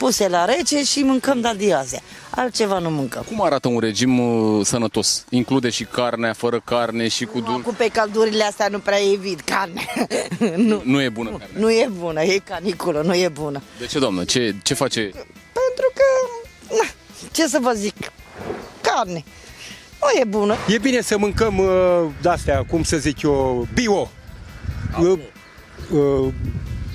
Puse 0.00 0.28
la 0.28 0.44
rece 0.44 0.82
și 0.84 1.02
mâncăm 1.02 1.40
de 1.40 1.52
diazea. 1.56 2.00
Altceva 2.30 2.78
nu 2.78 2.90
mâncăm. 2.90 3.22
Cum 3.28 3.42
arată 3.42 3.68
un 3.68 3.78
regim 3.78 4.18
uh, 4.18 4.66
sănătos? 4.66 5.24
Include 5.30 5.70
și 5.70 5.84
carnea, 5.84 6.32
fără 6.32 6.60
carne 6.64 7.08
și 7.08 7.24
cu 7.24 7.40
dul... 7.40 7.60
Cu 7.60 7.74
pe 7.76 7.88
caldurile 7.92 8.44
astea 8.44 8.68
nu 8.68 8.78
prea 8.78 8.98
evit 9.12 9.40
carne. 9.40 9.84
nu, 10.68 10.82
Nu 10.84 11.02
e 11.02 11.08
bună 11.08 11.30
carnea. 11.30 11.48
nu 11.58 11.70
e 11.70 11.88
bună, 11.98 12.22
e 12.22 12.38
caniculă, 12.38 13.00
nu 13.02 13.14
e 13.14 13.28
bună. 13.28 13.62
De 13.78 13.86
ce, 13.86 13.98
doamnă? 13.98 14.24
Ce, 14.24 14.54
ce 14.62 14.74
face? 14.74 15.00
Pentru 15.52 15.92
că, 15.94 16.04
na, 16.74 16.88
ce 17.32 17.46
să 17.46 17.58
vă 17.62 17.72
zic, 17.76 17.96
carne. 18.80 19.24
Nu 20.00 20.20
e 20.20 20.24
bună. 20.24 20.54
E 20.68 20.78
bine 20.78 21.00
să 21.00 21.18
mâncăm 21.18 21.58
uh, 21.58 22.10
de-astea, 22.22 22.64
cum 22.64 22.82
să 22.82 22.96
zic 22.96 23.22
eu, 23.22 23.66
bio. 23.74 24.10
Uh, 25.00 25.18
uh, 25.92 26.32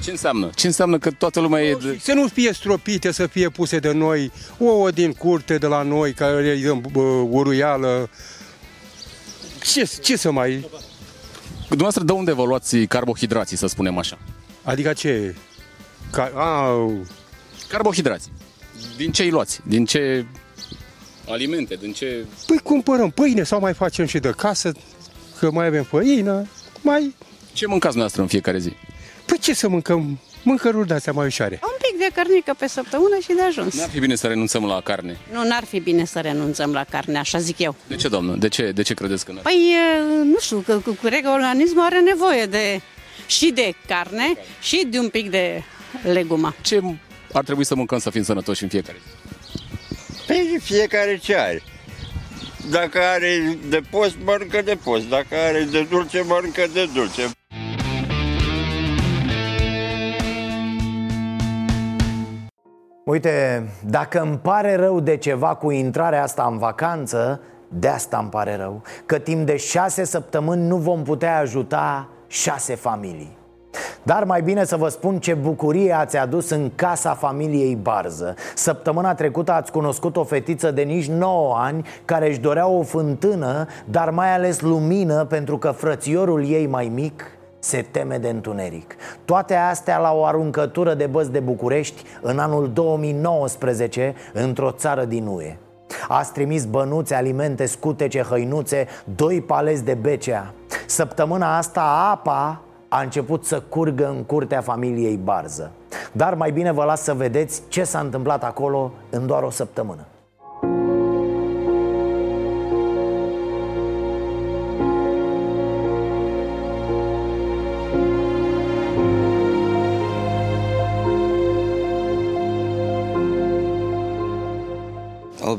Ce 0.05 0.11
înseamnă? 0.11 0.49
Ce 0.55 0.67
înseamnă 0.67 0.97
că 0.97 1.11
toată 1.11 1.39
lumea 1.39 1.63
e... 1.63 1.75
De... 1.75 1.97
să 2.01 2.13
nu 2.13 2.27
fie 2.27 2.53
stropite, 2.53 3.11
să 3.11 3.27
fie 3.27 3.49
puse 3.49 3.79
de 3.79 3.91
noi, 3.91 4.31
ouă 4.57 4.91
din 4.91 5.13
curte 5.13 5.57
de 5.57 5.67
la 5.67 5.81
noi, 5.81 6.13
care 6.13 6.51
îi 6.51 6.61
dăm 6.61 6.83
uh, 6.93 7.27
uruială. 7.29 8.09
Ce, 9.73 9.89
ce 10.01 10.17
să 10.17 10.31
mai... 10.31 10.69
Dumneavoastră, 11.59 12.03
de 12.03 12.11
unde 12.11 12.31
vă 12.31 12.43
luați 12.43 12.77
carbohidrații, 12.77 13.57
să 13.57 13.67
spunem 13.67 13.97
așa? 13.97 14.17
Adică 14.63 14.93
ce? 14.93 15.35
Ca, 16.11 16.31
a, 16.35 16.75
Carbohidrați. 17.67 18.31
Din 18.97 19.11
ce 19.11 19.23
îi 19.23 19.29
luați? 19.29 19.61
Din 19.63 19.85
ce 19.85 20.25
alimente? 21.27 21.75
Din 21.75 21.93
ce... 21.93 22.25
păi 22.47 22.57
cumpărăm 22.57 23.09
pâine 23.09 23.43
sau 23.43 23.59
mai 23.59 23.73
facem 23.73 24.05
și 24.05 24.19
de 24.19 24.33
casă, 24.37 24.71
că 25.39 25.51
mai 25.51 25.65
avem 25.65 25.83
făină, 25.83 26.47
mai... 26.81 27.15
Ce 27.53 27.67
mâncați 27.67 27.95
dumneavoastră 27.95 28.21
în 28.21 28.27
fiecare 28.27 28.57
zi? 28.57 28.73
Păi 29.35 29.43
ce 29.43 29.53
să 29.53 29.67
mâncăm? 29.67 30.19
Mâncăruri 30.43 30.87
de-astea 30.87 31.13
mai 31.13 31.25
ușoare. 31.25 31.59
Un 31.63 31.75
pic 31.77 31.99
de 31.99 32.07
cărnică 32.13 32.55
pe 32.57 32.67
săptămână 32.67 33.17
și 33.21 33.27
de 33.27 33.41
ajuns. 33.41 33.75
N-ar 33.75 33.89
fi 33.89 33.99
bine 33.99 34.15
să 34.15 34.27
renunțăm 34.27 34.65
la 34.65 34.81
carne. 34.81 35.17
Nu, 35.31 35.47
n-ar 35.47 35.63
fi 35.63 35.79
bine 35.79 36.05
să 36.05 36.19
renunțăm 36.19 36.71
la 36.71 36.83
carne, 36.83 37.17
așa 37.17 37.39
zic 37.39 37.59
eu. 37.59 37.75
De 37.87 37.95
ce, 37.95 38.07
doamnă? 38.07 38.35
De 38.35 38.47
ce, 38.47 38.71
de 38.71 38.81
ce 38.81 38.93
credeți 38.93 39.25
că 39.25 39.31
n-ar? 39.31 39.41
Păi, 39.41 39.73
e, 39.73 40.23
nu 40.23 40.39
știu, 40.39 40.57
că, 40.59 40.79
că, 40.83 40.91
că 41.09 41.29
organismul 41.29 41.83
are 41.83 41.99
nevoie 41.99 42.45
de 42.45 42.81
și 43.27 43.51
de 43.51 43.73
carne 43.87 44.33
și 44.61 44.85
de 44.89 44.99
un 44.99 45.09
pic 45.09 45.29
de 45.29 45.63
legumă. 46.03 46.55
Ce 46.61 46.81
ar 47.33 47.43
trebui 47.43 47.65
să 47.65 47.75
mâncăm 47.75 47.99
să 47.99 48.09
fim 48.09 48.23
sănătoși 48.23 48.63
în 48.63 48.69
fiecare 48.69 48.97
zi? 49.05 49.33
Păi 50.27 50.57
fiecare 50.61 51.19
ce 51.23 51.35
are. 51.35 51.63
Dacă 52.69 52.99
are 52.99 53.57
de 53.69 53.81
post, 53.89 54.15
mănâncă 54.23 54.61
de 54.61 54.77
post. 54.83 55.07
Dacă 55.09 55.35
are 55.47 55.67
de 55.71 55.87
dulce, 55.89 56.21
mănâncă 56.21 56.65
de 56.73 56.89
dulce. 56.93 57.29
Uite, 63.05 63.67
dacă 63.87 64.21
îmi 64.21 64.37
pare 64.37 64.75
rău 64.75 64.99
de 64.99 65.17
ceva 65.17 65.55
cu 65.55 65.71
intrarea 65.71 66.23
asta 66.23 66.47
în 66.51 66.57
vacanță, 66.57 67.41
de 67.67 67.87
asta 67.87 68.17
îmi 68.17 68.29
pare 68.29 68.55
rău 68.55 68.81
Că 69.05 69.17
timp 69.17 69.45
de 69.45 69.55
șase 69.55 70.03
săptămâni 70.03 70.67
nu 70.67 70.77
vom 70.77 71.03
putea 71.03 71.37
ajuta 71.37 72.09
șase 72.27 72.75
familii. 72.75 73.37
Dar 74.03 74.23
mai 74.23 74.41
bine 74.41 74.63
să 74.63 74.77
vă 74.77 74.87
spun 74.87 75.19
ce 75.19 75.33
bucurie 75.33 75.91
ați 75.93 76.17
adus 76.17 76.49
în 76.49 76.71
casa 76.75 77.13
familiei 77.13 77.75
Barză. 77.75 78.35
Săptămâna 78.55 79.13
trecută 79.13 79.51
ați 79.51 79.71
cunoscut 79.71 80.17
o 80.17 80.23
fetiță 80.23 80.71
de 80.71 80.81
nici 80.81 81.07
9 81.07 81.55
ani 81.57 81.85
Care 82.05 82.27
își 82.27 82.39
dorea 82.39 82.67
o 82.67 82.83
fântână, 82.83 83.67
dar 83.85 84.09
mai 84.09 84.33
ales 84.33 84.61
lumină 84.61 85.25
Pentru 85.25 85.57
că 85.57 85.71
frățiorul 85.71 86.49
ei 86.49 86.67
mai 86.67 86.91
mic 86.93 87.34
se 87.65 87.81
teme 87.81 88.17
de 88.17 88.29
întuneric. 88.29 88.95
Toate 89.25 89.55
astea 89.55 89.97
la 89.97 90.13
o 90.13 90.25
aruncătură 90.25 90.93
de 90.93 91.05
băzi 91.05 91.31
de 91.31 91.39
București 91.39 92.03
În 92.21 92.39
anul 92.39 92.71
2019 92.73 94.15
într-o 94.33 94.71
țară 94.71 95.05
din 95.05 95.27
UE 95.27 95.57
Ați 96.07 96.31
trimis 96.31 96.65
bănuțe, 96.65 97.15
alimente, 97.15 97.65
scutece, 97.65 98.21
hăinuțe, 98.21 98.87
doi 99.15 99.41
palezi 99.41 99.83
de 99.83 99.93
becea 99.93 100.53
Săptămâna 100.85 101.57
asta 101.57 102.09
apa 102.11 102.61
a 102.87 103.01
început 103.01 103.45
să 103.45 103.61
curgă 103.69 104.07
în 104.07 104.23
curtea 104.23 104.61
familiei 104.61 105.19
Barză. 105.23 105.71
Dar 106.11 106.33
mai 106.33 106.51
bine 106.51 106.71
vă 106.71 106.83
las 106.83 107.01
să 107.01 107.13
vedeți 107.13 107.61
ce 107.67 107.83
s-a 107.83 107.99
întâmplat 107.99 108.43
acolo 108.43 108.91
în 109.09 109.27
doar 109.27 109.43
o 109.43 109.49
săptămână 109.49 110.05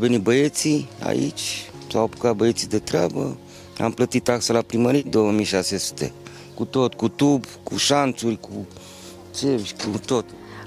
venit 0.07 0.23
băieții 0.23 0.89
aici, 1.03 1.71
s-au 1.91 2.03
apucat 2.03 2.37
băieții 2.37 2.69
de 2.69 2.79
treabă, 2.79 3.37
am 3.79 3.93
plătit 3.93 4.25
taxa 4.25 4.53
la 4.53 4.61
primărie 4.61 5.03
2600 5.11 6.13
cu 6.55 6.65
tot, 6.65 6.95
cu 6.95 7.09
tub, 7.09 7.45
cu 7.63 7.77
șanțuri, 7.77 8.41
cu 8.41 8.67
țevi, 9.33 9.73
cu 9.73 9.99
tot. 10.07 10.25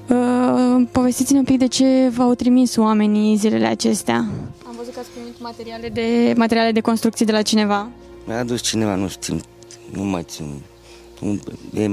Uh, 0.09 0.87
povestiți-ne 0.91 1.39
un 1.39 1.45
pic 1.45 1.57
de 1.57 1.67
ce 1.67 2.09
v-au 2.15 2.33
trimis 2.33 2.75
oamenii 2.75 3.35
zilele 3.35 3.65
acestea. 3.65 4.15
Am 4.65 4.75
văzut 4.77 4.93
că 4.93 4.99
ați 4.99 5.09
primit 5.09 5.41
materiale 5.41 5.89
de, 5.89 6.33
materiale 6.37 6.71
de 6.71 6.79
construcții 6.79 7.25
de 7.25 7.31
la 7.31 7.41
cineva. 7.41 7.89
Mi-a 8.25 8.39
adus 8.39 8.61
cineva, 8.61 8.95
nu 8.95 9.07
știu, 9.07 9.39
nu 9.91 10.03
mai 10.03 10.23
țin, 10.23 10.61
un 11.21 11.39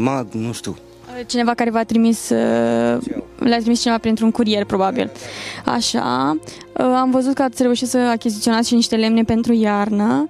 mag, 0.03 0.27
nu 0.33 0.53
știu. 0.53 0.77
Uh, 1.21 1.27
Cineva 1.27 1.55
care 1.55 1.71
v-a 1.71 1.85
trimis, 1.85 2.29
uh, 2.29 2.99
le-a 3.39 3.59
trimis 3.59 3.81
cineva 3.81 3.99
printr-un 3.99 4.31
curier, 4.31 4.65
probabil. 4.65 5.11
Așa, 5.65 6.37
uh, 6.79 6.85
am 6.85 7.11
văzut 7.11 7.35
că 7.35 7.43
ați 7.43 7.63
reușit 7.63 7.89
să 7.89 7.99
achiziționați 7.99 8.69
și 8.69 8.75
niște 8.75 8.97
lemne 8.97 9.23
pentru 9.23 9.53
iarnă. 9.53 10.29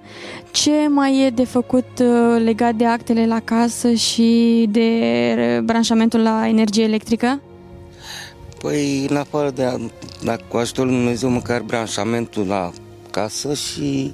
Ce 0.51 0.89
mai 0.89 1.25
e 1.27 1.31
de 1.31 1.45
făcut 1.45 1.87
uh, 2.01 2.43
legat 2.45 2.75
de 2.75 2.87
actele 2.87 3.27
la 3.27 3.41
casă 3.41 3.93
și 3.93 4.67
de 4.71 5.61
branșamentul 5.65 6.21
la 6.21 6.49
energie 6.49 6.85
electrică? 6.85 7.41
Păi, 8.59 9.07
în 9.09 9.17
afară 9.17 9.51
de, 9.51 9.65
a- 9.65 9.77
la, 10.25 10.37
cu 10.49 10.57
ajutorul 10.57 10.91
lui 10.91 10.99
Dumnezeu, 11.01 11.29
măcar 11.31 11.63
branșamentul 11.63 12.47
la 12.47 12.71
casă 13.11 13.55
și 13.55 14.13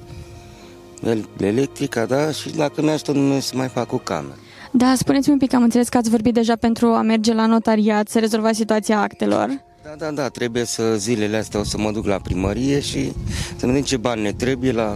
el- 1.03 1.29
electrica, 1.39 2.05
da, 2.05 2.31
și 2.31 2.49
dacă 2.49 2.81
mi 2.81 2.89
ajută 2.89 3.11
Dumnezeu 3.11 3.39
să 3.39 3.53
mai 3.55 3.67
fac 3.67 3.91
o 3.93 3.97
cameră. 3.97 4.37
Da, 4.75 4.93
spuneți-mi 4.97 5.33
un 5.33 5.39
pic, 5.39 5.53
am 5.53 5.63
înțeles 5.63 5.89
că 5.89 5.97
ați 5.97 6.09
vorbit 6.09 6.33
deja 6.33 6.55
pentru 6.55 6.87
a 6.87 7.01
merge 7.01 7.33
la 7.33 7.45
notariat 7.45 8.07
să 8.07 8.19
rezolvați 8.19 8.57
situația 8.57 9.01
actelor. 9.01 9.61
Da, 9.83 9.89
da, 9.97 10.11
da, 10.11 10.29
trebuie 10.29 10.65
să 10.65 10.95
zilele 10.97 11.37
astea 11.37 11.59
o 11.59 11.63
să 11.63 11.77
mă 11.77 11.91
duc 11.91 12.05
la 12.05 12.17
primărie 12.17 12.79
și 12.79 13.11
să 13.55 13.65
vedem 13.65 13.81
ce 13.81 13.97
bani 13.97 14.21
ne 14.21 14.31
trebuie 14.33 14.71
la 14.71 14.95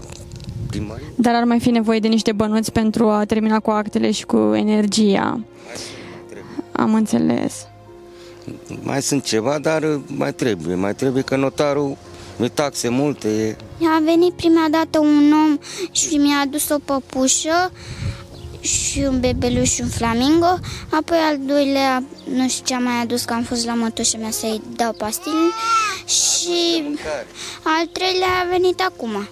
primărie. 0.67 1.05
Dar 1.15 1.35
ar 1.35 1.43
mai 1.43 1.59
fi 1.59 1.69
nevoie 1.69 1.99
de 1.99 2.07
niște 2.07 2.31
bănuți 2.31 2.71
pentru 2.71 3.09
a 3.09 3.25
termina 3.25 3.59
cu 3.59 3.69
actele 3.69 4.11
și 4.11 4.25
cu 4.25 4.37
energia. 4.55 5.39
Am 6.71 6.93
înțeles. 6.93 7.67
Mai 8.81 9.01
sunt 9.01 9.23
ceva, 9.23 9.59
dar 9.59 9.99
mai 10.07 10.33
trebuie, 10.33 10.75
mai 10.75 10.95
trebuie 10.95 11.23
că 11.23 11.35
notarul 11.35 11.97
e 12.41 12.47
taxe 12.47 12.89
multe, 12.89 13.27
e... 13.27 13.55
A 13.85 14.01
venit 14.03 14.33
prima 14.33 14.67
dată 14.71 14.99
un 14.99 15.33
om 15.33 15.57
și 15.91 16.15
mi-a 16.15 16.39
adus 16.43 16.69
o 16.69 16.77
păpușă 16.85 17.71
și 18.59 18.99
un 18.99 19.19
bebeluș 19.19 19.69
și 19.69 19.81
un 19.81 19.89
flamingo. 19.89 20.59
Apoi 20.89 21.17
al 21.17 21.37
doilea, 21.45 22.03
nu 22.33 22.47
știu 22.47 22.65
ce 22.65 22.73
a 22.73 22.79
mai 22.79 23.01
adus, 23.01 23.23
că 23.23 23.33
am 23.33 23.43
fost 23.43 23.65
la 23.65 23.73
mătușa 23.73 24.17
mea 24.17 24.31
să-i 24.31 24.61
dau 24.75 24.93
pastile. 24.93 25.33
Și 26.05 26.83
al 27.63 27.85
treilea 27.91 28.27
a 28.43 28.49
venit 28.51 28.81
acum. 28.81 29.27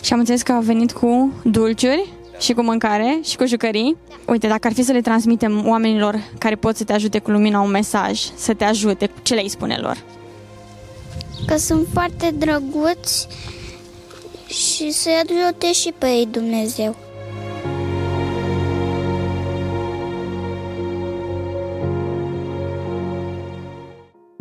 Și 0.00 0.12
am 0.12 0.18
înțeles 0.18 0.42
că 0.42 0.52
a 0.52 0.60
venit 0.60 0.92
cu 0.92 1.32
dulciuri 1.44 2.12
și 2.38 2.52
cu 2.52 2.62
mâncare 2.62 3.20
și 3.24 3.36
cu 3.36 3.46
jucării. 3.46 3.96
Uite, 4.26 4.46
dacă 4.46 4.66
ar 4.66 4.72
fi 4.72 4.82
să 4.82 4.92
le 4.92 5.00
transmitem 5.00 5.68
oamenilor 5.68 6.22
care 6.38 6.54
pot 6.54 6.76
să 6.76 6.84
te 6.84 6.92
ajute 6.92 7.18
cu 7.18 7.30
lumina 7.30 7.60
un 7.60 7.70
mesaj, 7.70 8.20
să 8.34 8.54
te 8.54 8.64
ajute, 8.64 9.10
ce 9.22 9.34
le-ai 9.34 9.48
spune 9.48 9.76
lor? 9.76 9.96
Că 11.46 11.56
sunt 11.56 11.86
foarte 11.92 12.34
drăguți 12.38 13.28
și 14.46 14.90
să-i 14.90 15.22
ajute 15.28 15.72
și 15.72 15.94
pe 15.98 16.06
ei 16.06 16.28
Dumnezeu. 16.30 16.96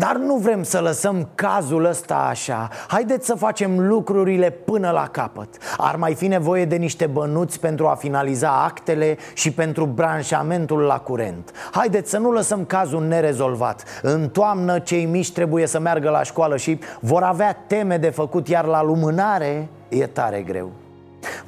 Dar 0.08 0.16
nu 0.16 0.36
vrem 0.36 0.64
să 0.64 0.80
lăsăm 0.80 1.30
cazul 1.36 1.86
ăsta 1.86 2.16
așa. 2.30 2.70
Haideți 2.88 3.26
să 3.26 3.36
facem 3.36 3.88
lucrurile 3.88 4.50
până 4.50 4.90
la 4.90 5.08
capăt. 5.08 5.58
Ar 5.78 5.96
mai 5.96 6.16
fi 6.16 6.28
nevoie 6.28 6.66
de 6.66 6.76
niște 6.76 7.06
bănuți 7.06 7.60
pentru 7.60 7.88
a 7.88 7.96
finaliza 7.96 8.64
actele 8.64 9.18
și 9.34 9.52
pentru 9.52 9.86
branșamentul 9.86 10.80
la 10.80 11.00
curent. 11.00 11.52
Haideți 11.72 12.10
să 12.10 12.18
nu 12.18 12.32
lăsăm 12.32 12.66
cazul 12.66 13.04
nerezolvat. 13.04 13.84
În 14.02 14.30
toamnă 14.30 14.80
cei 14.80 15.06
mici 15.06 15.32
trebuie 15.32 15.66
să 15.66 15.80
meargă 15.80 16.10
la 16.10 16.24
școală 16.24 16.58
și 16.58 16.80
vor 17.00 17.24
avea 17.24 17.64
teme 17.68 17.98
de 17.98 18.10
făcut 18.10 18.48
Iar 18.48 18.66
la 18.66 18.84
lumânare 18.84 19.68
e 19.90 20.08
tare 20.08 20.42
greu 20.42 20.72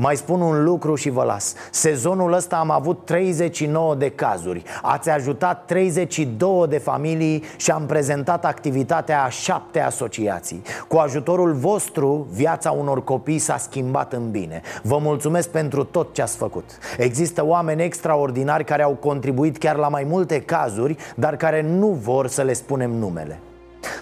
mai 0.01 0.15
spun 0.15 0.41
un 0.41 0.63
lucru 0.63 0.95
și 0.95 1.09
vă 1.09 1.23
las. 1.23 1.53
Sezonul 1.71 2.33
ăsta 2.33 2.55
am 2.55 2.71
avut 2.71 3.05
39 3.05 3.95
de 3.95 4.09
cazuri. 4.09 4.63
Ați 4.81 5.09
ajutat 5.09 5.65
32 5.65 6.65
de 6.67 6.77
familii 6.77 7.43
Și 7.57 7.71
am 7.71 7.85
prezentat 7.85 8.45
activitatea 8.45 9.23
a 9.23 9.29
șapte 9.29 9.79
asociații. 9.79 10.61
Cu 10.87 10.97
ajutorul 10.97 11.53
vostru, 11.53 12.27
viața 12.31 12.71
unor 12.71 13.03
copii 13.03 13.39
s-a 13.39 13.57
schimbat 13.57 14.13
în 14.13 14.31
bine. 14.31 14.61
Vă 14.83 14.97
mulțumesc 14.97 15.49
pentru 15.49 15.83
tot 15.83 16.13
ce 16.13 16.21
ați 16.21 16.37
făcut. 16.37 16.65
Există 16.97 17.45
oameni 17.45 17.83
extraordinari 17.83 18.63
care 18.63 18.83
au 18.83 18.93
contribuit 18.93 19.57
chiar 19.57 19.75
la 19.75 19.87
mai 19.87 20.03
multe 20.03 20.41
cazuri 20.41 20.95
Dar 21.15 21.35
care 21.35 21.61
nu 21.61 21.87
vor 21.87 22.27
să 22.27 22.41
le 22.41 22.53
spunem 22.53 22.91
numele 22.91 23.39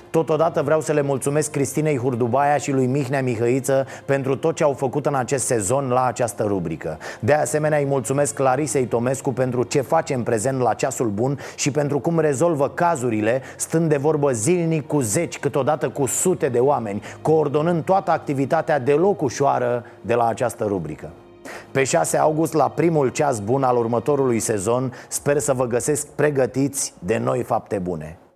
Totodată 0.09 0.61
vreau 0.61 0.81
să 0.81 0.91
le 0.93 1.01
mulțumesc 1.01 1.51
Cristinei 1.51 1.97
Hurdubaia 1.97 2.57
și 2.57 2.71
lui 2.71 2.85
Mihnea 2.85 3.21
Mihăiță 3.21 3.85
pentru 4.05 4.35
tot 4.35 4.55
ce 4.55 4.63
au 4.63 4.73
făcut 4.73 5.05
în 5.05 5.15
acest 5.15 5.45
sezon 5.45 5.89
la 5.89 6.05
această 6.05 6.43
rubrică. 6.43 6.97
De 7.19 7.33
asemenea 7.33 7.77
îi 7.77 7.85
mulțumesc 7.85 8.33
Clarisei 8.33 8.85
Tomescu 8.85 9.31
pentru 9.31 9.63
ce 9.63 9.81
face 9.81 10.13
în 10.13 10.23
prezent 10.23 10.59
la 10.59 10.73
Ceasul 10.73 11.07
Bun 11.07 11.39
și 11.55 11.71
pentru 11.71 11.99
cum 11.99 12.19
rezolvă 12.19 12.69
cazurile, 12.69 13.41
stând 13.57 13.89
de 13.89 13.97
vorbă 13.97 14.31
zilnic 14.31 14.87
cu 14.87 14.99
zeci, 14.99 15.39
câteodată 15.39 15.89
cu 15.89 16.05
sute 16.05 16.49
de 16.49 16.59
oameni, 16.59 17.01
coordonând 17.21 17.83
toată 17.83 18.11
activitatea 18.11 18.79
deloc 18.79 19.21
ușoară 19.21 19.83
de 20.01 20.13
la 20.13 20.27
această 20.27 20.65
rubrică. 20.67 21.09
Pe 21.71 21.83
6 21.83 22.17
august, 22.17 22.53
la 22.53 22.69
primul 22.69 23.09
ceas 23.09 23.39
bun 23.39 23.63
al 23.63 23.77
următorului 23.77 24.39
sezon, 24.39 24.93
sper 25.07 25.37
să 25.39 25.53
vă 25.53 25.65
găsesc 25.65 26.07
pregătiți 26.07 26.93
de 26.99 27.17
noi 27.17 27.43
fapte 27.43 27.77
bune. 27.77 28.17